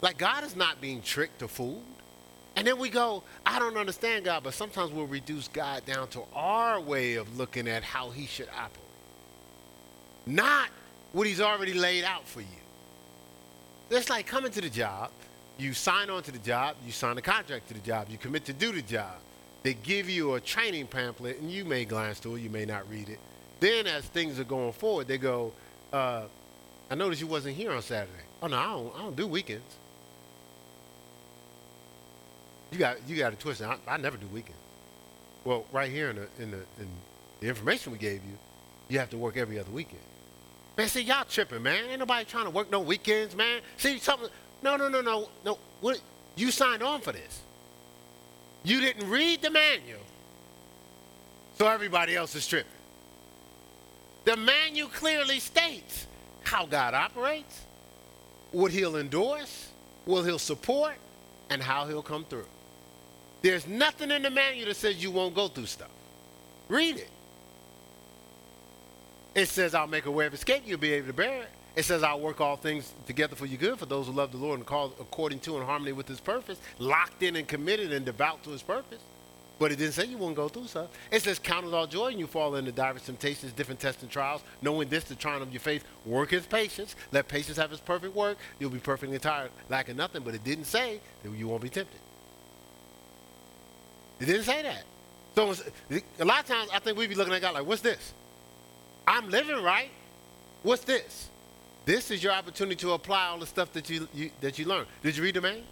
Like 0.00 0.18
God 0.18 0.44
is 0.44 0.56
not 0.56 0.80
being 0.80 1.02
tricked 1.02 1.42
or 1.42 1.48
fooled. 1.48 1.82
And 2.56 2.66
then 2.66 2.78
we 2.78 2.88
go, 2.88 3.22
I 3.44 3.58
don't 3.58 3.76
understand 3.76 4.24
God, 4.24 4.44
but 4.44 4.54
sometimes 4.54 4.92
we'll 4.92 5.06
reduce 5.06 5.48
God 5.48 5.84
down 5.86 6.08
to 6.08 6.22
our 6.34 6.80
way 6.80 7.14
of 7.14 7.36
looking 7.36 7.66
at 7.66 7.82
how 7.82 8.10
he 8.10 8.26
should 8.26 8.48
operate. 8.48 8.78
Not 10.26 10.68
what 11.12 11.26
he's 11.26 11.40
already 11.40 11.74
laid 11.74 12.04
out 12.04 12.26
for 12.26 12.40
you. 12.40 12.46
It's 13.90 14.08
like 14.08 14.26
coming 14.26 14.52
to 14.52 14.60
the 14.60 14.70
job, 14.70 15.10
you 15.58 15.72
sign 15.72 16.10
on 16.10 16.22
to 16.22 16.32
the 16.32 16.38
job, 16.38 16.76
you 16.84 16.92
sign 16.92 17.18
a 17.18 17.22
contract 17.22 17.68
to 17.68 17.74
the 17.74 17.80
job, 17.80 18.08
you 18.08 18.18
commit 18.18 18.44
to 18.46 18.52
do 18.52 18.72
the 18.72 18.82
job. 18.82 19.16
They 19.62 19.74
give 19.74 20.08
you 20.10 20.34
a 20.34 20.40
training 20.40 20.86
pamphlet, 20.86 21.40
and 21.40 21.50
you 21.50 21.64
may 21.64 21.84
glance 21.84 22.18
through 22.18 22.36
it, 22.36 22.40
you 22.40 22.50
may 22.50 22.64
not 22.64 22.88
read 22.90 23.08
it. 23.08 23.18
Then, 23.60 23.86
as 23.86 24.04
things 24.04 24.38
are 24.38 24.44
going 24.44 24.72
forward, 24.72 25.06
they 25.06 25.18
go, 25.18 25.52
uh, 25.94 26.22
I 26.90 26.94
noticed 26.96 27.20
you 27.20 27.28
wasn't 27.28 27.56
here 27.56 27.70
on 27.70 27.80
Saturday. 27.80 28.12
Oh 28.42 28.48
no, 28.48 28.56
I 28.56 28.64
don't, 28.64 28.94
I 28.96 28.98
don't 28.98 29.16
do 29.16 29.26
weekends. 29.26 29.76
You 32.72 32.78
got 32.78 32.96
you 33.08 33.16
got 33.16 33.30
to 33.30 33.36
twist 33.36 33.62
I, 33.62 33.76
I 33.86 33.96
never 33.96 34.16
do 34.16 34.26
weekends. 34.26 34.58
Well, 35.44 35.64
right 35.72 35.90
here 35.90 36.10
in 36.10 36.16
the 36.16 36.28
in 36.40 36.50
the 36.50 36.58
in 36.80 36.88
the 37.40 37.46
information 37.46 37.92
we 37.92 37.98
gave 37.98 38.24
you, 38.24 38.36
you 38.88 38.98
have 38.98 39.10
to 39.10 39.18
work 39.18 39.36
every 39.36 39.58
other 39.58 39.70
weekend. 39.70 40.02
Man, 40.76 40.88
see 40.88 41.02
y'all 41.02 41.24
tripping, 41.24 41.62
man. 41.62 41.84
Ain't 41.88 42.00
nobody 42.00 42.24
trying 42.24 42.44
to 42.44 42.50
work 42.50 42.70
no 42.72 42.80
weekends, 42.80 43.36
man. 43.36 43.60
See 43.76 43.98
something? 43.98 44.28
No, 44.62 44.76
no, 44.76 44.88
no, 44.88 45.00
no, 45.00 45.28
no. 45.44 45.58
What? 45.80 46.00
You 46.34 46.50
signed 46.50 46.82
on 46.82 47.00
for 47.00 47.12
this. 47.12 47.42
You 48.64 48.80
didn't 48.80 49.08
read 49.08 49.42
the 49.42 49.50
manual, 49.50 50.00
so 51.56 51.68
everybody 51.68 52.16
else 52.16 52.34
is 52.34 52.44
tripping. 52.46 52.72
The 54.24 54.36
manual 54.36 54.88
clearly 54.88 55.38
states 55.38 56.06
how 56.42 56.66
God 56.66 56.94
operates, 56.94 57.62
what 58.52 58.72
he'll 58.72 58.96
endorse, 58.96 59.68
what 60.04 60.22
he'll 60.22 60.38
support, 60.38 60.94
and 61.50 61.62
how 61.62 61.86
he'll 61.86 62.02
come 62.02 62.24
through. 62.24 62.46
There's 63.42 63.66
nothing 63.66 64.10
in 64.10 64.22
the 64.22 64.30
manual 64.30 64.68
that 64.68 64.76
says 64.76 65.02
you 65.02 65.10
won't 65.10 65.34
go 65.34 65.48
through 65.48 65.66
stuff. 65.66 65.90
Read 66.68 66.96
it. 66.96 67.10
It 69.34 69.48
says, 69.48 69.74
I'll 69.74 69.86
make 69.86 70.06
a 70.06 70.10
way 70.10 70.26
of 70.26 70.32
escape. 70.32 70.62
You'll 70.64 70.78
be 70.78 70.92
able 70.92 71.08
to 71.08 71.12
bear 71.12 71.42
it. 71.42 71.48
It 71.76 71.84
says, 71.84 72.02
I'll 72.02 72.20
work 72.20 72.40
all 72.40 72.56
things 72.56 72.92
together 73.06 73.34
for 73.34 73.46
you 73.46 73.58
good 73.58 73.78
for 73.78 73.86
those 73.86 74.06
who 74.06 74.12
love 74.12 74.30
the 74.30 74.38
Lord 74.38 74.60
and 74.60 74.66
call 74.66 74.94
according 75.00 75.40
to 75.40 75.56
and 75.56 75.64
harmony 75.64 75.92
with 75.92 76.06
his 76.06 76.20
purpose, 76.20 76.58
locked 76.78 77.22
in 77.22 77.34
and 77.36 77.46
committed 77.46 77.92
and 77.92 78.06
devout 78.06 78.44
to 78.44 78.50
his 78.50 78.62
purpose. 78.62 79.02
But 79.58 79.70
it 79.70 79.78
didn't 79.78 79.94
say 79.94 80.06
you 80.06 80.18
won't 80.18 80.34
go 80.34 80.48
through 80.48 80.66
stuff. 80.66 80.88
It 81.10 81.22
says, 81.22 81.38
Count 81.38 81.66
it 81.66 81.72
all 81.72 81.86
joy 81.86 82.08
and 82.08 82.18
you 82.18 82.26
fall 82.26 82.56
into 82.56 82.72
diverse 82.72 83.06
temptations, 83.06 83.52
different 83.52 83.80
tests 83.80 84.02
and 84.02 84.10
trials, 84.10 84.42
knowing 84.60 84.88
this, 84.88 85.04
the 85.04 85.14
trying 85.14 85.42
of 85.42 85.52
your 85.52 85.60
faith, 85.60 85.84
work 86.04 86.30
his 86.30 86.44
patience. 86.46 86.96
Let 87.12 87.28
patience 87.28 87.56
have 87.56 87.70
its 87.70 87.80
perfect 87.80 88.16
work. 88.16 88.36
You'll 88.58 88.70
be 88.70 88.80
perfectly 88.80 89.18
tired, 89.18 89.50
lacking 89.68 89.96
nothing. 89.96 90.22
But 90.22 90.34
it 90.34 90.42
didn't 90.42 90.64
say 90.64 91.00
that 91.22 91.30
you 91.32 91.46
won't 91.46 91.62
be 91.62 91.68
tempted. 91.68 92.00
It 94.20 94.26
didn't 94.26 94.44
say 94.44 94.62
that. 94.62 94.84
So 95.34 95.54
a 96.20 96.24
lot 96.24 96.40
of 96.40 96.46
times 96.46 96.70
I 96.72 96.78
think 96.78 96.96
we 96.96 97.06
be 97.06 97.14
looking 97.14 97.34
at 97.34 97.40
God 97.40 97.54
like, 97.54 97.66
what's 97.66 97.82
this? 97.82 98.12
I'm 99.06 99.30
living 99.30 99.62
right. 99.62 99.90
What's 100.62 100.84
this? 100.84 101.28
This 101.84 102.10
is 102.10 102.22
your 102.22 102.32
opportunity 102.32 102.76
to 102.76 102.92
apply 102.92 103.26
all 103.26 103.38
the 103.38 103.46
stuff 103.46 103.72
that 103.74 103.90
you, 103.90 104.08
you 104.14 104.30
that 104.40 104.58
you 104.58 104.64
learned. 104.64 104.86
Did 105.02 105.16
you 105.16 105.22
read 105.22 105.34
the 105.34 105.42
man? 105.42 105.62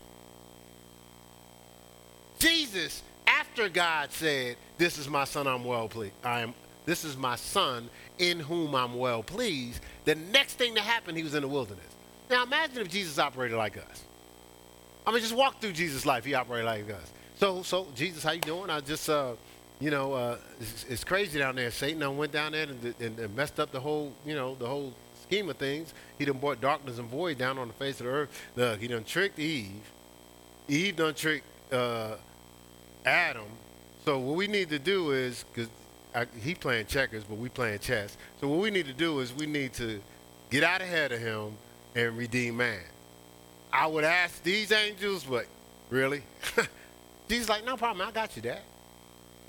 Jesus 2.39 3.03
after 3.27 3.69
God 3.69 4.13
said, 4.13 4.57
This 4.79 4.99
is 4.99 5.09
my 5.09 5.25
son 5.25 5.47
I'm 5.47 5.65
well 5.65 5.89
pleased. 5.89 6.15
I 6.25 6.41
am 6.41 6.55
this 6.85 7.05
is 7.05 7.17
my 7.17 7.37
son 7.37 7.89
in 8.19 8.41
whom 8.41 8.75
I'm 8.75 8.97
well 8.97 9.23
pleased. 9.23 9.81
The 10.05 10.15
next 10.15 10.55
thing 10.55 10.75
that 10.75 10.83
happened, 10.83 11.17
he 11.17 11.23
was 11.23 11.35
in 11.35 11.43
the 11.43 11.49
wilderness. 11.49 11.87
Now 12.29 12.43
imagine 12.43 12.79
if 12.79 12.89
Jesus 12.89 13.19
operated 13.19 13.57
like 13.57 13.77
us. 13.77 14.05
I 15.07 15.13
mean, 15.13 15.21
just 15.21 15.35
walk 15.35 15.61
through 15.61 15.73
Jesus' 15.73 16.07
life. 16.07 16.25
He 16.25 16.35
operated 16.35 16.67
like 16.67 16.91
us. 16.91 17.13
So, 17.37 17.63
so 17.63 17.89
Jesus, 17.95 18.23
how 18.23 18.33
you 18.33 18.41
doing? 18.41 18.71
I 18.71 18.81
just, 18.81 19.09
uh, 19.09 19.33
you 19.81 19.91
know, 19.91 20.13
uh, 20.13 20.39
it's, 20.61 20.87
it's, 20.89 21.05
crazy 21.05 21.39
down 21.39 21.57
there. 21.57 21.71
Satan 21.71 22.17
went 22.17 22.31
down 22.31 22.53
there 22.53 22.65
and, 22.65 22.95
and, 23.01 23.19
and, 23.19 23.37
messed 23.37 23.59
up 23.59 23.73
the 23.73 23.81
whole, 23.81 24.13
you 24.25 24.35
know, 24.35 24.55
the 24.55 24.67
whole 24.67 24.93
scheme 25.23 25.49
of 25.51 25.57
things. 25.57 25.93
He 26.19 26.25
done 26.25 26.39
brought 26.39 26.61
darkness 26.61 26.99
and 26.99 27.09
void 27.09 27.39
down 27.39 27.59
on 27.59 27.69
the 27.69 27.75
face 27.75 27.99
of 28.01 28.07
the 28.07 28.13
earth. 28.13 28.43
Look, 28.55 28.81
he 28.81 28.87
done 28.87 29.05
tricked 29.05 29.39
Eve. 29.39 29.91
Eve 30.69 30.97
done 30.97 31.15
tricked 31.15 31.47
uh, 31.73 32.17
Adam. 33.05 33.47
So 34.05 34.19
what 34.19 34.37
we 34.37 34.47
need 34.47 34.69
to 34.71 34.79
do 34.79 35.13
is, 35.13 35.45
because 35.53 35.71
he 36.41 36.55
playing 36.55 36.87
checkers, 36.87 37.25
but 37.25 37.39
we 37.39 37.49
playing 37.49 37.79
chess. 37.79 38.17
So 38.41 38.49
what 38.49 38.59
we 38.59 38.71
need 38.71 38.87
to 38.87 38.93
do 38.93 39.21
is 39.21 39.33
we 39.33 39.47
need 39.47 39.73
to 39.75 40.01
get 40.51 40.65
out 40.65 40.81
ahead 40.81 41.13
of 41.13 41.21
him 41.21 41.57
and 41.95 42.17
redeem 42.17 42.57
man. 42.57 42.81
I 43.73 43.87
would 43.87 44.05
ask 44.05 44.43
these 44.43 44.71
angels, 44.73 45.25
but 45.25 45.47
really? 45.89 46.23
Jesus 47.29 47.49
like, 47.49 47.65
no 47.65 47.77
problem, 47.77 48.07
I 48.07 48.11
got 48.11 48.37
you, 48.37 48.43
Dad. 48.43 48.61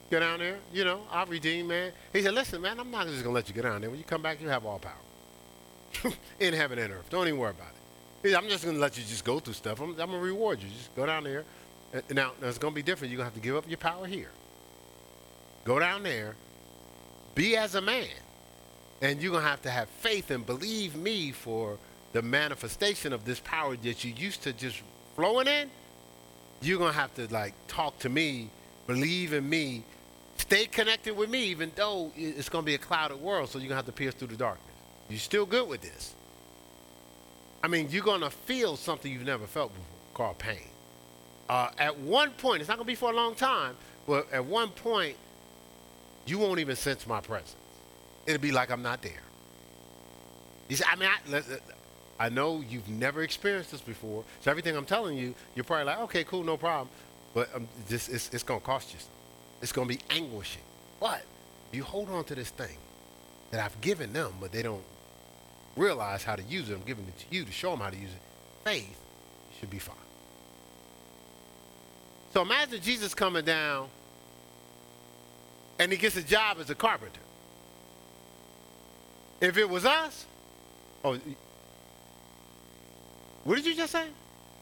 Go 0.10 0.20
down 0.20 0.39
there, 0.39 0.58
you 0.72 0.86
know, 0.86 1.02
I'll 1.12 1.26
redeem 1.26 1.68
man. 1.68 1.92
He 2.13 2.22
said, 2.22 2.34
listen, 2.34 2.62
man, 2.62 2.80
I'm 2.80 2.92
not 2.92 3.08
just 3.08 3.24
to 3.24 3.30
let 3.30 3.48
you 3.50 3.56
get 3.56 3.63
down 3.63 3.82
there. 3.82 3.89
When 3.89 4.00
you 4.00 4.06
come 4.06 4.22
back, 4.22 4.42
you 4.42 4.48
have 4.48 4.66
all 4.66 4.80
power 4.80 6.13
in 6.39 6.54
heaven 6.54 6.78
and 6.78 6.94
earth. 6.94 7.10
Don't 7.10 7.28
even 7.28 7.39
worry 7.39 7.52
about 7.52 7.72
it. 8.24 8.36
I'm 8.36 8.48
just 8.48 8.63
to 8.63 8.72
let 8.72 8.98
you 8.98 9.04
just 9.04 9.26
go 9.26 9.39
through 9.39 9.56
stuff. 9.56 9.82
I'm, 9.82 10.00
I'm 10.00 10.12
to 10.12 10.18
reward 10.18 10.62
you. 10.62 10.70
Just 10.70 10.96
go 10.96 11.06
down 11.06 11.24
there 11.24 11.44
Uh, 11.94 12.02
now, 12.12 12.32
now 12.42 12.48
it's 12.48 12.58
going 12.58 12.74
to 12.74 12.76
be 12.76 12.84
different. 12.84 13.12
You're 13.12 13.18
going 13.18 13.30
to 13.30 13.34
have 13.34 13.42
to 13.42 13.48
give 13.48 13.56
up 13.56 13.68
your 13.68 13.78
power 13.78 14.08
here. 14.08 14.32
Go 15.66 15.80
down 15.80 16.04
there, 16.04 16.36
be 17.36 17.56
as 17.56 17.76
a 17.76 17.82
man, 17.82 18.08
and 19.02 19.22
you're 19.22 19.32
going 19.32 19.44
to 19.44 19.50
have 19.50 19.62
to 19.62 19.70
have 19.70 19.88
faith 19.90 20.32
and 20.32 20.46
believe 20.46 20.96
me 20.96 21.32
for 21.32 21.78
the 22.14 22.22
manifestation 22.22 23.12
of 23.12 23.26
this 23.26 23.40
power 23.40 23.76
that 23.76 24.04
you 24.04 24.14
used 24.14 24.44
to 24.44 24.54
just 24.54 24.82
flowing 25.16 25.48
in, 25.48 25.70
you're 26.62 26.80
gonna 26.80 26.94
have 26.94 27.14
to 27.16 27.28
like 27.34 27.54
talk 27.68 27.98
to 28.00 28.10
me, 28.10 28.50
believe 28.88 29.34
in 29.34 29.50
me, 29.50 29.84
stay 30.38 30.66
connected 30.66 31.18
with 31.18 31.30
me, 31.30 31.46
even 31.46 31.72
though 31.76 32.12
it's 32.16 32.50
gonna 32.50 32.66
be 32.66 32.76
a 32.76 32.80
clouded 32.80 33.20
world. 33.20 33.50
So 33.50 33.58
you're 33.58 33.68
gonna 33.68 33.78
have 33.78 33.88
to 33.88 33.92
pierce 33.92 34.14
through 34.14 34.30
the 34.30 34.38
darkness. 34.38 34.70
You're 35.10 35.20
still 35.20 35.46
good 35.46 35.68
with 35.68 35.82
this? 35.82 36.16
I 37.64 37.68
mean, 37.68 37.88
you're 37.90 38.04
gonna 38.04 38.30
feel 38.30 38.78
something 38.78 39.12
you've 39.12 39.26
never 39.26 39.48
felt 39.48 39.74
before, 39.74 39.88
called 40.14 40.38
pain. 40.38 40.70
Uh, 41.54 41.70
at 41.78 42.00
one 42.00 42.32
point, 42.32 42.62
it's 42.62 42.68
not 42.68 42.78
gonna 42.78 42.88
be 42.88 42.96
for 42.96 43.12
a 43.12 43.16
long 43.16 43.36
time, 43.36 43.76
but 44.08 44.26
at 44.34 44.44
one 44.44 44.70
point, 44.70 45.16
you 46.26 46.39
won't 46.39 46.60
even 46.60 46.76
sense 46.76 47.06
my 47.06 47.22
presence. 47.22 47.56
It'll 48.26 48.42
be 48.42 48.52
like 48.52 48.72
I'm 48.72 48.82
not 48.82 49.04
there. 49.04 49.22
You 50.68 50.78
see, 50.78 50.84
I 50.92 50.96
mean, 50.96 51.10
I, 51.32 51.44
I 52.26 52.30
know 52.30 52.63
you've 52.68 52.89
never 52.89 53.22
experienced 53.22 53.70
this 53.70 53.82
before, 53.82 54.24
so 54.42 54.50
everything 54.50 54.76
I'm 54.76 54.86
telling 54.86 55.16
you, 55.16 55.36
you're 55.54 55.63
probably 55.63 55.86
like, 55.86 56.00
okay, 56.00 56.24
cool, 56.24 56.44
no 56.44 56.58
problem. 56.58 56.89
But 57.36 57.54
um, 57.54 57.68
it's, 57.88 58.10
it's 58.10 58.42
going 58.42 58.60
to 58.60 58.66
cost 58.66 58.92
you 58.92 58.98
something. 58.98 59.16
It's 59.62 59.72
going 59.72 59.88
to 59.88 59.96
be 59.96 60.02
anguishing. 60.10 60.63
But 61.00 61.22
you 61.72 61.84
hold 61.84 62.10
on 62.10 62.24
to 62.24 62.36
this 62.36 62.50
thing 62.50 62.78
that 63.52 63.63
I've 63.63 63.80
given 63.80 64.12
them, 64.12 64.32
but 64.42 64.52
they 64.52 64.63
don't 64.63 64.84
realize 65.76 66.24
how 66.24 66.36
to 66.36 66.44
use 66.44 66.72
it. 66.72 66.74
I'm 66.74 66.82
giving 66.82 67.06
it 67.06 67.20
to 67.20 67.26
you 67.30 67.44
to 67.44 67.52
show 67.52 67.70
them 67.70 67.82
how 67.82 67.92
to 67.92 67.98
use 67.98 68.10
it. 68.12 68.22
Faith, 68.63 69.00
should 69.60 69.70
be 69.70 69.78
fine. 69.78 70.03
So 72.34 72.41
imagine 72.41 72.82
Jesus 72.82 73.13
coming 73.13 73.46
down 73.46 73.89
and 75.78 75.91
he 75.91 75.98
gets 76.00 76.17
a 76.17 76.24
job 76.24 76.58
as 76.60 76.69
a 76.72 76.76
carpenter. 76.76 77.19
If 79.39 79.58
it 79.58 79.69
was 79.69 79.86
us, 79.86 80.26
oh, 81.04 81.19
what 83.43 83.56
did 83.56 83.65
you 83.67 83.76
just 83.76 83.91
say? 83.91 84.08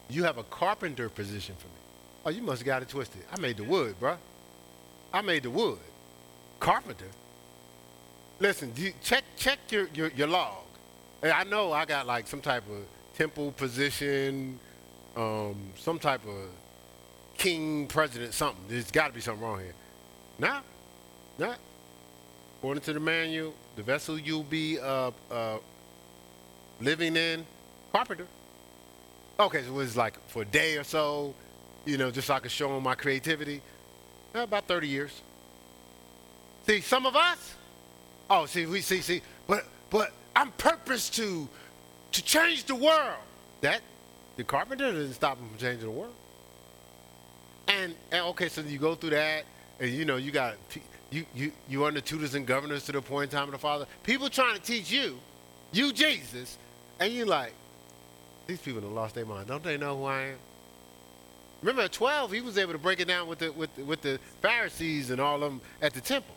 You 0.10 0.24
have 0.26 0.38
a 0.38 0.44
carpenter 0.44 1.08
position 1.08 1.56
for 1.58 1.68
me. 1.68 1.74
Oh, 2.26 2.30
you 2.30 2.42
must 2.42 2.60
have 2.60 2.66
got 2.66 2.82
it 2.82 2.90
twisted. 2.90 3.22
I 3.32 3.40
made 3.40 3.56
the 3.56 3.64
wood, 3.64 3.96
bruh. 4.02 4.18
I 5.14 5.22
made 5.22 5.44
the 5.44 5.50
wood. 5.50 5.80
Carpenter. 6.60 7.10
Listen, 8.40 8.74
check 9.02 9.24
check 9.38 9.60
your, 9.70 9.88
your, 9.94 10.10
your 10.10 10.28
log. 10.28 10.64
I 11.24 11.44
know 11.46 11.72
I 11.72 11.86
got 11.86 12.06
like 12.06 12.28
some 12.28 12.42
type 12.42 12.64
of 12.70 12.84
temple 13.16 13.52
position, 13.52 14.60
um, 15.16 15.56
some 15.78 16.00
type 16.00 16.26
of 16.26 16.50
king, 17.42 17.88
president, 17.88 18.36
something. 18.36 18.64
There's 18.70 18.92
got 18.92 19.08
to 19.08 19.14
be 19.14 19.22
something 19.22 19.44
wrong 19.44 19.60
here. 19.60 19.74
Nah, 20.38 20.62
nah. 21.40 21.56
According 22.60 22.84
to 22.84 22.94
the 22.94 23.00
manual, 23.00 23.56
the 23.76 23.82
vessel 23.82 24.20
you'll 24.20 24.44
be 24.44 24.80
uh, 24.80 25.10
uh, 25.32 25.58
living 26.80 27.16
in, 27.16 27.44
carpenter. 27.92 28.28
Okay, 29.40 29.64
so 29.64 29.70
it 29.70 29.74
was 29.74 29.98
like 29.98 30.24
for 30.30 30.44
a 30.44 30.46
day 30.46 30.78
or 30.78 30.84
so, 30.84 31.34
you 31.84 31.98
know, 31.98 32.12
just 32.12 32.28
so 32.28 32.36
I 32.36 32.40
could 32.40 32.52
show 32.52 32.70
them 32.70 32.84
my 32.84 32.94
creativity. 32.94 33.62
Yeah, 34.36 34.44
about 34.44 34.68
30 34.68 34.88
years. 34.88 35.22
See, 36.68 36.82
some 36.82 37.08
of 37.08 37.16
us, 37.16 37.56
oh, 38.30 38.46
see, 38.46 38.68
we 38.68 38.82
see, 38.82 39.02
see, 39.02 39.24
but 39.48 39.66
but 39.90 40.12
I'm 40.36 40.52
purposed 40.52 41.16
to 41.16 41.50
to 42.12 42.24
change 42.24 42.66
the 42.66 42.76
world. 42.76 43.18
That 43.62 43.82
the 44.36 44.44
carpenter 44.44 44.92
didn't 44.92 45.14
stop 45.14 45.40
him 45.40 45.50
from 45.50 45.58
changing 45.58 45.86
the 45.86 45.92
world. 45.92 46.14
And, 47.72 47.96
and 48.12 48.26
okay, 48.28 48.50
so 48.50 48.62
you 48.62 48.78
go 48.78 48.96
through 48.96 49.12
that, 49.12 49.46
and 49.80 49.90
you 49.90 50.06
know, 50.06 50.18
you 50.18 50.32
got 50.32 50.56
you 51.10 51.26
you 51.34 51.52
you 51.70 51.84
are 51.84 51.88
under 51.88 52.02
tutors 52.02 52.36
and 52.36 52.46
governors 52.46 52.86
to 52.86 52.92
the 52.92 53.02
point 53.02 53.32
in 53.32 53.38
time 53.38 53.48
of 53.48 53.52
the 53.52 53.58
Father. 53.58 53.86
People 54.04 54.30
trying 54.30 54.56
to 54.56 54.62
teach 54.62 54.92
you, 54.92 55.18
you 55.72 55.94
Jesus, 55.94 56.58
and 57.00 57.14
you 57.14 57.26
like, 57.26 57.54
these 58.48 58.60
people 58.60 58.82
have 58.82 58.92
lost 58.92 59.16
their 59.16 59.26
mind. 59.26 59.48
Don't 59.48 59.64
they 59.64 59.78
know 59.78 59.98
who 59.98 60.06
I 60.06 60.22
am? 60.22 60.38
Remember 61.62 61.84
at 61.84 61.92
12, 61.92 62.32
he 62.32 62.42
was 62.42 62.58
able 62.58 62.74
to 62.74 62.80
break 62.80 63.00
it 63.00 63.08
down 63.08 63.28
with 63.28 63.40
the, 63.40 63.52
with, 63.52 63.78
with 63.78 64.02
the 64.02 64.20
Pharisees 64.42 65.12
and 65.12 65.22
all 65.22 65.36
of 65.36 65.42
them 65.42 65.62
at 65.82 65.94
the 65.94 66.02
temple. 66.02 66.36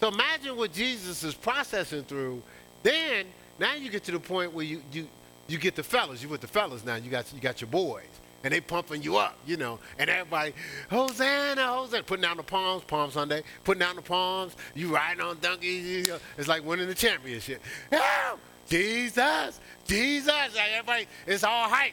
So 0.00 0.08
imagine 0.08 0.56
what 0.56 0.72
Jesus 0.72 1.22
is 1.22 1.34
processing 1.34 2.04
through. 2.04 2.42
Then, 2.82 3.26
now 3.58 3.74
you 3.74 3.90
get 3.90 4.04
to 4.04 4.12
the 4.12 4.20
point 4.20 4.54
where 4.54 4.64
you, 4.64 4.82
you, 4.90 5.06
you 5.48 5.58
get 5.58 5.74
the 5.74 5.82
fellas. 5.82 6.22
You 6.22 6.30
with 6.30 6.40
the 6.40 6.46
fellas 6.46 6.84
now. 6.84 6.96
You 6.96 7.10
got, 7.10 7.30
you 7.34 7.40
got 7.40 7.60
your 7.60 7.68
boys. 7.68 8.06
And 8.44 8.52
they 8.52 8.60
pumping 8.60 9.02
you 9.02 9.16
up, 9.16 9.36
you 9.46 9.56
know. 9.56 9.80
And 9.98 10.08
everybody, 10.08 10.54
Hosanna, 10.90 11.66
Hosanna, 11.66 12.04
putting 12.04 12.22
down 12.22 12.36
the 12.36 12.44
palms, 12.44 12.84
Palm 12.84 13.10
Sunday, 13.10 13.42
putting 13.64 13.80
down 13.80 13.96
the 13.96 14.02
palms. 14.02 14.54
You 14.74 14.94
riding 14.94 15.20
on 15.20 15.38
donkeys. 15.40 16.06
You 16.06 16.12
know, 16.12 16.18
it's 16.36 16.46
like 16.46 16.64
winning 16.64 16.86
the 16.86 16.94
championship. 16.94 17.62
Help! 17.90 18.38
Jesus, 18.68 19.60
Jesus. 19.86 20.28
Like 20.28 20.70
everybody, 20.72 21.06
it's 21.26 21.42
all 21.42 21.68
hyped. 21.68 21.92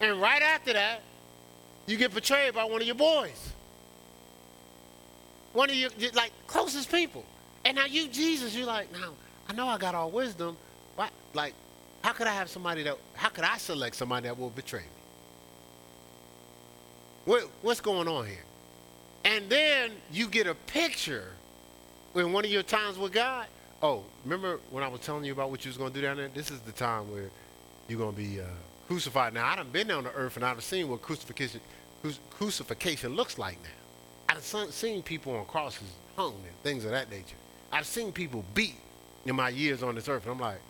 And 0.00 0.20
right 0.20 0.42
after 0.42 0.74
that, 0.74 1.00
you 1.86 1.96
get 1.96 2.12
betrayed 2.12 2.54
by 2.54 2.64
one 2.64 2.82
of 2.82 2.86
your 2.86 2.96
boys. 2.96 3.52
One 5.54 5.70
of 5.70 5.76
your, 5.76 5.90
like, 6.14 6.32
closest 6.46 6.90
people. 6.90 7.24
And 7.64 7.76
now 7.76 7.86
you, 7.86 8.08
Jesus, 8.08 8.54
you're 8.54 8.66
like, 8.66 8.92
now, 8.92 9.14
I 9.48 9.54
know 9.54 9.66
I 9.66 9.78
got 9.78 9.94
all 9.94 10.10
wisdom. 10.10 10.56
But, 10.96 11.10
like, 11.32 11.54
how 12.02 12.12
could 12.12 12.26
I 12.26 12.34
have 12.34 12.50
somebody 12.50 12.82
that, 12.82 12.98
how 13.14 13.30
could 13.30 13.44
I 13.44 13.56
select 13.56 13.96
somebody 13.96 14.28
that 14.28 14.38
will 14.38 14.50
betray 14.50 14.80
me? 14.80 14.97
What, 17.28 17.42
what's 17.60 17.80
going 17.80 18.08
on 18.08 18.26
here? 18.26 18.44
And 19.24 19.50
then 19.50 19.92
you 20.10 20.28
get 20.28 20.46
a 20.46 20.54
picture 20.54 21.32
in 22.14 22.32
one 22.32 22.44
of 22.44 22.50
your 22.50 22.62
times 22.62 22.96
with 22.96 23.12
God 23.12 23.46
Oh, 23.80 24.02
remember 24.24 24.58
when 24.70 24.82
I 24.82 24.88
was 24.88 25.00
telling 25.02 25.24
you 25.24 25.32
about 25.32 25.50
what 25.50 25.64
you 25.64 25.68
was 25.68 25.76
going 25.76 25.92
to 25.92 25.94
do 25.94 26.02
down 26.04 26.16
there? 26.16 26.28
This 26.28 26.50
is 26.50 26.58
the 26.60 26.72
time 26.72 27.10
where 27.12 27.30
you're 27.86 27.98
going 27.98 28.14
to 28.14 28.20
be 28.20 28.40
uh, 28.40 28.44
crucified. 28.88 29.34
Now, 29.34 29.46
I 29.46 29.54
done 29.54 29.70
been 29.70 29.90
on 29.92 30.04
the 30.04 30.12
earth 30.12 30.36
and 30.36 30.44
I've 30.44 30.62
seen 30.64 30.88
what 30.88 31.00
crucifixion, 31.00 31.60
crucifixion 32.30 33.14
looks 33.14 33.38
like 33.38 33.58
now. 33.62 34.34
I've 34.34 34.42
seen 34.42 35.02
people 35.02 35.36
on 35.36 35.44
crosses 35.46 35.88
hung 36.16 36.34
and 36.34 36.62
things 36.62 36.84
of 36.84 36.90
that 36.90 37.08
nature. 37.08 37.36
I've 37.70 37.86
seen 37.86 38.10
people 38.10 38.44
beat 38.52 38.76
in 39.26 39.36
my 39.36 39.48
years 39.48 39.82
on 39.82 39.94
this 39.94 40.08
earth. 40.08 40.24
And 40.24 40.32
I'm 40.32 40.40
like, 40.40 40.60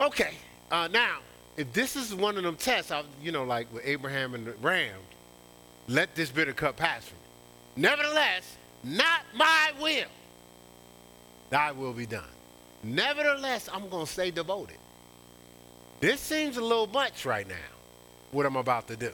okay, 0.00 0.32
uh, 0.70 0.88
now, 0.90 1.18
if 1.60 1.74
this 1.74 1.94
is 1.94 2.14
one 2.14 2.38
of 2.38 2.42
them 2.42 2.56
tests, 2.56 2.90
I, 2.90 3.02
you 3.22 3.32
know, 3.32 3.44
like 3.44 3.70
with 3.70 3.84
Abraham 3.84 4.34
and 4.34 4.46
the 4.46 4.52
ram, 4.62 4.96
let 5.88 6.14
this 6.14 6.30
bitter 6.30 6.54
cup 6.54 6.78
pass 6.78 7.04
from 7.04 7.18
me. 7.18 7.82
Nevertheless, 7.88 8.56
not 8.82 9.20
my 9.34 9.72
will 9.78 10.08
thy 11.50 11.72
will 11.72 11.92
be 11.92 12.06
done. 12.06 12.24
Nevertheless, 12.82 13.68
I'm 13.70 13.90
going 13.90 14.06
to 14.06 14.10
stay 14.10 14.30
devoted. 14.30 14.78
This 16.00 16.18
seems 16.18 16.56
a 16.56 16.62
little 16.62 16.86
much 16.86 17.26
right 17.26 17.46
now, 17.46 17.54
what 18.30 18.46
I'm 18.46 18.56
about 18.56 18.88
to 18.88 18.96
do. 18.96 19.12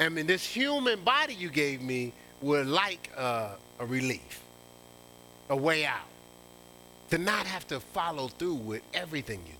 I 0.00 0.08
mean, 0.08 0.26
this 0.26 0.44
human 0.44 1.04
body 1.04 1.34
you 1.34 1.48
gave 1.48 1.80
me 1.80 2.12
would 2.40 2.66
like 2.66 3.08
a 3.16 3.56
relief, 3.78 4.40
a 5.48 5.54
way 5.54 5.84
out, 5.84 6.08
to 7.10 7.18
not 7.18 7.46
have 7.46 7.68
to 7.68 7.78
follow 7.78 8.26
through 8.26 8.54
with 8.54 8.82
everything 8.94 9.42
you 9.46 9.52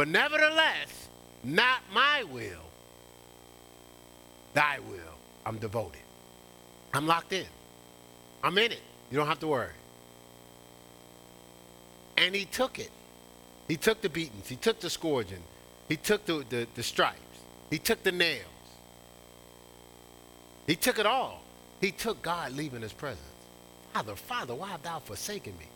But 0.00 0.08
nevertheless, 0.08 1.10
not 1.44 1.82
my 1.92 2.24
will, 2.24 2.64
thy 4.54 4.78
will. 4.78 5.14
I'm 5.44 5.58
devoted. 5.58 6.00
I'm 6.94 7.06
locked 7.06 7.34
in. 7.34 7.44
I'm 8.42 8.56
in 8.56 8.72
it. 8.72 8.80
You 9.10 9.18
don't 9.18 9.26
have 9.26 9.40
to 9.40 9.46
worry. 9.46 9.74
And 12.16 12.34
he 12.34 12.46
took 12.46 12.78
it. 12.78 12.90
He 13.68 13.76
took 13.76 14.00
the 14.00 14.08
beatings. 14.08 14.48
He 14.48 14.56
took 14.56 14.80
the 14.80 14.88
scourging. 14.88 15.42
He 15.86 15.98
took 15.98 16.24
the, 16.24 16.46
the, 16.48 16.66
the 16.74 16.82
stripes. 16.82 17.20
He 17.68 17.76
took 17.76 18.02
the 18.02 18.12
nails. 18.12 18.46
He 20.66 20.76
took 20.76 20.98
it 20.98 21.04
all. 21.04 21.42
He 21.82 21.92
took 21.92 22.22
God 22.22 22.52
leaving 22.52 22.80
his 22.80 22.94
presence. 22.94 23.20
Father, 23.92 24.16
Father, 24.16 24.54
why 24.54 24.68
have 24.68 24.82
thou 24.82 25.00
forsaken 25.00 25.58
me? 25.58 25.66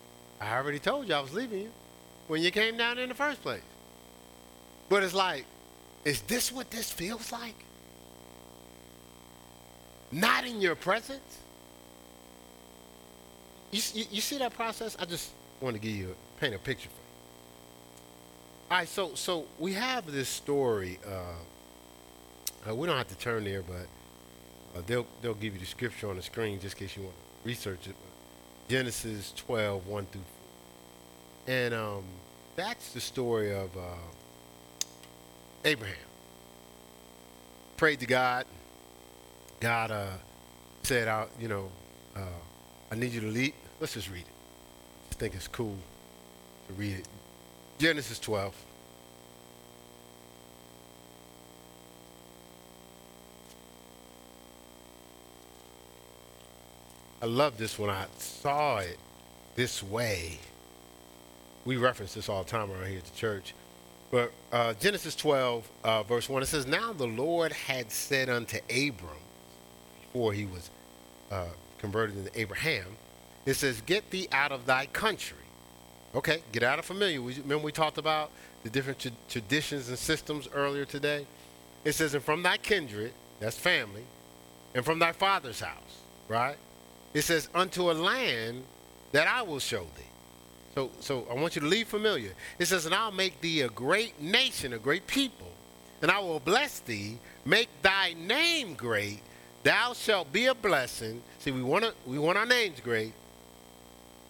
I 0.41 0.57
already 0.57 0.79
told 0.79 1.07
you 1.07 1.13
I 1.13 1.19
was 1.19 1.35
leaving 1.35 1.61
you 1.61 1.71
when 2.25 2.41
you 2.41 2.49
came 2.49 2.75
down 2.75 2.97
in 2.97 3.09
the 3.09 3.13
first 3.13 3.43
place. 3.43 3.61
But 4.89 5.03
it's 5.03 5.13
like, 5.13 5.45
is 6.03 6.21
this 6.21 6.51
what 6.51 6.69
this 6.69 6.91
feels 6.91 7.31
like? 7.31 7.55
Not 10.11 10.45
in 10.45 10.61
your 10.61 10.75
presence? 10.75 11.39
You, 13.71 13.81
you, 13.93 14.05
you 14.11 14.21
see 14.21 14.37
that 14.37 14.53
process? 14.53 14.95
I 14.99 15.05
just 15.05 15.31
want 15.59 15.75
to 15.75 15.81
give 15.81 15.95
you 15.95 16.11
a, 16.11 16.39
paint 16.39 16.55
a 16.55 16.59
picture 16.59 16.89
for 16.89 16.95
you. 16.95 17.05
All 18.71 18.77
right, 18.77 18.87
so 18.87 19.13
so 19.15 19.45
we 19.59 19.73
have 19.73 20.11
this 20.11 20.29
story. 20.29 20.99
Uh, 21.05 22.69
uh, 22.69 22.75
we 22.75 22.87
don't 22.87 22.97
have 22.97 23.07
to 23.09 23.17
turn 23.17 23.43
there, 23.43 23.61
but 23.61 23.87
uh, 24.75 24.81
they'll 24.87 25.05
they'll 25.21 25.33
give 25.33 25.53
you 25.53 25.59
the 25.59 25.65
scripture 25.65 26.09
on 26.09 26.15
the 26.15 26.21
screen 26.21 26.59
just 26.59 26.79
in 26.79 26.87
case 26.87 26.97
you 26.97 27.03
want 27.03 27.15
to 27.15 27.47
research 27.47 27.87
it. 27.87 27.95
Genesis 28.67 29.33
12, 29.35 29.85
1 29.85 30.05
through 30.07 30.21
4. 31.45 31.53
And 31.53 31.73
um, 31.73 32.03
that's 32.55 32.93
the 32.93 32.99
story 32.99 33.53
of 33.53 33.75
uh, 33.77 33.81
Abraham 35.65 35.95
prayed 37.75 37.99
to 37.99 38.05
God. 38.05 38.45
God 39.59 39.89
uh, 39.89 40.05
said, 40.83 41.27
you 41.39 41.47
know, 41.47 41.71
uh, 42.15 42.19
I 42.91 42.95
need 42.95 43.11
you 43.11 43.21
to 43.21 43.27
lead." 43.27 43.53
Let's 43.79 43.95
just 43.95 44.09
read 44.11 44.21
it. 44.21 44.27
I 45.11 45.15
think 45.15 45.33
it's 45.33 45.47
cool 45.47 45.75
to 46.67 46.73
read 46.73 46.99
it. 46.99 47.07
Genesis 47.79 48.19
12. 48.19 48.55
I 57.21 57.25
love 57.25 57.57
this 57.57 57.79
when 57.79 57.89
I 57.89 58.05
saw 58.19 58.77
it 58.77 58.99
this 59.55 59.81
way. 59.81 60.37
We 61.65 61.77
reference 61.77 62.13
this 62.13 62.29
all 62.29 62.43
the 62.43 62.49
time 62.51 62.69
around 62.71 62.87
here 62.87 62.99
at 62.99 63.05
the 63.05 63.15
church. 63.15 63.55
But 64.11 64.31
uh, 64.51 64.73
Genesis 64.73 65.15
12, 65.15 65.69
uh, 65.83 66.03
verse 66.03 66.29
1, 66.29 66.43
it 66.43 66.45
says, 66.45 66.65
Now 66.65 66.93
the 66.93 67.07
Lord 67.07 67.51
had 67.51 67.91
said 67.91 68.29
unto 68.29 68.57
Abram, 68.69 69.19
before 70.01 70.33
he 70.33 70.45
was 70.45 70.69
uh, 71.31 71.47
converted 71.79 72.17
into 72.17 72.39
Abraham, 72.39 72.85
it 73.45 73.55
says, 73.55 73.81
Get 73.81 74.11
thee 74.11 74.27
out 74.31 74.51
of 74.51 74.65
thy 74.65 74.85
country. 74.87 75.37
Okay, 76.13 76.41
get 76.51 76.63
out 76.63 76.79
of 76.79 76.85
familiar. 76.85 77.21
Remember 77.21 77.57
we 77.57 77.71
talked 77.71 77.97
about 77.97 78.31
the 78.63 78.69
different 78.69 78.99
tra- 78.99 79.11
traditions 79.27 79.89
and 79.89 79.97
systems 79.97 80.47
earlier 80.53 80.85
today? 80.85 81.25
It 81.83 81.93
says, 81.93 82.13
And 82.13 82.23
from 82.23 82.43
thy 82.43 82.57
kindred, 82.57 83.13
that's 83.39 83.57
family, 83.57 84.03
and 84.73 84.85
from 84.85 84.99
thy 84.99 85.11
father's 85.11 85.59
house, 85.59 85.99
right? 86.27 86.55
It 87.13 87.23
says, 87.23 87.49
Unto 87.53 87.91
a 87.91 87.93
land 87.93 88.63
that 89.11 89.27
I 89.27 89.41
will 89.41 89.59
show 89.59 89.81
thee. 89.81 90.14
So, 90.75 90.91
so 90.99 91.25
I 91.31 91.33
want 91.33 91.55
you 91.55 91.61
to 91.61 91.67
leave 91.67 91.87
familiar. 91.87 92.33
It 92.59 92.65
says, 92.65 92.85
And 92.85 92.93
I'll 92.93 93.11
make 93.11 93.39
thee 93.41 93.61
a 93.61 93.69
great 93.69 94.21
nation, 94.21 94.73
a 94.73 94.77
great 94.77 95.07
people, 95.07 95.51
and 96.01 96.11
I 96.11 96.19
will 96.19 96.41
bless 96.41 96.79
thee, 96.79 97.17
make 97.45 97.69
thy 97.81 98.13
name 98.13 98.73
great. 98.73 99.21
Thou 99.63 99.93
shalt 99.93 100.31
be 100.31 100.45
a 100.45 100.53
blessing. 100.53 101.23
See, 101.39 101.51
we 101.51 101.63
want 101.63 101.85
to 101.85 101.93
we 102.05 102.19
want 102.19 102.37
our 102.37 102.45
names 102.45 102.79
great. 102.81 103.13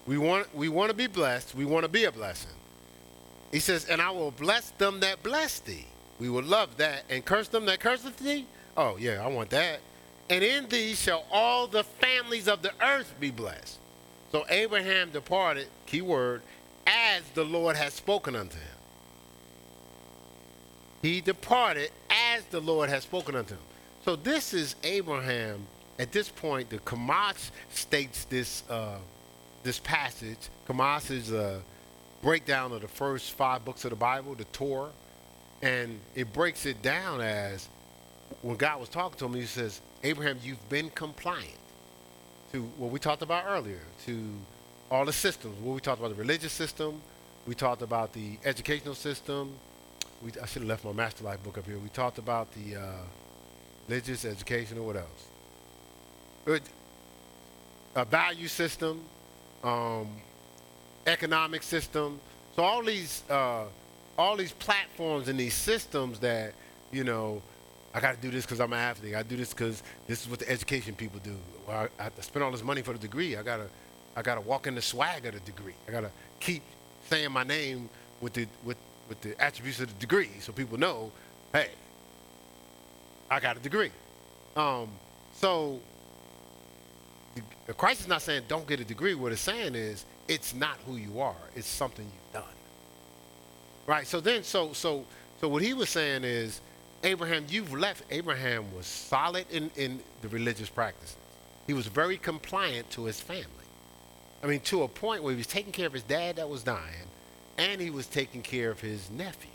We 0.05 0.17
want 0.17 0.53
we 0.55 0.69
want 0.69 0.91
to 0.91 0.95
be 0.95 1.07
blessed. 1.07 1.55
We 1.55 1.65
want 1.65 1.83
to 1.83 1.89
be 1.89 2.05
a 2.05 2.11
blessing. 2.11 2.51
He 3.51 3.59
says, 3.59 3.85
And 3.85 4.01
I 4.01 4.11
will 4.11 4.31
bless 4.31 4.69
them 4.71 4.99
that 4.99 5.23
bless 5.23 5.59
thee. 5.59 5.87
We 6.19 6.29
will 6.29 6.43
love 6.43 6.77
that. 6.77 7.03
And 7.09 7.25
curse 7.25 7.47
them 7.47 7.65
that 7.65 7.79
curseth 7.79 8.17
thee. 8.17 8.45
Oh, 8.77 8.97
yeah, 8.97 9.23
I 9.23 9.27
want 9.27 9.49
that. 9.49 9.79
And 10.29 10.43
in 10.43 10.67
thee 10.67 10.93
shall 10.93 11.25
all 11.31 11.67
the 11.67 11.83
families 11.83 12.47
of 12.47 12.61
the 12.61 12.71
earth 12.81 13.13
be 13.19 13.31
blessed. 13.31 13.79
So 14.35 14.45
Abraham 14.49 15.11
departed, 15.11 15.67
key 15.85 16.01
word, 16.01 16.41
as 16.85 17.21
the 17.35 17.45
Lord 17.45 17.77
had 17.77 17.93
spoken 17.93 18.35
unto 18.35 18.57
him. 18.57 18.77
He 21.01 21.21
departed 21.21 21.89
as 22.09 22.43
the 22.51 22.59
Lord 22.59 22.89
had 22.89 23.01
spoken 23.01 23.37
unto 23.37 23.53
him. 23.53 23.63
So 24.03 24.17
this 24.17 24.53
is 24.53 24.75
Abraham. 24.83 25.65
At 25.99 26.11
this 26.11 26.27
point, 26.27 26.69
the 26.69 26.79
Chumash 26.79 27.49
states 27.69 28.25
this 28.25 28.63
uh, 28.69 28.97
this 29.63 29.79
passage. 29.79 30.49
Chumash 30.67 31.11
is 31.11 31.31
a 31.31 31.61
breakdown 32.21 32.73
of 32.73 32.81
the 32.81 32.89
first 32.89 33.31
five 33.31 33.63
books 33.63 33.85
of 33.85 33.91
the 33.91 33.95
Bible, 33.95 34.35
the 34.35 34.43
Torah, 34.43 34.91
and 35.61 35.97
it 36.13 36.33
breaks 36.33 36.65
it 36.65 36.81
down 36.81 37.21
as 37.21 37.69
when 38.41 38.57
God 38.57 38.81
was 38.81 38.89
talking 38.89 39.17
to 39.17 39.25
him, 39.27 39.33
he 39.35 39.45
says, 39.45 39.79
Abraham, 40.03 40.39
you've 40.43 40.67
been 40.67 40.89
compliant 40.89 41.55
to 42.55 42.61
what 42.77 42.89
we 42.89 42.99
talked 42.99 43.21
about 43.21 43.43
earlier, 43.49 43.81
to 44.05 44.17
all 44.89 45.03
the 45.03 45.11
systems. 45.11 45.59
What 45.59 45.73
we 45.73 45.81
talked 45.81 45.99
about 45.99 46.15
the 46.15 46.21
religious 46.21 46.53
system, 46.53 47.01
we 47.45 47.53
talked 47.53 47.81
about 47.81 48.13
the 48.13 48.37
educational 48.45 48.95
system. 48.95 49.51
We, 50.23 50.31
I 50.41 50.45
should 50.45 50.61
have 50.61 50.69
left 50.69 50.85
my 50.85 50.93
Master 50.93 51.25
Life 51.25 51.43
book 51.43 51.57
up 51.57 51.65
here. 51.65 51.77
We 51.77 51.89
talked 51.89 52.17
about 52.17 52.47
the 52.53 52.77
uh, 52.77 52.85
religious, 53.89 54.23
educational, 54.23 54.85
what 54.85 54.95
else? 54.95 56.61
A 57.97 58.05
value 58.05 58.47
system, 58.47 59.01
um, 59.61 60.07
economic 61.07 61.61
system. 61.61 62.21
So 62.55 62.63
all 62.63 62.83
these, 62.83 63.23
uh, 63.29 63.65
all 64.17 64.37
these 64.37 64.53
platforms 64.53 65.27
and 65.27 65.37
these 65.37 65.55
systems 65.55 66.19
that 66.19 66.53
you 66.93 67.03
know 67.03 67.41
I 67.93 67.99
got 67.99 68.15
to 68.15 68.21
do 68.21 68.31
this 68.31 68.45
because 68.45 68.61
I'm 68.61 68.71
an 68.71 68.79
athlete. 68.79 69.15
I 69.15 69.23
do 69.23 69.35
this 69.35 69.49
because 69.53 69.83
this 70.07 70.21
is 70.21 70.29
what 70.29 70.39
the 70.39 70.49
education 70.49 70.95
people 70.95 71.19
do. 71.21 71.35
Well, 71.67 71.87
I, 71.99 72.05
I 72.05 72.09
spend 72.21 72.43
all 72.43 72.51
this 72.51 72.63
money 72.63 72.81
for 72.81 72.93
the 72.93 72.99
degree. 72.99 73.35
I 73.35 73.43
gotta, 73.43 73.67
I 74.15 74.21
gotta 74.21 74.41
walk 74.41 74.67
in 74.67 74.75
the 74.75 74.81
swag 74.81 75.25
of 75.25 75.33
the 75.33 75.39
degree. 75.39 75.73
I 75.87 75.91
gotta 75.91 76.11
keep 76.39 76.63
saying 77.09 77.31
my 77.31 77.43
name 77.43 77.89
with 78.21 78.33
the 78.33 78.47
with 78.63 78.77
with 79.07 79.21
the 79.21 79.39
attributes 79.41 79.79
of 79.79 79.87
the 79.87 79.99
degree, 79.99 80.29
so 80.39 80.51
people 80.51 80.79
know, 80.79 81.11
hey, 81.53 81.69
I 83.29 83.39
got 83.39 83.57
a 83.57 83.59
degree. 83.59 83.91
Um, 84.55 84.89
so 85.33 85.79
the, 87.67 87.73
Christ 87.73 88.01
is 88.01 88.07
not 88.07 88.21
saying 88.21 88.43
don't 88.47 88.67
get 88.67 88.79
a 88.79 88.85
degree. 88.85 89.15
What 89.15 89.31
it's 89.31 89.41
saying 89.41 89.75
is 89.75 90.05
it's 90.27 90.53
not 90.53 90.77
who 90.85 90.95
you 90.95 91.19
are. 91.19 91.35
It's 91.55 91.67
something 91.67 92.05
you've 92.05 92.33
done. 92.33 92.53
Right. 93.87 94.07
So 94.07 94.19
then, 94.19 94.43
so 94.43 94.73
so 94.73 95.05
so 95.39 95.47
what 95.47 95.61
he 95.61 95.73
was 95.73 95.89
saying 95.89 96.23
is 96.23 96.61
Abraham, 97.03 97.45
you've 97.49 97.73
left. 97.73 98.03
Abraham 98.09 98.65
was 98.75 98.87
solid 98.87 99.45
in, 99.51 99.69
in 99.75 99.99
the 100.21 100.29
religious 100.29 100.69
practices. 100.69 101.17
He 101.67 101.73
was 101.73 101.87
very 101.87 102.17
compliant 102.17 102.89
to 102.91 103.05
his 103.05 103.19
family. 103.19 103.45
I 104.43 104.47
mean, 104.47 104.59
to 104.61 104.83
a 104.83 104.87
point 104.87 105.23
where 105.23 105.31
he 105.31 105.37
was 105.37 105.47
taking 105.47 105.71
care 105.71 105.87
of 105.87 105.93
his 105.93 106.03
dad 106.03 106.35
that 106.35 106.49
was 106.49 106.63
dying, 106.63 107.07
and 107.57 107.81
he 107.81 107.89
was 107.89 108.05
taking 108.05 108.41
care 108.41 108.69
of 108.69 108.79
his 108.79 109.09
nephew. 109.09 109.49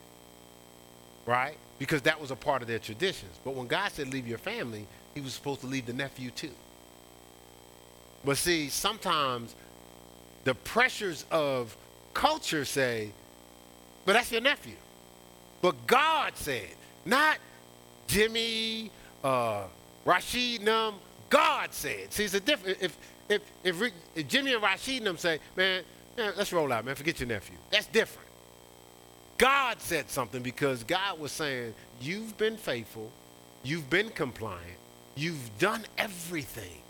Right? 1.27 1.57
Because 1.79 2.03
that 2.03 2.21
was 2.21 2.31
a 2.31 2.37
part 2.37 2.63
of 2.63 2.69
their 2.69 2.79
traditions. 2.79 3.39
But 3.45 3.55
when 3.55 3.69
God 3.69 3.93
said 3.93 4.09
leave 4.09 4.27
your 4.27 4.39
family, 4.39 4.87
he 5.15 5.21
was 5.21 5.35
supposed 5.35 5.61
to 5.61 5.67
leave 5.67 5.87
the 5.87 5.93
nephew 5.93 6.31
too. 6.31 6.51
But 8.25 8.37
see, 8.37 8.69
sometimes 8.69 9.55
the 10.45 10.55
pressures 10.55 11.25
of 11.31 11.77
culture 12.15 12.65
say, 12.65 13.13
but 14.05 14.15
that's 14.15 14.33
your 14.33 14.41
nephew. 14.41 14.77
But 15.63 15.87
God 15.87 16.33
said, 16.35 16.71
not 17.05 17.39
Jimmy, 18.07 18.91
uh, 19.23 19.65
Rashid, 20.05 20.65
them. 20.65 20.95
God 21.31 21.73
said. 21.73 22.13
See, 22.13 22.25
it's 22.25 22.35
a 22.35 22.41
different. 22.41 22.79
If 22.83 22.99
if 23.29 23.43
if, 23.65 23.93
if 24.15 24.29
Jimmy 24.29 24.53
and 24.53 24.63
Rashid 24.63 24.99
and 24.99 25.07
them 25.07 25.17
say, 25.17 25.39
man, 25.57 25.83
man, 26.17 26.33
let's 26.37 26.53
roll 26.53 26.71
out, 26.73 26.85
man. 26.85 26.95
Forget 26.95 27.21
your 27.21 27.29
nephew. 27.29 27.57
That's 27.71 27.87
different. 27.87 28.29
God 29.39 29.81
said 29.81 30.11
something 30.11 30.43
because 30.43 30.85
God 30.85 31.19
was 31.19 31.33
saying, 31.33 31.73
you've 31.99 32.37
been 32.37 32.59
faithful, 32.59 33.11
you've 33.63 33.89
been 33.89 34.11
compliant, 34.11 34.77
you've 35.17 35.59
done 35.59 35.87
everything. 35.97 36.83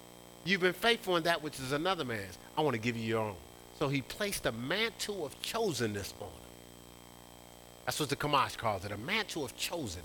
You've 0.45 0.63
been 0.63 0.73
faithful 0.73 1.17
in 1.17 1.23
that 1.25 1.43
which 1.43 1.61
is 1.61 1.73
another 1.73 2.05
man's. 2.05 2.39
I 2.57 2.63
want 2.63 2.75
to 2.75 2.81
give 2.81 2.97
you 2.97 3.05
your 3.05 3.21
own. 3.21 3.37
So 3.79 3.89
he 3.89 4.03
placed 4.03 4.47
a 4.47 4.53
mantle 4.53 5.25
of 5.25 5.41
chosenness 5.43 6.13
on 6.21 6.27
him. 6.29 6.51
That's 7.85 8.01
what 8.01 8.09
the 8.09 8.17
Chumash 8.17 8.57
calls 8.57 8.85
it, 8.85 8.91
a 8.91 8.99
mantle 8.99 9.45
of 9.45 9.57
chosenness. 9.57 10.01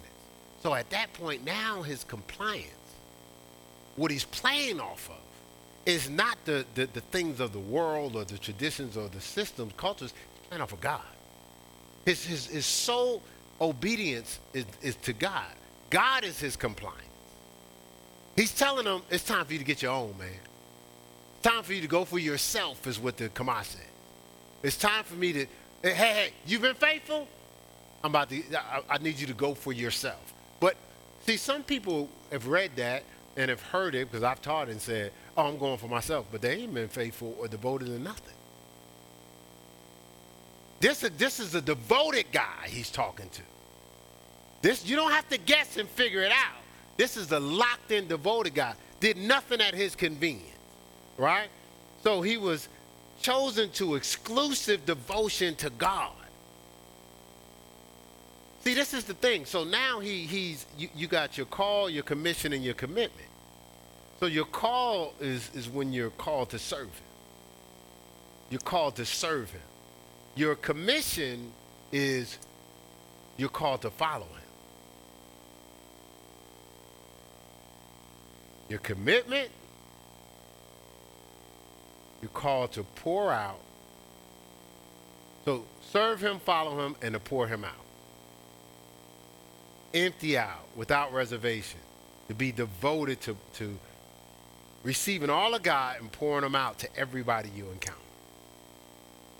So 0.61 0.73
at 0.73 0.89
that 0.91 1.13
point, 1.13 1.45
now 1.45 1.81
his 1.81 2.03
compliance, 2.03 2.84
what 3.95 4.11
he's 4.11 4.25
playing 4.25 4.79
off 4.79 5.09
of, 5.09 5.17
is 5.85 6.09
not 6.09 6.37
the, 6.45 6.65
the, 6.73 6.87
the 6.87 7.01
things 7.01 7.39
of 7.39 7.53
the 7.53 7.59
world 7.59 8.15
or 8.15 8.25
the 8.25 8.37
traditions 8.37 8.97
or 8.97 9.07
the 9.07 9.21
systems, 9.21 9.71
cultures, 9.77 10.13
he's 10.33 10.47
playing 10.47 10.61
off 10.61 10.73
of 10.73 10.81
God. 10.81 11.01
His, 12.05 12.25
his, 12.25 12.47
his 12.47 12.65
sole 12.65 13.21
obedience 13.61 14.39
is, 14.53 14.65
is 14.81 14.95
to 14.97 15.13
God. 15.13 15.51
God 15.89 16.23
is 16.23 16.39
his 16.39 16.55
compliance. 16.55 17.01
He's 18.35 18.53
telling 18.53 18.85
them 18.85 19.01
it's 19.09 19.23
time 19.23 19.45
for 19.45 19.53
you 19.53 19.59
to 19.59 19.65
get 19.65 19.81
your 19.81 19.93
own, 19.93 20.15
man. 20.17 20.29
Time 21.41 21.63
for 21.63 21.73
you 21.73 21.81
to 21.81 21.87
go 21.87 22.03
for 22.05 22.19
yourself, 22.19 22.85
is 22.87 22.99
what 22.99 23.17
the 23.17 23.29
Chumash 23.29 23.65
said. 23.65 23.85
It's 24.63 24.77
time 24.77 25.03
for 25.03 25.15
me 25.15 25.31
to, 25.33 25.45
hey, 25.83 25.93
hey, 25.93 26.29
you've 26.47 26.63
been 26.63 26.75
faithful? 26.75 27.27
I'm 28.03 28.11
about 28.11 28.29
to, 28.29 28.41
I, 28.55 28.81
I 28.89 28.97
need 28.97 29.19
you 29.19 29.27
to 29.27 29.33
go 29.33 29.53
for 29.53 29.71
yourself. 29.71 30.33
But 30.59 30.75
see, 31.25 31.37
some 31.37 31.63
people 31.63 32.09
have 32.31 32.47
read 32.47 32.75
that 32.75 33.03
and 33.37 33.49
have 33.49 33.61
heard 33.61 33.95
it 33.95 34.09
because 34.09 34.23
I've 34.23 34.41
taught 34.41 34.69
and 34.69 34.79
said, 34.79 35.11
oh, 35.35 35.47
I'm 35.47 35.57
going 35.57 35.77
for 35.77 35.87
myself. 35.87 36.25
But 36.31 36.41
they 36.41 36.53
ain't 36.61 36.73
been 36.73 36.87
faithful 36.87 37.35
or 37.39 37.47
devoted 37.47 37.87
to 37.87 37.99
nothing. 37.99 38.33
This, 40.79 41.01
this 41.17 41.39
is 41.39 41.55
a 41.55 41.61
devoted 41.61 42.25
guy 42.31 42.67
he's 42.67 42.91
talking 42.91 43.29
to. 43.29 43.41
This 44.61 44.85
You 44.85 44.95
don't 44.95 45.11
have 45.11 45.27
to 45.29 45.37
guess 45.37 45.77
and 45.77 45.87
figure 45.87 46.21
it 46.21 46.31
out. 46.31 46.61
This 46.97 47.17
is 47.17 47.31
a 47.31 47.39
locked 47.39 47.91
in, 47.91 48.07
devoted 48.07 48.55
guy. 48.55 48.73
Did 48.99 49.17
nothing 49.17 49.61
at 49.61 49.73
his 49.73 49.95
convenience, 49.95 50.49
right? 51.17 51.49
So 52.03 52.21
he 52.21 52.37
was 52.37 52.69
chosen 53.21 53.69
to 53.71 53.95
exclusive 53.95 54.85
devotion 54.85 55.55
to 55.55 55.69
God. 55.71 56.13
See, 58.65 58.73
this 58.73 58.95
is 58.95 59.03
the 59.03 59.13
thing. 59.13 59.45
So 59.45 59.63
now 59.63 59.99
he 59.99 60.21
he's 60.21 60.65
you, 60.75 60.89
you 60.95 61.05
got 61.07 61.37
your 61.37 61.45
call, 61.45 61.87
your 61.87 62.01
commission, 62.01 62.51
and 62.51 62.63
your 62.63 62.73
commitment. 62.73 63.29
So 64.19 64.25
your 64.25 64.45
call 64.45 65.13
is 65.19 65.51
is 65.53 65.69
when 65.69 65.93
you're 65.93 66.09
called 66.09 66.49
to 66.49 66.57
serve 66.57 66.87
him. 66.87 67.05
You're 68.49 68.59
called 68.61 68.95
to 68.95 69.05
serve 69.05 69.51
him. 69.51 69.61
Your 70.35 70.55
commission 70.55 71.51
is 71.91 72.39
you're 73.37 73.49
called 73.49 73.83
to 73.83 73.91
follow 73.91 74.25
him. 74.25 74.41
Your 78.69 78.79
commitment, 78.79 79.49
you're 82.19 82.31
called 82.31 82.71
to 82.71 82.83
pour 82.83 83.31
out. 83.31 83.59
So 85.45 85.65
serve 85.91 86.19
him, 86.19 86.39
follow 86.39 86.83
him, 86.83 86.95
and 87.03 87.13
to 87.13 87.19
pour 87.19 87.47
him 87.47 87.63
out 87.63 87.84
empty 89.95 90.37
out 90.37 90.67
without 90.75 91.13
reservation, 91.13 91.79
to 92.27 92.35
be 92.35 92.51
devoted 92.51 93.21
to, 93.21 93.37
to 93.53 93.77
receiving 94.83 95.29
all 95.29 95.55
of 95.55 95.63
God 95.63 95.97
and 95.99 96.11
pouring 96.11 96.41
them 96.41 96.55
out 96.55 96.79
to 96.79 96.95
everybody 96.97 97.49
you 97.55 97.65
encounter 97.71 97.99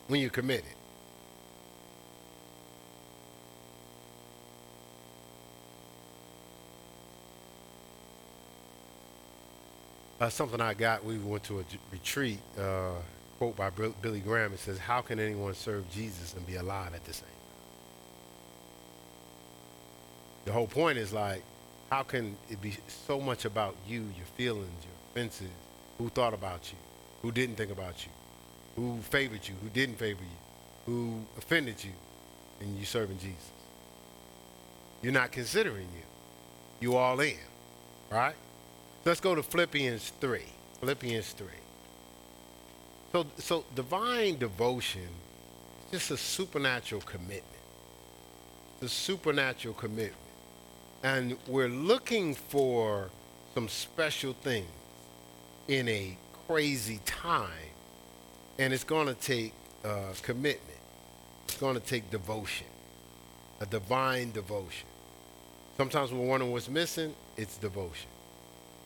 when 0.07 0.21
you're 0.21 0.29
committed. 0.29 0.65
Uh, 10.19 10.29
something 10.29 10.61
I 10.61 10.73
got, 10.73 11.03
we 11.03 11.17
went 11.17 11.43
to 11.45 11.59
a 11.59 11.63
j- 11.63 11.77
retreat, 11.91 12.39
uh, 12.57 12.91
quote 13.37 13.57
by 13.57 13.69
Bill- 13.69 13.95
Billy 14.01 14.21
Graham. 14.21 14.53
It 14.53 14.59
says, 14.59 14.77
How 14.79 15.01
can 15.01 15.19
anyone 15.19 15.53
serve 15.53 15.89
Jesus 15.91 16.33
and 16.33 16.47
be 16.47 16.55
alive 16.55 16.93
at 16.95 17.03
the 17.03 17.13
same 17.13 17.25
time? 17.25 17.44
The 20.45 20.51
whole 20.51 20.67
point 20.67 20.97
is 20.97 21.11
like, 21.11 21.43
how 21.89 22.03
can 22.03 22.37
it 22.49 22.61
be 22.61 22.75
so 22.87 23.19
much 23.19 23.45
about 23.45 23.75
you, 23.87 24.01
your 24.15 24.25
feelings, 24.37 24.83
your 24.83 24.93
offenses, 25.11 25.49
who 25.97 26.09
thought 26.09 26.33
about 26.33 26.71
you, 26.71 26.77
who 27.21 27.31
didn't 27.31 27.55
think 27.55 27.71
about 27.71 28.05
you, 28.05 28.11
who 28.75 28.99
favored 29.01 29.47
you, 29.47 29.55
who 29.61 29.69
didn't 29.69 29.97
favor 29.97 30.21
you, 30.23 30.37
who 30.85 31.21
offended 31.37 31.83
you, 31.83 31.91
and 32.59 32.77
you 32.77 32.85
serving 32.85 33.17
Jesus? 33.17 33.51
You're 35.01 35.13
not 35.13 35.31
considering 35.31 35.87
you. 35.95 36.01
You 36.79 36.95
all 36.97 37.19
in, 37.19 37.37
right? 38.11 38.35
Let's 39.03 39.19
go 39.19 39.35
to 39.35 39.43
Philippians 39.43 40.11
3. 40.19 40.41
Philippians 40.79 41.31
3. 41.31 41.47
So, 43.11 43.25
so 43.37 43.65
divine 43.73 44.37
devotion 44.37 45.07
is 45.85 45.99
just 45.99 46.11
a 46.11 46.17
supernatural 46.17 47.01
commitment. 47.01 47.43
A 48.81 48.87
supernatural 48.87 49.73
commitment. 49.73 50.24
And 51.05 51.37
we're 51.45 51.69
looking 51.69 52.33
for 52.33 53.11
some 53.53 53.69
special 53.69 54.33
things 54.33 54.65
in 55.67 55.87
a 55.87 56.17
crazy 56.47 56.99
time. 57.05 57.51
And 58.57 58.73
it's 58.73 58.83
going 58.83 59.05
to 59.05 59.13
take 59.13 59.53
uh, 59.83 60.13
commitment. 60.23 60.79
It's 61.43 61.57
going 61.57 61.75
to 61.75 61.79
take 61.79 62.09
devotion, 62.09 62.65
a 63.61 63.67
divine 63.67 64.31
devotion. 64.31 64.87
Sometimes 65.77 66.11
we're 66.11 66.25
wondering 66.25 66.51
what's 66.51 66.69
missing. 66.69 67.13
It's 67.37 67.55
devotion. 67.59 68.09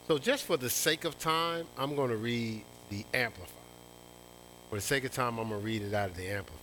So 0.09 0.17
just 0.17 0.43
for 0.43 0.57
the 0.57 0.69
sake 0.69 1.05
of 1.05 1.17
time, 1.19 1.67
I'm 1.77 1.95
going 1.95 2.09
to 2.09 2.17
read 2.17 2.65
the 2.89 3.05
Amplified. 3.13 3.55
For 4.69 4.75
the 4.75 4.81
sake 4.81 5.05
of 5.05 5.11
time, 5.11 5.39
I'm 5.39 5.47
going 5.47 5.61
to 5.61 5.65
read 5.65 5.83
it 5.83 5.93
out 5.93 6.09
of 6.09 6.17
the 6.17 6.27
Amplified. 6.27 6.59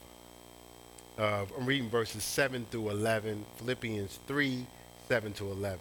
Uh, 1.19 1.47
I'm 1.59 1.65
reading 1.65 1.89
verses 1.89 2.25
7 2.25 2.67
through 2.71 2.91
11, 2.91 3.47
Philippians 3.57 4.21
3, 4.27 4.67
7 5.09 5.33
to 5.35 5.51
11. 5.51 5.79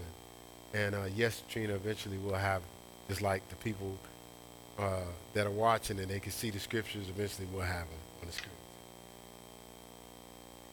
And 0.74 0.96
uh, 0.96 1.06
yes, 1.16 1.44
Trina, 1.50 1.74
eventually 1.74 2.18
we'll 2.18 2.36
have, 2.36 2.62
just 3.08 3.22
like 3.22 3.48
the 3.50 3.56
people 3.56 3.98
uh, 4.78 5.02
that 5.34 5.48
are 5.48 5.52
watching 5.52 6.00
and 6.00 6.08
they 6.10 6.20
can 6.20 6.32
see 6.32 6.50
the 6.50 6.60
scriptures, 6.60 7.08
eventually 7.10 7.48
we'll 7.54 7.64
have 7.64 7.88
them 7.88 8.00
on 8.22 8.28
the 8.28 8.34
screen. 8.34 8.52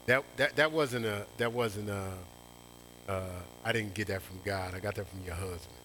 That, 0.07 0.25
that, 0.37 0.57
that 0.57 0.73
wasn't 0.73 1.07
a, 1.07 1.27
that 1.37 1.53
wasn't 1.53 1.91
a, 1.91 2.13
uh, 3.09 3.23
I 3.65 3.73
didn't 3.73 3.95
get 3.95 4.09
that 4.09 4.23
from 4.23 4.41
God. 4.45 4.75
I 4.75 4.81
got 4.81 4.97
that 4.97 5.07
from 5.07 5.21
your 5.25 5.35
husband. 5.35 5.77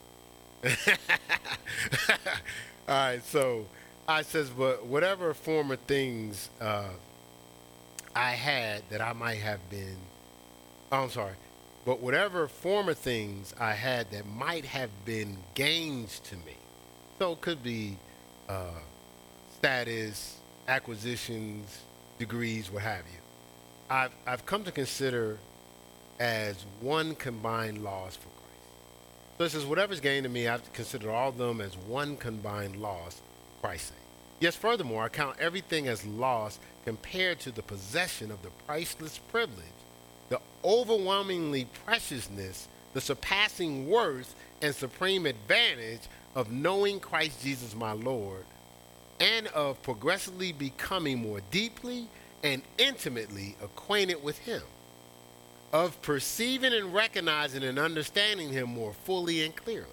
All 2.88 2.95
right, 2.95 3.24
so 3.24 3.68
I 4.07 4.24
says, 4.24 4.49
but 4.49 4.86
whatever 4.86 5.34
former 5.34 5.76
things 5.76 6.49
uh, 6.59 6.89
I 8.15 8.32
had 8.32 8.82
that 8.89 9.01
I 9.01 9.13
might 9.13 9.38
have 9.38 9.70
been, 9.70 9.97
oh, 10.91 11.03
I'm 11.03 11.09
sorry, 11.11 11.34
but 11.88 12.01
whatever 12.01 12.49
former 12.49 12.93
things 12.93 13.55
I 13.57 13.71
had 13.71 14.11
that 14.11 14.27
might 14.27 14.65
have 14.65 14.89
been 15.05 15.38
gains 15.53 16.19
to 16.25 16.35
me. 16.35 16.57
So 17.17 17.31
it 17.31 17.39
could 17.39 17.63
be 17.63 17.97
uh, 18.49 18.71
status, 19.55 20.38
acquisitions, 20.67 21.79
degrees, 22.19 22.69
what 22.69 22.83
have 22.83 23.03
you. 23.05 23.19
I've, 23.89 24.11
I've 24.27 24.45
come 24.45 24.65
to 24.65 24.71
consider 24.73 25.38
as 26.19 26.65
one 26.81 27.15
combined 27.15 27.81
loss 27.81 28.17
for 28.17 28.27
Christ. 28.27 29.38
So 29.38 29.43
it 29.45 29.49
says, 29.51 29.65
whatever's 29.65 30.01
gained 30.01 30.25
to 30.25 30.29
me, 30.29 30.49
I've 30.49 30.73
considered 30.73 31.09
all 31.09 31.29
of 31.29 31.38
them 31.38 31.61
as 31.61 31.77
one 31.77 32.17
combined 32.17 32.75
loss 32.75 33.15
for 33.15 33.67
Christ's 33.67 33.91
sake. 33.91 33.97
Yes, 34.41 34.57
furthermore, 34.57 35.03
I 35.03 35.07
count 35.07 35.38
everything 35.39 35.88
as 35.88 36.05
loss 36.05 36.59
compared 36.83 37.39
to 37.39 37.51
the 37.51 37.63
possession 37.63 38.29
of 38.29 38.41
the 38.41 38.49
priceless 38.65 39.19
privilege, 39.19 39.63
the 40.30 40.39
overwhelmingly 40.63 41.67
preciousness, 41.86 42.67
the 42.93 43.01
surpassing 43.01 43.89
worth, 43.89 44.36
and 44.61 44.73
supreme 44.73 45.25
advantage 45.25 46.01
of 46.36 46.51
knowing 46.51 46.99
Christ 46.99 47.41
Jesus 47.43 47.75
my 47.75 47.91
Lord, 47.91 48.45
and 49.19 49.47
of 49.47 49.82
progressively 49.82 50.51
becoming 50.51 51.19
more 51.19 51.41
deeply 51.51 52.07
and 52.43 52.61
intimately 52.78 53.55
acquainted 53.61 54.23
with 54.23 54.38
Him 54.39 54.61
of 55.73 56.01
perceiving 56.01 56.73
and 56.73 56.93
recognizing 56.93 57.63
and 57.63 57.78
understanding 57.78 58.51
him 58.51 58.69
more 58.69 58.93
fully 58.93 59.43
and 59.43 59.55
clearly. 59.55 59.88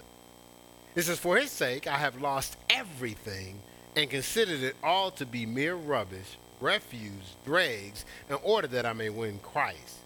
This 0.95 1.09
is 1.09 1.19
for 1.19 1.37
his 1.37 1.51
sake 1.51 1.87
I 1.87 1.97
have 1.97 2.21
lost 2.21 2.57
everything 2.71 3.61
and 3.97 4.09
considered 4.09 4.63
it 4.63 4.77
all 4.83 5.11
to 5.13 5.27
be 5.27 5.47
mere 5.47 5.75
rubbish, 5.75 6.39
refuse, 6.61 7.37
dregs, 7.45 8.05
in 8.29 8.37
order 8.43 8.69
that 8.69 8.87
I 8.87 8.93
may 8.93 9.11
win 9.11 9.41
Christ, 9.41 9.99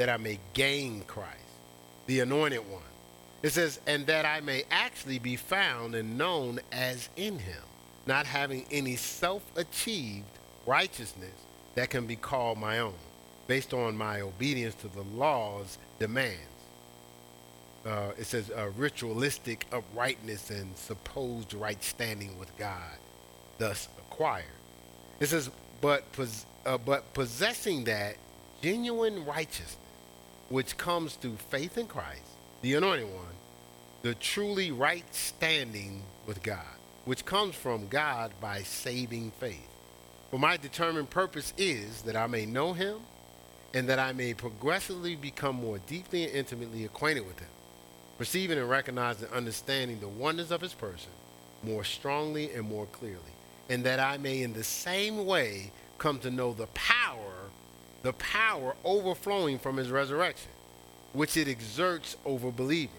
that 0.00 0.08
I 0.08 0.16
may 0.16 0.38
gain 0.54 1.02
Christ, 1.02 1.36
the 2.06 2.20
anointed 2.20 2.66
one. 2.70 2.80
It 3.42 3.50
says, 3.50 3.78
and 3.86 4.06
that 4.06 4.24
I 4.24 4.40
may 4.40 4.64
actually 4.70 5.18
be 5.18 5.36
found 5.36 5.94
and 5.94 6.16
known 6.16 6.58
as 6.72 7.10
in 7.16 7.38
him, 7.38 7.62
not 8.06 8.24
having 8.24 8.64
any 8.70 8.96
self 8.96 9.42
achieved 9.58 10.24
righteousness 10.64 11.34
that 11.74 11.90
can 11.90 12.06
be 12.06 12.16
called 12.16 12.56
my 12.56 12.78
own 12.78 12.94
based 13.46 13.74
on 13.74 13.94
my 13.94 14.22
obedience 14.22 14.74
to 14.76 14.88
the 14.88 15.02
law's 15.02 15.76
demands. 15.98 16.40
Uh, 17.84 18.12
it 18.18 18.24
says 18.24 18.50
ritualistic 18.78 19.66
uprightness 19.70 20.48
and 20.48 20.74
supposed 20.78 21.52
right 21.52 21.84
standing 21.84 22.38
with 22.38 22.56
God, 22.56 22.96
thus 23.58 23.90
acquired. 23.98 24.46
It 25.20 25.26
says, 25.26 25.50
but 25.82 26.10
pos- 26.12 26.46
uh, 26.64 26.78
but 26.78 27.12
possessing 27.12 27.84
that 27.84 28.16
genuine 28.62 29.24
righteousness, 29.24 29.76
which 30.50 30.76
comes 30.76 31.14
through 31.14 31.36
faith 31.48 31.78
in 31.78 31.86
Christ, 31.86 32.22
the 32.60 32.74
Anointed 32.74 33.06
One, 33.06 33.24
the 34.02 34.14
truly 34.14 34.70
right 34.70 35.04
standing 35.14 36.02
with 36.26 36.42
God, 36.42 36.76
which 37.06 37.24
comes 37.24 37.54
from 37.54 37.88
God 37.88 38.32
by 38.40 38.62
saving 38.62 39.30
faith. 39.40 39.68
For 40.30 40.38
my 40.38 40.58
determined 40.58 41.08
purpose 41.08 41.54
is 41.56 42.02
that 42.02 42.16
I 42.16 42.26
may 42.26 42.44
know 42.44 42.74
Him 42.74 42.98
and 43.74 43.88
that 43.88 43.98
I 43.98 44.12
may 44.12 44.34
progressively 44.34 45.16
become 45.16 45.56
more 45.56 45.78
deeply 45.78 46.24
and 46.24 46.34
intimately 46.34 46.84
acquainted 46.84 47.26
with 47.26 47.38
him, 47.38 47.48
perceiving 48.18 48.58
and 48.58 48.68
recognizing 48.68 49.26
and 49.26 49.34
understanding 49.34 50.00
the 50.00 50.08
wonders 50.08 50.50
of 50.50 50.60
his 50.60 50.74
person 50.74 51.12
more 51.62 51.84
strongly 51.84 52.52
and 52.52 52.68
more 52.68 52.86
clearly, 52.86 53.20
and 53.68 53.84
that 53.84 54.00
I 54.00 54.16
may 54.18 54.42
in 54.42 54.52
the 54.52 54.64
same 54.64 55.24
way 55.24 55.70
come 55.98 56.18
to 56.20 56.30
know 56.30 56.52
the 56.52 56.66
power, 56.68 56.96
the 58.02 58.12
power 58.14 58.74
overflowing 58.84 59.58
from 59.58 59.76
his 59.76 59.90
resurrection, 59.90 60.50
which 61.12 61.36
it 61.36 61.48
exerts 61.48 62.16
over 62.24 62.50
believers, 62.50 62.94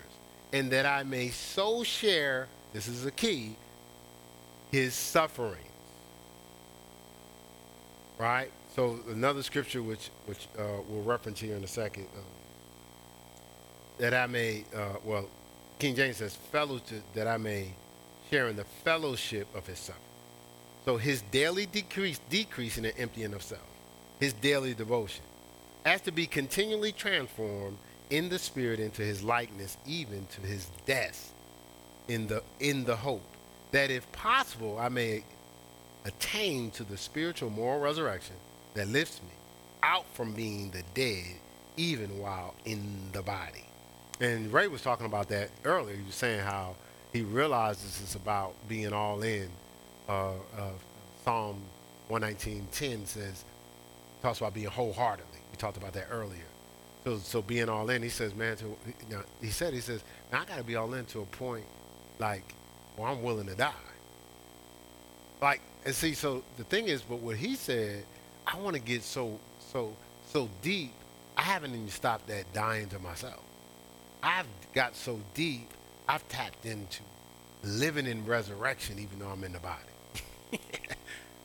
and 0.54 0.72
that 0.72 0.86
I 0.86 1.04
may 1.04 1.30
so 1.30 1.84
share, 1.84 2.47
this 2.74 2.88
is 2.88 3.04
the 3.04 3.12
key, 3.12 3.56
his 4.72 4.93
sufferings. 4.93 5.58
Right? 8.18 8.52
So 8.76 8.99
another 9.10 9.43
scripture 9.43 9.82
which 9.82 10.10
which 10.26 10.47
uh, 10.58 10.64
we'll 10.88 11.02
reference 11.02 11.39
here 11.39 11.56
in 11.56 11.64
a 11.64 11.68
second, 11.68 12.08
uh, 12.16 12.22
that 13.97 14.14
I 14.14 14.28
may, 14.28 14.64
uh, 14.76 14.95
well, 15.04 15.28
King 15.80 15.95
James 15.95 16.18
says, 16.18 16.36
fellowship, 16.36 17.02
that 17.14 17.28
I 17.28 17.38
may 17.38 17.74
share 18.30 18.47
in 18.47 18.56
the 18.56 18.64
fellowship 18.64 19.47
of 19.56 19.68
his 19.68 19.80
suffering. 19.80 20.06
So 20.86 20.97
his 20.97 21.22
daily 21.32 21.66
decrease, 21.66 22.20
decreasing 22.30 22.86
and 22.86 22.93
emptying 22.97 23.34
of 23.34 23.43
self, 23.43 23.62
his 24.22 24.32
daily 24.34 24.74
devotion, 24.74 25.26
as 25.84 26.00
to 26.02 26.12
be 26.12 26.26
continually 26.26 26.94
transformed 26.94 27.78
in 28.10 28.30
the 28.30 28.40
spirit 28.40 28.80
into 28.80 29.02
his 29.02 29.22
likeness, 29.24 29.78
even 29.86 30.26
to 30.28 30.42
his 30.42 30.70
death, 30.86 31.34
in 32.08 32.28
the 32.28 32.42
in 32.60 32.86
the 32.86 32.96
hope 32.96 33.24
that 33.72 33.90
if 33.92 34.10
possible 34.12 34.78
I 34.80 34.90
may 34.90 35.24
attain 36.06 36.72
to 36.72 36.84
the 36.84 36.98
spiritual 36.98 37.50
moral 37.50 37.80
resurrection 37.80 38.36
that 38.74 38.88
lifts 38.88 39.22
me 39.22 39.30
out 39.84 40.06
from 40.14 40.34
being 40.34 40.72
the 40.72 40.84
dead, 40.94 41.36
even 41.78 42.20
while 42.20 42.54
in 42.66 42.84
the 43.12 43.22
body. 43.22 43.66
And 44.20 44.54
Ray 44.54 44.68
was 44.68 44.82
talking 44.82 45.06
about 45.06 45.30
that 45.30 45.50
earlier. 45.66 45.96
He 45.96 46.04
was 46.04 46.16
saying 46.16 46.42
how 46.42 46.76
he 47.12 47.22
realizes 47.22 48.00
it's 48.02 48.16
about 48.16 48.54
being 48.68 48.94
all 48.94 49.24
in. 49.24 49.50
Uh, 50.08 50.34
uh, 50.58 50.70
Psalm 51.24 51.62
119.10 52.10 53.08
says, 53.08 53.46
talks 54.22 54.40
about 54.40 54.54
being 54.54 54.68
wholeheartedly. 54.68 55.40
We 55.52 55.58
talked 55.58 55.78
about 55.78 55.94
that 55.94 56.08
earlier. 56.12 56.44
So, 57.04 57.18
so 57.18 57.42
being 57.42 57.70
all 57.70 57.90
in, 57.90 58.04
he 58.04 58.10
says, 58.10 58.36
man, 58.36 58.56
to, 58.58 58.66
you 58.66 59.16
know, 59.16 59.24
he 59.42 59.50
said, 59.50 59.74
he 59.74 59.80
says, 59.80 60.04
now 60.32 60.42
I 60.42 60.46
got 60.46 60.58
to 60.58 60.64
be 60.64 60.76
all 60.76 60.94
in 60.94 61.06
to 61.06 61.22
a 61.22 61.26
point 61.26 61.66
like 62.20 62.44
or 62.98 63.08
I'm 63.08 63.24
willing 63.24 63.48
to 63.48 63.56
die. 63.56 63.74
Like, 65.42 65.62
and 65.86 65.96
see, 65.96 66.14
so 66.14 66.44
the 66.58 66.64
thing 66.64 66.88
is, 66.88 67.02
but 67.02 67.20
what 67.20 67.36
he 67.36 67.56
said, 67.56 68.04
I 68.46 68.58
want 68.60 68.76
to 68.76 68.82
get 68.82 69.04
so, 69.04 69.40
so, 69.60 69.96
so 70.28 70.50
deep, 70.62 70.94
I 71.36 71.42
haven't 71.42 71.74
even 71.74 71.90
stopped 71.90 72.30
at 72.30 72.52
dying 72.54 72.90
to 72.90 73.00
myself. 73.00 73.42
I've 74.22 74.46
got 74.74 74.96
so 74.96 75.20
deep, 75.34 75.68
I've 76.08 76.28
tapped 76.30 76.66
into 76.66 77.02
living 77.64 78.06
in 78.06 78.26
resurrection, 78.26 79.00
even 79.00 79.20
though 79.20 79.30
I'm 79.30 79.44
in 79.44 79.54
the 79.54 79.60
body. 79.60 80.60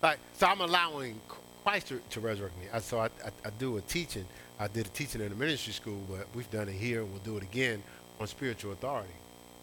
like, 0.03 0.19
so 0.35 0.47
I'm 0.47 0.61
allowing 0.61 1.21
Christ 1.67 1.89
to, 1.89 2.01
to 2.11 2.21
resurrect 2.21 2.57
me. 2.61 2.67
I, 2.73 2.79
so 2.79 3.01
I, 3.01 3.07
I, 3.07 3.31
I 3.45 3.51
do 3.59 3.77
a 3.77 3.81
teaching. 3.81 4.25
I 4.61 4.69
did 4.69 4.87
a 4.87 4.91
teaching 4.91 5.21
in 5.21 5.33
a 5.33 5.35
ministry 5.35 5.73
school, 5.73 6.01
but 6.09 6.29
we've 6.33 6.49
done 6.53 6.69
it 6.69 6.75
here. 6.75 7.05
We'll 7.05 7.19
do 7.25 7.37
it 7.39 7.43
again 7.43 7.83
on 8.21 8.29
spiritual 8.29 8.71
authority. 8.71 9.11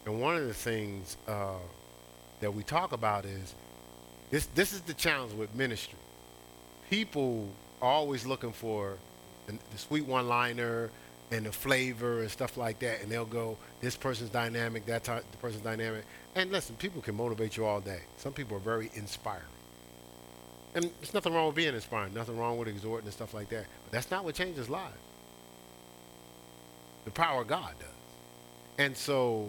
And 0.04 0.20
one 0.20 0.36
of 0.36 0.46
the 0.46 0.52
things 0.52 1.16
uh, 1.26 1.54
that 2.40 2.52
we 2.52 2.62
talk 2.62 2.92
about 2.92 3.24
is 3.24 3.54
this. 4.30 4.44
This 4.54 4.74
is 4.74 4.82
the 4.82 4.92
challenge 4.92 5.32
with 5.32 5.54
ministry. 5.54 5.98
People 6.90 7.48
are 7.80 7.90
always 7.90 8.26
looking 8.26 8.52
for 8.52 8.98
the, 9.46 9.52
the 9.52 9.78
sweet 9.78 10.04
one-liner 10.04 10.90
and 11.30 11.46
the 11.46 11.52
flavor 11.52 12.20
and 12.20 12.30
stuff 12.30 12.58
like 12.58 12.80
that, 12.80 13.00
and 13.00 13.10
they'll 13.10 13.24
go, 13.24 13.56
"This 13.80 13.96
person's 13.96 14.28
dynamic, 14.28 14.84
that 14.84 15.04
the 15.04 15.38
person's 15.40 15.64
dynamic." 15.64 16.04
And 16.34 16.52
listen, 16.52 16.76
people 16.76 17.00
can 17.00 17.14
motivate 17.14 17.56
you 17.56 17.64
all 17.64 17.80
day. 17.80 18.00
Some 18.18 18.34
people 18.34 18.58
are 18.58 18.60
very 18.60 18.90
inspiring. 18.94 19.44
And 20.74 20.90
there's 21.00 21.14
nothing 21.14 21.32
wrong 21.32 21.46
with 21.46 21.56
being 21.56 21.74
inspiring, 21.74 22.14
nothing 22.14 22.36
wrong 22.36 22.58
with 22.58 22.68
exhorting 22.68 23.06
and 23.06 23.14
stuff 23.14 23.32
like 23.32 23.48
that. 23.50 23.66
But 23.84 23.92
that's 23.92 24.10
not 24.10 24.24
what 24.24 24.34
changes 24.34 24.68
lives. 24.68 24.96
The 27.04 27.10
power 27.10 27.42
of 27.42 27.48
God 27.48 27.74
does. 27.78 27.88
And 28.78 28.96
so 28.96 29.48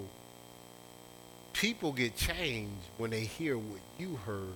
people 1.53 1.91
get 1.91 2.15
changed 2.15 2.71
when 2.97 3.09
they 3.09 3.21
hear 3.21 3.57
what 3.57 3.80
you 3.97 4.19
heard, 4.26 4.53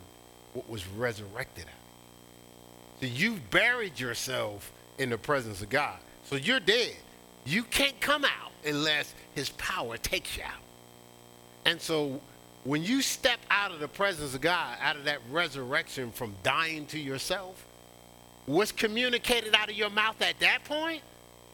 what 0.53 0.70
was 0.70 0.86
resurrected 0.89 1.65
out. 1.65 2.99
So 2.99 3.07
you've 3.07 3.49
buried 3.49 3.99
yourself 3.99 4.72
in 4.97 5.09
the 5.09 5.17
presence 5.17 5.61
of 5.61 5.70
God. 5.70 5.97
So 6.26 6.36
you're 6.36 6.59
dead. 6.59 6.95
You 7.45 7.63
can't 7.63 7.99
come 7.99 8.26
out 8.26 8.51
unless 8.67 9.13
his 9.34 9.49
power 9.51 9.97
takes 9.97 10.38
you 10.38 10.43
out. 10.43 10.61
And 11.65 11.82
so 11.82 12.20
when 12.64 12.84
you 12.84 13.01
step 13.01 13.39
out 13.49 13.72
of 13.72 13.80
the 13.80 13.88
presence 13.88 14.34
of 14.34 14.41
God, 14.41 14.78
out 14.82 14.95
of 14.95 15.05
that 15.05 15.20
resurrection 15.32 16.12
from 16.12 16.36
dying 16.43 16.86
to 16.88 16.99
yourself, 16.99 17.66
what's 18.45 18.72
communicated 18.72 19.55
out 19.55 19.70
of 19.70 19.76
your 19.76 19.89
mouth 19.89 20.22
at 20.22 20.39
that 20.39 20.64
point 20.66 21.01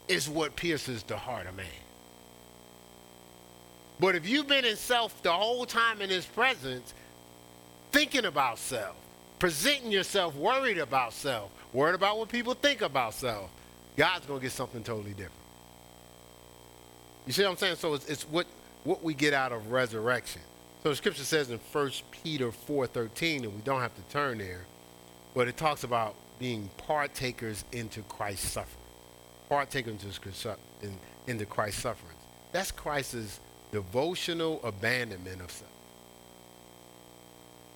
is 0.08 0.28
what 0.28 0.56
pierces 0.56 1.02
the 1.04 1.16
heart 1.16 1.46
of 1.46 1.56
man. 1.56 1.66
But 3.98 4.14
if 4.14 4.28
you've 4.28 4.46
been 4.46 4.64
in 4.64 4.76
self 4.76 5.22
the 5.22 5.32
whole 5.32 5.64
time 5.64 6.02
in 6.02 6.10
his 6.10 6.26
presence, 6.26 6.92
thinking 7.92 8.26
about 8.26 8.58
self, 8.58 8.96
presenting 9.38 9.90
yourself 9.90 10.34
worried 10.36 10.78
about 10.78 11.12
self, 11.12 11.50
worried 11.72 11.94
about 11.94 12.18
what 12.18 12.28
people 12.28 12.54
think 12.54 12.82
about 12.82 13.14
self, 13.14 13.50
God's 13.96 14.26
going 14.26 14.40
to 14.40 14.44
get 14.44 14.52
something 14.52 14.82
totally 14.82 15.10
different. 15.12 15.32
You 17.26 17.32
see 17.32 17.42
what 17.42 17.52
I'm 17.52 17.56
saying? 17.56 17.76
So 17.76 17.94
it's, 17.94 18.06
it's 18.06 18.24
what, 18.24 18.46
what 18.84 19.02
we 19.02 19.14
get 19.14 19.32
out 19.32 19.52
of 19.52 19.70
resurrection. 19.70 20.42
So 20.86 20.90
the 20.90 20.96
scripture 20.96 21.24
says 21.24 21.50
in 21.50 21.58
1 21.58 21.90
Peter 22.12 22.52
4.13, 22.52 23.42
and 23.42 23.52
we 23.52 23.60
don't 23.62 23.80
have 23.80 23.96
to 23.96 24.02
turn 24.02 24.38
there, 24.38 24.60
but 25.34 25.48
it 25.48 25.56
talks 25.56 25.82
about 25.82 26.14
being 26.38 26.70
partakers 26.76 27.64
into 27.72 28.02
Christ's 28.02 28.52
suffering. 28.52 28.84
Partakers 29.48 29.96
into, 31.26 31.44
Christ's 31.44 31.82
sufferings. 31.82 32.20
That's 32.52 32.70
Christ's 32.70 33.40
devotional 33.72 34.60
abandonment 34.62 35.40
of 35.40 35.50
self. 35.50 35.68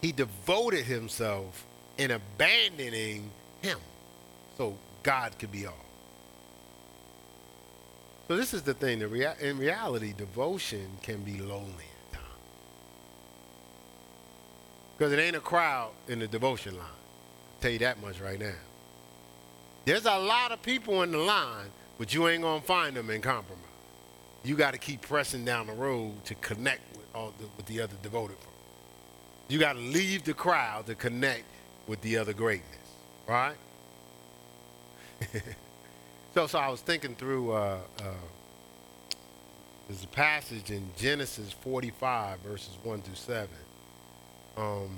He 0.00 0.12
devoted 0.12 0.84
himself 0.84 1.66
in 1.98 2.12
abandoning 2.12 3.28
him 3.61 3.80
so 4.56 4.78
God 5.02 5.36
could 5.36 5.50
be 5.50 5.66
all. 5.66 5.74
So 8.28 8.36
this 8.36 8.54
is 8.54 8.62
the 8.62 8.74
thing. 8.74 9.00
In 9.00 9.58
reality, 9.58 10.14
devotion 10.16 10.86
can 11.02 11.24
be 11.24 11.40
lonely 11.40 11.64
at 11.64 12.12
times. 12.12 12.26
Because 15.01 15.14
it 15.14 15.18
ain't 15.18 15.36
a 15.36 15.40
crowd 15.40 15.92
in 16.09 16.18
the 16.18 16.28
devotion 16.28 16.76
line. 16.76 16.84
I'll 16.84 17.61
tell 17.62 17.70
you 17.70 17.78
that 17.78 18.03
much 18.03 18.20
right 18.20 18.38
now. 18.38 18.53
There's 19.86 20.05
a 20.05 20.18
lot 20.18 20.53
of 20.53 20.61
people 20.61 21.03
in 21.03 21.11
the 21.11 21.16
line, 21.16 21.70
but 21.96 22.12
you 22.12 22.28
ain't 22.28 22.44
to 22.44 22.61
find 22.61 22.94
them 22.94 23.09
in 23.09 23.22
compromise 23.22 23.64
you 24.42 24.57
got 24.57 24.72
to 24.72 24.78
keep 24.78 25.03
pressing 25.03 25.44
down 25.44 25.66
the 25.66 25.72
road 25.72 26.24
to 26.24 26.34
connect 26.36 26.96
with 26.96 27.07
all 27.14 27.32
the, 27.38 27.46
with 27.57 27.66
the 27.66 27.80
other 27.80 27.94
devoted. 28.03 28.36
You 29.48 29.59
got 29.59 29.74
to 29.74 29.80
leave 29.80 30.24
the 30.24 30.34
crowd 30.34 30.86
to 30.86 30.94
connect 30.94 31.44
with 31.86 32.01
the 32.03 32.16
other 32.18 32.32
greatness, 32.32 32.78
right? 33.26 33.57
so, 36.34 36.46
so 36.46 36.59
I 36.59 36.68
was 36.68 36.80
thinking 36.80 37.14
through. 37.14 37.53
Uh, 37.53 37.78
uh, 38.01 38.05
there's 39.88 40.05
a 40.05 40.09
passage 40.09 40.70
in 40.70 40.88
Genesis 40.96 41.53
45 41.53 42.38
verses 42.40 42.78
one 42.84 43.03
through 43.03 43.16
seven, 43.16 43.48
um, 44.57 44.90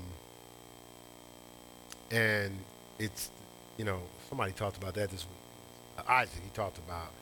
and 2.10 2.56
it's 2.98 3.30
you 3.76 3.84
know 3.84 4.00
somebody 4.28 4.52
talked 4.52 4.76
about 4.76 4.94
that 4.94 5.10
this 5.10 5.24
week. 5.26 6.06
Isaac 6.08 6.42
he 6.42 6.50
talked 6.50 6.78
about 6.78 7.12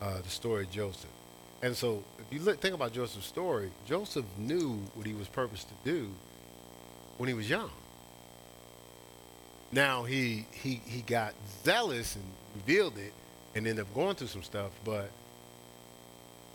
uh, 0.00 0.20
the 0.20 0.28
story 0.28 0.64
of 0.64 0.70
Joseph 0.70 1.10
and 1.62 1.76
so, 1.76 2.02
if 2.18 2.32
you 2.32 2.40
look, 2.40 2.60
think 2.60 2.74
about 2.74 2.92
Joseph's 2.92 3.26
story, 3.26 3.70
Joseph 3.86 4.24
knew 4.36 4.80
what 4.94 5.06
he 5.06 5.12
was 5.14 5.28
purposed 5.28 5.68
to 5.68 5.74
do 5.84 6.10
when 7.18 7.28
he 7.28 7.34
was 7.34 7.48
young. 7.48 7.70
Now 9.70 10.02
he 10.02 10.44
he 10.50 10.82
he 10.84 11.02
got 11.02 11.34
zealous 11.64 12.16
and 12.16 12.24
revealed 12.56 12.98
it, 12.98 13.12
and 13.54 13.66
ended 13.66 13.86
up 13.86 13.94
going 13.94 14.16
through 14.16 14.26
some 14.26 14.42
stuff. 14.42 14.72
But 14.84 15.10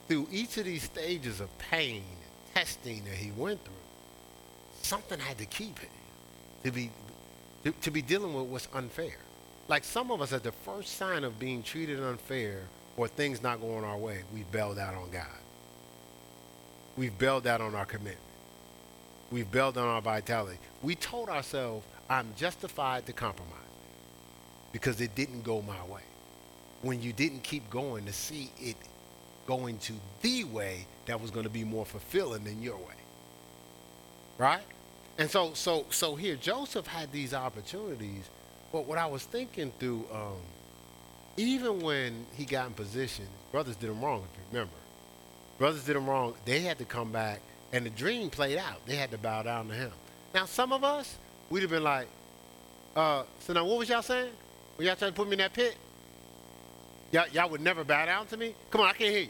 through 0.10 0.28
each 0.30 0.58
of 0.58 0.66
these 0.66 0.84
stages 0.84 1.40
of 1.40 1.58
pain 1.58 2.04
and 2.04 2.54
testing 2.54 3.06
that 3.06 3.16
he 3.16 3.32
went 3.32 3.64
through, 3.64 3.74
something 4.88 5.20
had 5.20 5.38
to 5.38 5.46
keep 5.46 5.82
it 5.84 5.90
to 6.64 6.72
be 6.72 6.90
to, 7.64 7.72
to 7.82 7.92
be 7.92 8.02
dealing 8.02 8.34
with 8.34 8.46
what's 8.46 8.68
unfair. 8.74 9.18
Like 9.68 9.84
some 9.84 10.12
of 10.12 10.22
us, 10.22 10.32
at 10.32 10.44
the 10.44 10.52
first 10.52 10.98
sign 10.98 11.24
of 11.24 11.40
being 11.40 11.62
treated 11.62 12.00
unfair, 12.00 12.62
or 12.96 13.08
things 13.08 13.44
not 13.44 13.60
going 13.60 13.84
our 13.84 13.98
way, 13.98 14.22
we've 14.34 14.50
bailed 14.52 14.80
out 14.80 14.96
on 14.96 15.10
God. 15.12 15.26
We've 16.96 17.18
bailed 17.18 17.46
out 17.46 17.62
on 17.62 17.76
our 17.76 17.86
commitment. 17.86 18.18
We've 19.32 19.50
bailed 19.52 19.78
on 19.78 19.88
our 19.88 20.02
vitality. 20.02 20.58
We 20.82 20.96
told 20.96 21.30
ourselves, 21.30 21.86
I'm 22.10 22.34
justified 22.38 23.06
to 23.08 23.14
compromise 23.14 23.54
because 24.72 25.02
it 25.02 25.14
didn't 25.16 25.44
go 25.44 25.62
my 25.62 25.84
way. 25.94 26.02
When 26.82 27.02
you 27.02 27.12
didn't 27.12 27.44
keep 27.44 27.70
going 27.70 28.06
to 28.06 28.14
see 28.14 28.50
it 28.60 28.78
going 29.48 29.78
to 29.80 29.94
the 30.22 30.44
way 30.46 30.86
that 31.06 31.20
was 31.20 31.32
going 31.32 31.46
to 31.46 31.50
be 31.50 31.64
more 31.64 31.86
fulfilling 31.86 32.44
than 32.44 32.62
your 32.62 32.78
way. 32.78 32.96
Right? 34.38 34.62
And 35.18 35.30
so 35.30 35.54
so 35.54 35.86
so 35.90 36.16
here 36.16 36.36
Joseph 36.36 36.88
had 36.88 37.12
these 37.12 37.34
opportunities, 37.34 38.30
but 38.72 38.86
what 38.86 38.98
I 38.98 39.08
was 39.08 39.24
thinking 39.24 39.72
through 39.80 40.06
um, 40.14 40.38
even 41.38 41.80
when 41.80 42.26
he 42.36 42.46
got 42.46 42.68
in 42.68 42.74
position, 42.74 43.26
brothers 43.52 43.76
did 43.76 43.90
him 43.90 44.04
wrong, 44.04 44.24
if 44.32 44.38
you 44.38 44.44
remember. 44.52 44.74
Brothers 45.60 45.84
did 45.84 45.96
him 45.96 46.08
wrong. 46.08 46.34
They 46.46 46.60
had 46.62 46.80
to 46.80 46.86
come 46.86 47.12
back, 47.12 47.40
and 47.72 47.86
the 47.86 47.90
dream 47.92 48.30
played 48.30 48.58
out. 48.58 48.86
They 48.86 48.96
had 48.96 49.12
to 49.12 49.18
bow 49.18 49.44
down 49.44 49.68
to 49.70 49.74
him. 49.74 49.92
Now, 50.34 50.46
some 50.46 50.74
of 50.74 50.84
us, 50.84 51.18
we'd 51.50 51.62
have 51.62 51.70
been 51.70 51.84
like, 51.84 52.08
uh, 52.96 53.24
so 53.40 53.54
now 53.54 53.66
what 53.66 53.78
was 53.78 53.90
y'all 53.90 54.02
saying? 54.02 54.32
Were 54.78 54.84
y'all 54.84 54.96
trying 54.96 55.12
to 55.12 55.16
put 55.16 55.28
me 55.28 55.34
in 55.34 55.40
that 55.40 55.54
pit? 55.54 55.78
Y'all, 57.12 57.28
y'all 57.32 57.50
would 57.50 57.62
never 57.62 57.84
bow 57.84 58.06
down 58.06 58.26
to 58.28 58.38
me? 58.38 58.54
Come 58.70 58.82
on, 58.82 58.88
I 58.88 58.94
can't 58.94 59.12
hear 59.12 59.22
you. 59.22 59.30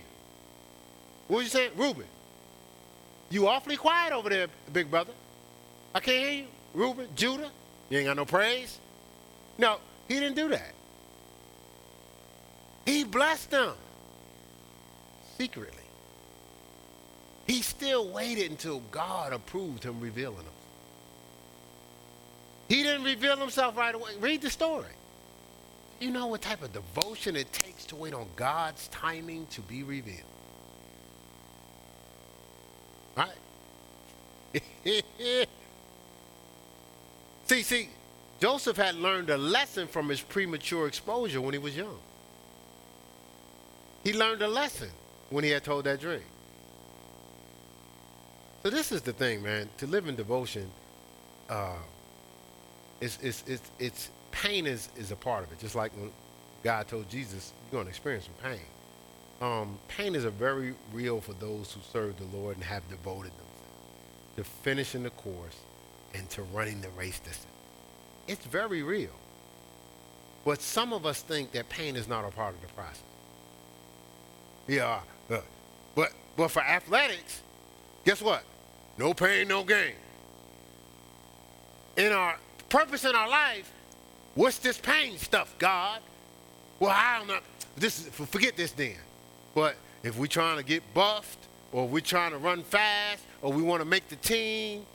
What 1.28 1.38
was 1.38 1.46
you 1.46 1.52
saying? 1.52 1.72
Reuben. 1.76 2.06
You 3.30 3.48
awfully 3.48 3.76
quiet 3.76 4.14
over 4.14 4.30
there, 4.30 4.48
big 4.72 4.90
brother. 4.90 5.12
I 5.98 6.00
can't 6.00 6.18
hear 6.20 6.32
you. 6.32 6.46
Reuben, 6.76 7.08
Judah, 7.16 7.50
you 7.90 7.98
ain't 7.98 8.06
got 8.06 8.18
no 8.18 8.26
praise? 8.26 8.78
No, 9.58 9.78
he 10.08 10.20
didn't 10.20 10.36
do 10.36 10.50
that. 10.50 10.74
He 12.86 13.04
blessed 13.04 13.50
them 13.50 13.74
secretly. 15.40 15.74
He 17.48 17.64
still 17.64 18.10
waited 18.10 18.52
until 18.52 18.82
God 18.92 19.34
approved 19.34 19.84
him 19.84 20.00
revealing 20.00 20.38
them. 20.38 20.46
He 22.70 22.84
didn't 22.84 23.04
reveal 23.04 23.38
himself 23.38 23.76
right 23.76 23.96
away. 23.96 24.12
Read 24.20 24.44
the 24.44 24.52
story. 24.52 24.92
You 26.00 26.12
know 26.12 26.28
what 26.28 26.44
type 26.44 26.62
of 26.62 26.74
devotion 26.74 27.36
it 27.36 27.52
takes 27.52 27.88
to 27.88 27.96
wait 27.96 28.14
on 28.14 28.28
God's 28.36 28.88
timing 28.90 29.48
to 29.48 29.62
be 29.62 29.82
revealed. 29.82 30.22
Right? 33.16 33.32
see, 37.48 37.64
see, 37.64 37.90
Joseph 38.40 38.78
had 38.78 38.96
learned 38.96 39.30
a 39.30 39.38
lesson 39.38 39.88
from 39.88 40.10
his 40.10 40.22
premature 40.22 40.88
exposure 40.88 41.42
when 41.42 41.54
he 41.54 41.60
was 41.60 41.76
young. 41.76 41.98
He 44.04 44.14
learned 44.14 44.42
a 44.42 44.48
lesson 44.48 44.90
when 45.30 45.44
he 45.44 45.50
had 45.50 45.64
told 45.64 45.86
that 45.86 46.00
dream. 46.00 46.22
So 48.64 48.70
this 48.70 48.92
is 48.92 49.02
the 49.02 49.14
thing, 49.14 49.42
man. 49.42 49.70
To 49.78 49.88
live 49.88 50.08
in 50.08 50.16
devotion, 50.16 50.70
uh, 51.50 51.76
it's, 53.02 53.18
it's, 53.22 53.44
it's, 53.48 53.72
it's 53.80 54.10
pain 54.32 54.68
is, 54.68 54.90
is 54.98 55.12
a 55.12 55.16
part 55.16 55.44
of 55.44 55.52
it. 55.52 55.60
Just 55.60 55.76
like 55.76 55.96
when 55.96 56.12
God 56.64 56.88
told 56.88 57.10
Jesus, 57.10 57.54
you're 57.64 57.72
going 57.80 57.86
to 57.86 57.90
experience 57.90 58.26
some 58.26 58.52
pain. 58.52 58.62
Um, 59.42 59.80
pain 59.88 60.16
is 60.16 60.26
a 60.26 60.32
very 60.32 60.74
real 60.92 61.22
for 61.22 61.34
those 61.34 61.72
who 61.72 61.80
serve 61.92 62.18
the 62.18 62.38
Lord 62.38 62.56
and 62.56 62.64
have 62.64 62.88
devoted 62.90 63.32
themselves 63.32 63.48
to 64.36 64.44
finishing 64.44 65.04
the 65.04 65.12
course 65.12 65.58
and 66.14 66.30
to 66.32 66.44
running 66.44 66.82
the 66.82 66.90
race 66.90 67.20
distance. 67.20 67.46
It's 68.28 68.46
very 68.46 68.84
real. 68.84 69.12
But 70.46 70.62
some 70.62 70.94
of 70.94 71.06
us 71.06 71.22
think 71.22 71.52
that 71.52 71.68
pain 71.70 71.96
is 71.96 72.08
not 72.08 72.26
a 72.26 72.30
part 72.30 72.56
of 72.56 72.62
the 72.62 72.68
process. 72.74 73.04
Yeah, 74.68 75.00
uh, 75.30 75.40
but 75.96 76.12
but 76.36 76.52
for 76.52 76.62
athletics, 76.62 77.42
guess 78.06 78.22
what? 78.22 78.44
No 78.98 79.14
pain, 79.14 79.48
no 79.48 79.64
gain. 79.64 79.94
In 81.96 82.12
our 82.12 82.38
purpose 82.70 83.06
in 83.06 83.16
our 83.16 83.30
life, 83.30 83.72
what's 84.36 84.60
this 84.60 84.78
pain 84.78 85.18
stuff, 85.18 85.56
God? 85.58 86.02
Well, 86.80 86.92
I 86.92 87.18
don't 87.20 87.28
know. 87.28 87.40
This 87.76 88.00
is, 88.00 88.08
forget 88.08 88.56
this 88.56 88.72
then. 88.72 88.96
But 89.56 89.76
if 90.04 90.18
we're 90.18 90.28
trying 90.28 90.58
to 90.58 90.64
get 90.64 90.84
buffed, 90.94 91.48
or 91.72 91.86
if 91.86 91.92
we're 91.92 92.00
trying 92.00 92.32
to 92.32 92.38
run 92.38 92.64
fast, 92.64 93.24
or 93.42 93.52
we 93.52 93.62
want 93.62 93.82
to 93.82 93.86
make 93.86 94.08
the 94.10 94.16
team, 94.18 94.86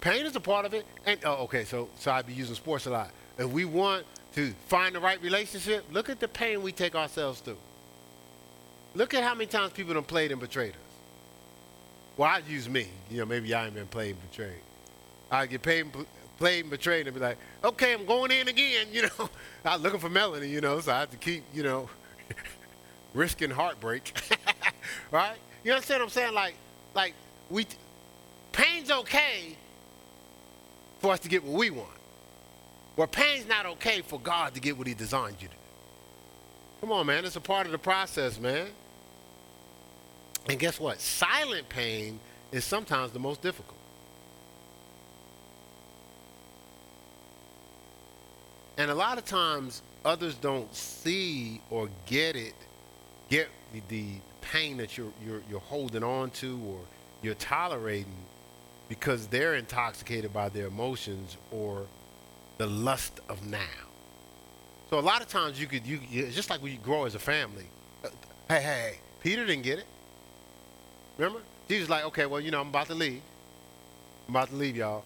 pain 0.00 0.26
is 0.26 0.36
a 0.36 0.40
part 0.40 0.66
of 0.66 0.74
it. 0.74 0.86
And 1.06 1.20
oh, 1.24 1.44
okay, 1.44 1.64
so 1.64 1.88
so 1.96 2.10
I'd 2.10 2.26
be 2.26 2.32
using 2.32 2.54
sports 2.54 2.86
a 2.86 2.90
lot. 2.90 3.10
If 3.38 3.48
we 3.50 3.64
want 3.64 4.04
to 4.34 4.52
find 4.66 4.94
the 4.94 5.00
right 5.00 5.20
relationship, 5.22 5.84
look 5.92 6.08
at 6.08 6.20
the 6.20 6.28
pain 6.28 6.62
we 6.62 6.72
take 6.72 6.94
ourselves 6.94 7.40
through. 7.40 7.58
Look 8.94 9.14
at 9.14 9.22
how 9.22 9.34
many 9.34 9.46
times 9.46 9.72
people 9.72 9.94
have 9.94 10.06
played 10.06 10.32
and 10.32 10.40
betrayed 10.40 10.72
us. 10.72 10.76
Well, 12.16 12.28
I'd 12.28 12.46
use 12.46 12.68
me. 12.68 12.88
You 13.10 13.18
know, 13.18 13.26
maybe 13.26 13.54
I 13.54 13.66
ain't 13.66 13.74
been 13.74 13.86
played 13.86 14.16
and 14.16 14.30
betrayed. 14.30 14.60
I 15.30 15.46
get 15.46 15.62
paid 15.62 15.86
played 16.38 16.62
and 16.62 16.70
betrayed 16.70 17.06
and 17.06 17.14
be 17.14 17.20
like, 17.20 17.38
okay, 17.62 17.92
I'm 17.92 18.06
going 18.06 18.32
in 18.32 18.48
again. 18.48 18.88
You 18.92 19.02
know, 19.02 19.30
I'm 19.64 19.82
looking 19.82 20.00
for 20.00 20.08
Melanie. 20.08 20.48
You 20.48 20.60
know, 20.60 20.80
so 20.80 20.92
I 20.92 21.00
have 21.00 21.10
to 21.10 21.16
keep, 21.16 21.44
you 21.54 21.62
know, 21.62 21.88
risking 23.14 23.50
heartbreak. 23.50 24.12
right? 25.10 25.36
You 25.62 25.72
understand 25.72 26.00
what 26.00 26.06
I'm 26.06 26.10
saying? 26.10 26.34
Like, 26.34 26.54
like 26.94 27.14
we, 27.50 27.66
pain's 28.52 28.90
okay 28.90 29.56
for 31.00 31.12
us 31.12 31.20
to 31.20 31.28
get 31.28 31.42
what 31.42 31.58
we 31.58 31.70
want. 31.70 31.88
Where 32.96 33.06
pain's 33.06 33.48
not 33.48 33.66
okay 33.66 34.02
for 34.02 34.20
God 34.20 34.54
to 34.54 34.60
get 34.60 34.76
what 34.76 34.86
He 34.86 34.94
designed 34.94 35.36
you 35.40 35.48
to. 35.48 35.54
Come 36.80 36.92
on, 36.92 37.06
man. 37.06 37.24
It's 37.24 37.36
a 37.36 37.40
part 37.40 37.66
of 37.66 37.72
the 37.72 37.78
process, 37.78 38.38
man. 38.38 38.68
And 40.48 40.58
guess 40.58 40.80
what? 40.80 41.00
Silent 41.00 41.68
pain 41.68 42.18
is 42.52 42.64
sometimes 42.64 43.12
the 43.12 43.18
most 43.18 43.42
difficult. 43.42 43.78
And 48.78 48.90
a 48.90 48.94
lot 48.94 49.18
of 49.18 49.26
times 49.26 49.82
others 50.04 50.34
don't 50.36 50.74
see 50.74 51.60
or 51.70 51.90
get 52.06 52.34
it, 52.34 52.54
get 53.28 53.48
the, 53.72 53.82
the 53.88 54.06
pain 54.40 54.78
that 54.78 54.96
you're, 54.96 55.12
you're, 55.24 55.42
you're 55.50 55.60
holding 55.60 56.02
on 56.02 56.30
to 56.30 56.58
or 56.66 56.80
you're 57.22 57.34
tolerating 57.34 58.24
because 58.90 59.28
they're 59.28 59.54
intoxicated 59.54 60.32
by 60.32 60.48
their 60.48 60.66
emotions 60.66 61.36
or 61.52 61.86
the 62.58 62.66
lust 62.66 63.20
of 63.28 63.46
now. 63.48 63.58
So 64.90 64.98
a 64.98 65.00
lot 65.00 65.22
of 65.22 65.28
times 65.28 65.60
you 65.60 65.68
could, 65.68 65.86
you, 65.86 66.00
it's 66.10 66.34
just 66.34 66.50
like 66.50 66.60
you 66.64 66.76
grow 66.76 67.04
as 67.04 67.14
a 67.14 67.20
family. 67.20 67.66
Uh, 68.04 68.08
hey, 68.48 68.56
hey, 68.56 68.60
hey, 68.60 68.98
Peter 69.22 69.46
didn't 69.46 69.62
get 69.62 69.78
it. 69.78 69.86
Remember? 71.16 71.40
Jesus 71.68 71.88
like, 71.88 72.04
okay, 72.06 72.26
well, 72.26 72.40
you 72.40 72.50
know, 72.50 72.60
I'm 72.60 72.70
about 72.70 72.88
to 72.88 72.94
leave. 72.94 73.22
I'm 74.26 74.34
about 74.34 74.48
to 74.48 74.56
leave, 74.56 74.76
y'all. 74.76 75.04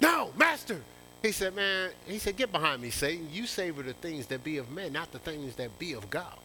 No, 0.00 0.30
master. 0.36 0.80
He 1.20 1.32
said, 1.32 1.56
man, 1.56 1.90
he 2.06 2.18
said, 2.18 2.36
get 2.36 2.52
behind 2.52 2.80
me, 2.80 2.90
Satan. 2.90 3.28
You 3.32 3.44
savor 3.44 3.82
the 3.82 3.92
things 3.92 4.26
that 4.26 4.44
be 4.44 4.58
of 4.58 4.70
men, 4.70 4.92
not 4.92 5.10
the 5.10 5.18
things 5.18 5.56
that 5.56 5.76
be 5.80 5.94
of 5.94 6.08
God. 6.10 6.38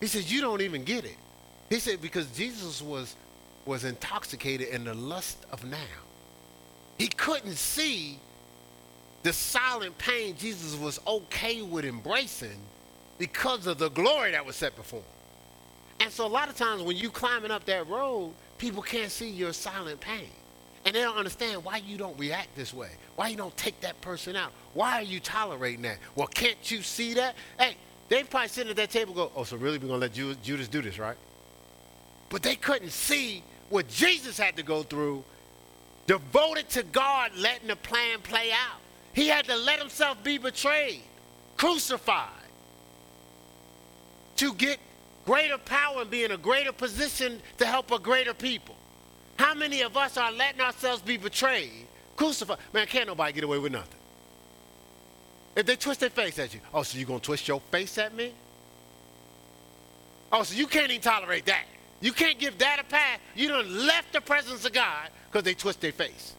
He 0.00 0.06
said, 0.06 0.24
you 0.24 0.40
don't 0.40 0.62
even 0.62 0.84
get 0.84 1.04
it. 1.04 1.16
He 1.68 1.80
said, 1.80 2.00
because 2.00 2.26
Jesus 2.28 2.80
was, 2.80 3.14
was 3.66 3.84
intoxicated 3.84 4.68
in 4.68 4.84
the 4.84 4.94
lust 4.94 5.38
of 5.52 5.64
now. 5.64 5.78
He 6.98 7.08
couldn't 7.08 7.56
see 7.56 8.18
the 9.22 9.32
silent 9.32 9.96
pain 9.98 10.36
Jesus 10.38 10.76
was 10.78 11.00
okay 11.06 11.62
with 11.62 11.84
embracing 11.84 12.60
because 13.18 13.66
of 13.66 13.78
the 13.78 13.88
glory 13.90 14.32
that 14.32 14.44
was 14.44 14.54
set 14.56 14.76
before 14.76 15.00
him. 15.00 15.06
And 16.00 16.12
so 16.12 16.26
a 16.26 16.28
lot 16.28 16.48
of 16.48 16.56
times 16.56 16.82
when 16.82 16.96
you're 16.96 17.10
climbing 17.10 17.50
up 17.50 17.64
that 17.64 17.88
road, 17.88 18.34
people 18.58 18.82
can't 18.82 19.10
see 19.10 19.30
your 19.30 19.52
silent 19.52 20.00
pain. 20.00 20.28
And 20.84 20.94
they 20.94 21.00
don't 21.00 21.16
understand 21.16 21.64
why 21.64 21.78
you 21.78 21.96
don't 21.96 22.18
react 22.18 22.54
this 22.54 22.74
way. 22.74 22.90
Why 23.16 23.28
you 23.28 23.36
don't 23.36 23.56
take 23.56 23.80
that 23.80 23.98
person 24.02 24.36
out. 24.36 24.52
Why 24.74 24.98
are 24.98 25.02
you 25.02 25.18
tolerating 25.18 25.82
that? 25.82 25.98
Well, 26.14 26.26
can't 26.26 26.70
you 26.70 26.82
see 26.82 27.14
that? 27.14 27.36
Hey, 27.58 27.76
they 28.08 28.22
probably 28.24 28.48
sitting 28.48 28.70
at 28.70 28.76
that 28.76 28.90
table 28.90 29.14
go, 29.14 29.32
oh, 29.34 29.44
so 29.44 29.56
really 29.56 29.78
we're 29.78 29.88
going 29.88 30.00
to 30.00 30.06
let 30.06 30.12
Judas, 30.12 30.36
Judas 30.42 30.68
do 30.68 30.82
this, 30.82 30.98
right? 30.98 31.16
But 32.28 32.42
they 32.42 32.56
couldn't 32.56 32.90
see 32.90 33.42
what 33.74 33.88
Jesus 33.88 34.38
had 34.38 34.54
to 34.54 34.62
go 34.62 34.84
through, 34.84 35.24
devoted 36.06 36.68
to 36.70 36.84
God 36.84 37.32
letting 37.36 37.66
the 37.66 37.74
plan 37.74 38.20
play 38.22 38.52
out. 38.52 38.78
He 39.14 39.26
had 39.26 39.46
to 39.46 39.56
let 39.56 39.80
himself 39.80 40.22
be 40.22 40.38
betrayed, 40.38 41.02
crucified, 41.56 42.28
to 44.36 44.54
get 44.54 44.78
greater 45.26 45.58
power 45.58 46.02
and 46.02 46.10
be 46.10 46.22
in 46.22 46.30
a 46.30 46.36
greater 46.36 46.70
position 46.70 47.42
to 47.58 47.66
help 47.66 47.90
a 47.90 47.98
greater 47.98 48.32
people. 48.32 48.76
How 49.40 49.54
many 49.54 49.80
of 49.80 49.96
us 49.96 50.16
are 50.16 50.30
letting 50.30 50.60
ourselves 50.60 51.02
be 51.02 51.16
betrayed, 51.16 51.88
crucified? 52.14 52.58
Man, 52.72 52.86
can't 52.86 53.08
nobody 53.08 53.32
get 53.32 53.42
away 53.42 53.58
with 53.58 53.72
nothing. 53.72 53.98
If 55.56 55.66
they 55.66 55.74
twist 55.74 55.98
their 55.98 56.10
face 56.10 56.38
at 56.38 56.54
you, 56.54 56.60
oh, 56.72 56.84
so 56.84 56.96
you 56.96 57.06
gonna 57.06 57.18
twist 57.18 57.48
your 57.48 57.60
face 57.72 57.98
at 57.98 58.14
me? 58.14 58.34
Oh, 60.30 60.44
so 60.44 60.54
you 60.54 60.68
can't 60.68 60.92
even 60.92 61.02
tolerate 61.02 61.46
that. 61.46 61.64
You 62.04 62.12
can't 62.12 62.38
give 62.38 62.58
that 62.58 62.78
a 62.78 62.84
pass. 62.84 63.18
You 63.34 63.48
done 63.48 63.86
left 63.86 64.12
the 64.12 64.20
presence 64.20 64.66
of 64.66 64.74
God 64.74 65.08
because 65.26 65.42
they 65.42 65.54
twist 65.54 65.80
their 65.80 65.90
face. 65.90 66.34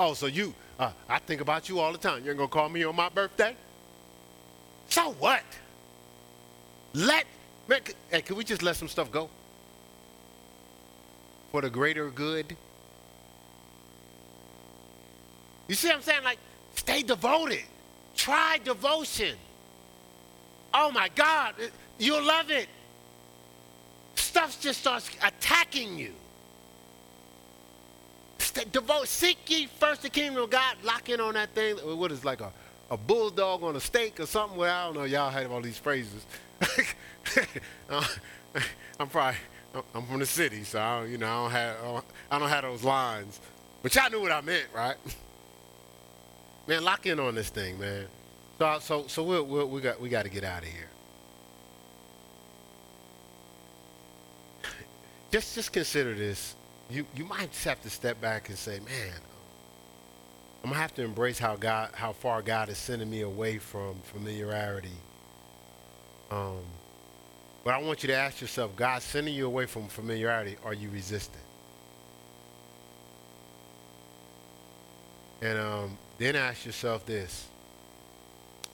Oh, 0.00 0.14
so 0.14 0.26
you, 0.26 0.52
uh, 0.80 0.90
I 1.08 1.20
think 1.20 1.40
about 1.40 1.68
you 1.68 1.78
all 1.78 1.92
the 1.92 1.98
time. 1.98 2.24
You're 2.24 2.34
gonna 2.34 2.48
call 2.48 2.68
me 2.68 2.82
on 2.82 2.96
my 2.96 3.08
birthday? 3.08 3.54
So 4.88 5.12
what? 5.12 5.44
Let, 6.92 7.24
man, 7.68 7.82
hey, 8.10 8.22
can 8.22 8.34
we 8.34 8.42
just 8.42 8.64
let 8.64 8.74
some 8.74 8.88
stuff 8.88 9.12
go? 9.12 9.30
For 11.52 11.60
the 11.60 11.70
greater 11.70 12.10
good? 12.10 12.56
You 15.68 15.76
see 15.76 15.86
what 15.86 15.98
I'm 15.98 16.02
saying? 16.02 16.24
Like, 16.24 16.38
stay 16.74 17.04
devoted. 17.04 17.62
Try 18.16 18.58
devotion. 18.64 19.36
Oh 20.74 20.90
my 20.90 21.08
God, 21.14 21.54
you'll 22.00 22.24
love 22.24 22.50
it. 22.50 22.66
Stuff 24.14 24.60
just 24.60 24.80
starts 24.80 25.10
attacking 25.22 25.98
you. 25.98 26.12
Stay, 28.38 28.64
devote, 28.70 29.08
seek 29.08 29.38
ye 29.48 29.66
first 29.66 30.02
the 30.02 30.10
kingdom 30.10 30.42
of 30.42 30.50
God. 30.50 30.76
Lock 30.82 31.08
in 31.08 31.20
on 31.20 31.34
that 31.34 31.50
thing. 31.54 31.76
What 31.76 32.12
is 32.12 32.24
like 32.24 32.40
a, 32.40 32.52
a 32.90 32.96
bulldog 32.96 33.62
on 33.62 33.76
a 33.76 33.80
stake 33.80 34.20
or 34.20 34.26
something? 34.26 34.58
Well, 34.58 34.74
I 34.74 34.84
don't 34.86 34.94
know. 34.94 35.04
Y'all 35.04 35.30
have 35.30 35.50
all 35.50 35.60
these 35.60 35.78
phrases. 35.78 36.26
uh, 37.90 38.04
I'm 38.98 39.08
probably 39.08 39.38
I'm 39.94 40.06
from 40.06 40.20
the 40.20 40.26
city, 40.26 40.64
so 40.64 40.78
I 40.78 41.04
you 41.06 41.18
know 41.18 41.26
I 41.26 41.42
don't 41.42 41.50
have 41.50 42.04
I 42.30 42.38
don't 42.38 42.48
have 42.48 42.62
those 42.64 42.84
lines, 42.84 43.40
but 43.82 43.94
y'all 43.94 44.10
knew 44.10 44.20
what 44.20 44.32
I 44.32 44.40
meant, 44.42 44.66
right? 44.74 44.96
Man, 46.66 46.84
lock 46.84 47.06
in 47.06 47.18
on 47.18 47.34
this 47.34 47.48
thing, 47.48 47.78
man. 47.80 48.06
So 48.58 48.78
so 48.80 49.06
so 49.08 49.22
we 49.24 49.40
we 49.40 49.64
we 49.64 49.80
got 49.80 50.00
we 50.00 50.08
got 50.08 50.22
to 50.22 50.28
get 50.28 50.44
out 50.44 50.62
of 50.62 50.68
here. 50.68 50.88
Just 55.32 55.56
just 55.56 55.72
consider 55.72 56.14
this. 56.14 56.54
You 56.88 57.04
you 57.16 57.24
might 57.24 57.50
just 57.50 57.64
have 57.64 57.82
to 57.82 57.90
step 57.90 58.20
back 58.20 58.48
and 58.50 58.56
say, 58.56 58.78
man, 58.78 59.14
I'm 60.62 60.70
gonna 60.70 60.80
have 60.80 60.94
to 60.94 61.02
embrace 61.02 61.40
how 61.40 61.56
God 61.56 61.90
how 61.94 62.12
far 62.12 62.42
God 62.42 62.68
is 62.68 62.78
sending 62.78 63.10
me 63.10 63.22
away 63.22 63.58
from 63.58 63.96
familiarity 64.04 64.98
um, 66.32 66.64
but 67.62 67.74
I 67.74 67.82
want 67.82 68.02
you 68.02 68.06
to 68.06 68.16
ask 68.16 68.40
yourself, 68.40 68.74
God 68.74 69.02
sending 69.02 69.34
you 69.34 69.46
away 69.46 69.66
from 69.66 69.86
familiarity, 69.86 70.56
are 70.64 70.72
you 70.72 70.88
resistant? 70.88 71.44
And 75.42 75.58
um, 75.58 75.98
then 76.18 76.34
ask 76.34 76.64
yourself 76.64 77.04
this, 77.04 77.46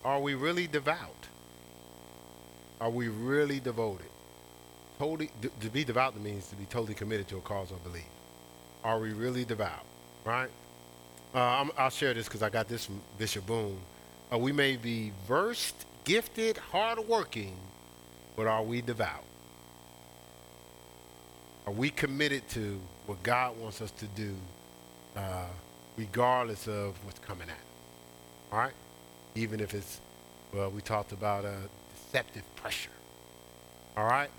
are 0.04 0.20
we 0.20 0.34
really 0.34 0.68
devout? 0.68 1.26
Are 2.80 2.90
we 2.90 3.08
really 3.08 3.58
devoted? 3.58 4.06
Totally, 4.98 5.30
to 5.60 5.70
be 5.70 5.84
devout 5.84 6.18
means 6.20 6.48
to 6.48 6.56
be 6.56 6.64
totally 6.64 6.94
committed 6.94 7.28
to 7.28 7.36
a 7.36 7.40
cause 7.40 7.70
or 7.70 7.78
belief. 7.78 8.04
Are 8.82 8.98
we 8.98 9.12
really 9.12 9.44
devout? 9.44 9.84
Right? 10.24 10.50
Uh, 11.34 11.66
i 11.76 11.84
will 11.84 11.90
share 11.90 12.14
this 12.14 12.26
because 12.26 12.42
I 12.42 12.48
got 12.48 12.68
this 12.68 12.86
from 12.86 13.00
Bishop 13.18 13.46
Boone. 13.46 13.78
Uh, 14.32 14.38
we 14.38 14.50
may 14.50 14.76
be 14.76 15.12
versed 15.26 15.86
gifted, 16.04 16.56
hardworking, 16.56 17.54
but 18.34 18.46
are 18.46 18.62
we 18.62 18.80
devout? 18.80 19.24
Are 21.66 21.72
we 21.72 21.90
committed 21.90 22.48
to 22.50 22.80
what 23.06 23.22
God 23.22 23.58
wants 23.58 23.82
us 23.82 23.90
to 23.92 24.06
do, 24.06 24.34
uh, 25.14 25.44
regardless 25.96 26.66
of 26.66 26.94
what's 27.04 27.18
coming 27.18 27.48
at? 27.48 28.52
All 28.52 28.58
right, 28.58 28.72
even 29.34 29.60
if 29.60 29.74
it's 29.74 30.00
well, 30.52 30.70
we 30.70 30.80
talked 30.80 31.12
about 31.12 31.44
uh, 31.44 31.50
deceptive 31.94 32.42
pressure. 32.56 32.90
All 33.98 34.06
right, 34.06 34.30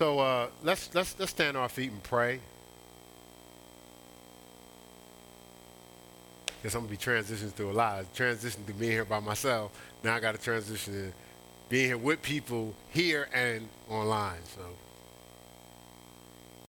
so 0.00 0.18
uh, 0.18 0.48
let's 0.62 0.94
let's 0.94 1.14
let's 1.18 1.30
stand 1.30 1.58
on 1.58 1.62
our 1.62 1.68
feet 1.68 1.90
and 1.90 2.02
pray. 2.02 2.40
Because 6.46 6.74
I'm 6.74 6.80
gonna 6.80 6.90
be 6.90 6.96
transitioning 6.96 7.52
through 7.52 7.72
a 7.72 7.72
lot. 7.72 8.14
Transition 8.14 8.64
to 8.64 8.72
being 8.72 8.92
here 8.92 9.04
by 9.04 9.20
myself. 9.20 9.72
Now 10.02 10.14
I 10.14 10.20
got 10.20 10.34
to 10.34 10.40
transition 10.40 10.94
to 10.94 11.12
being 11.68 11.88
here 11.88 11.98
with 11.98 12.22
people 12.22 12.74
here 12.88 13.28
and 13.34 13.68
online. 13.90 14.40
So. 14.56 14.62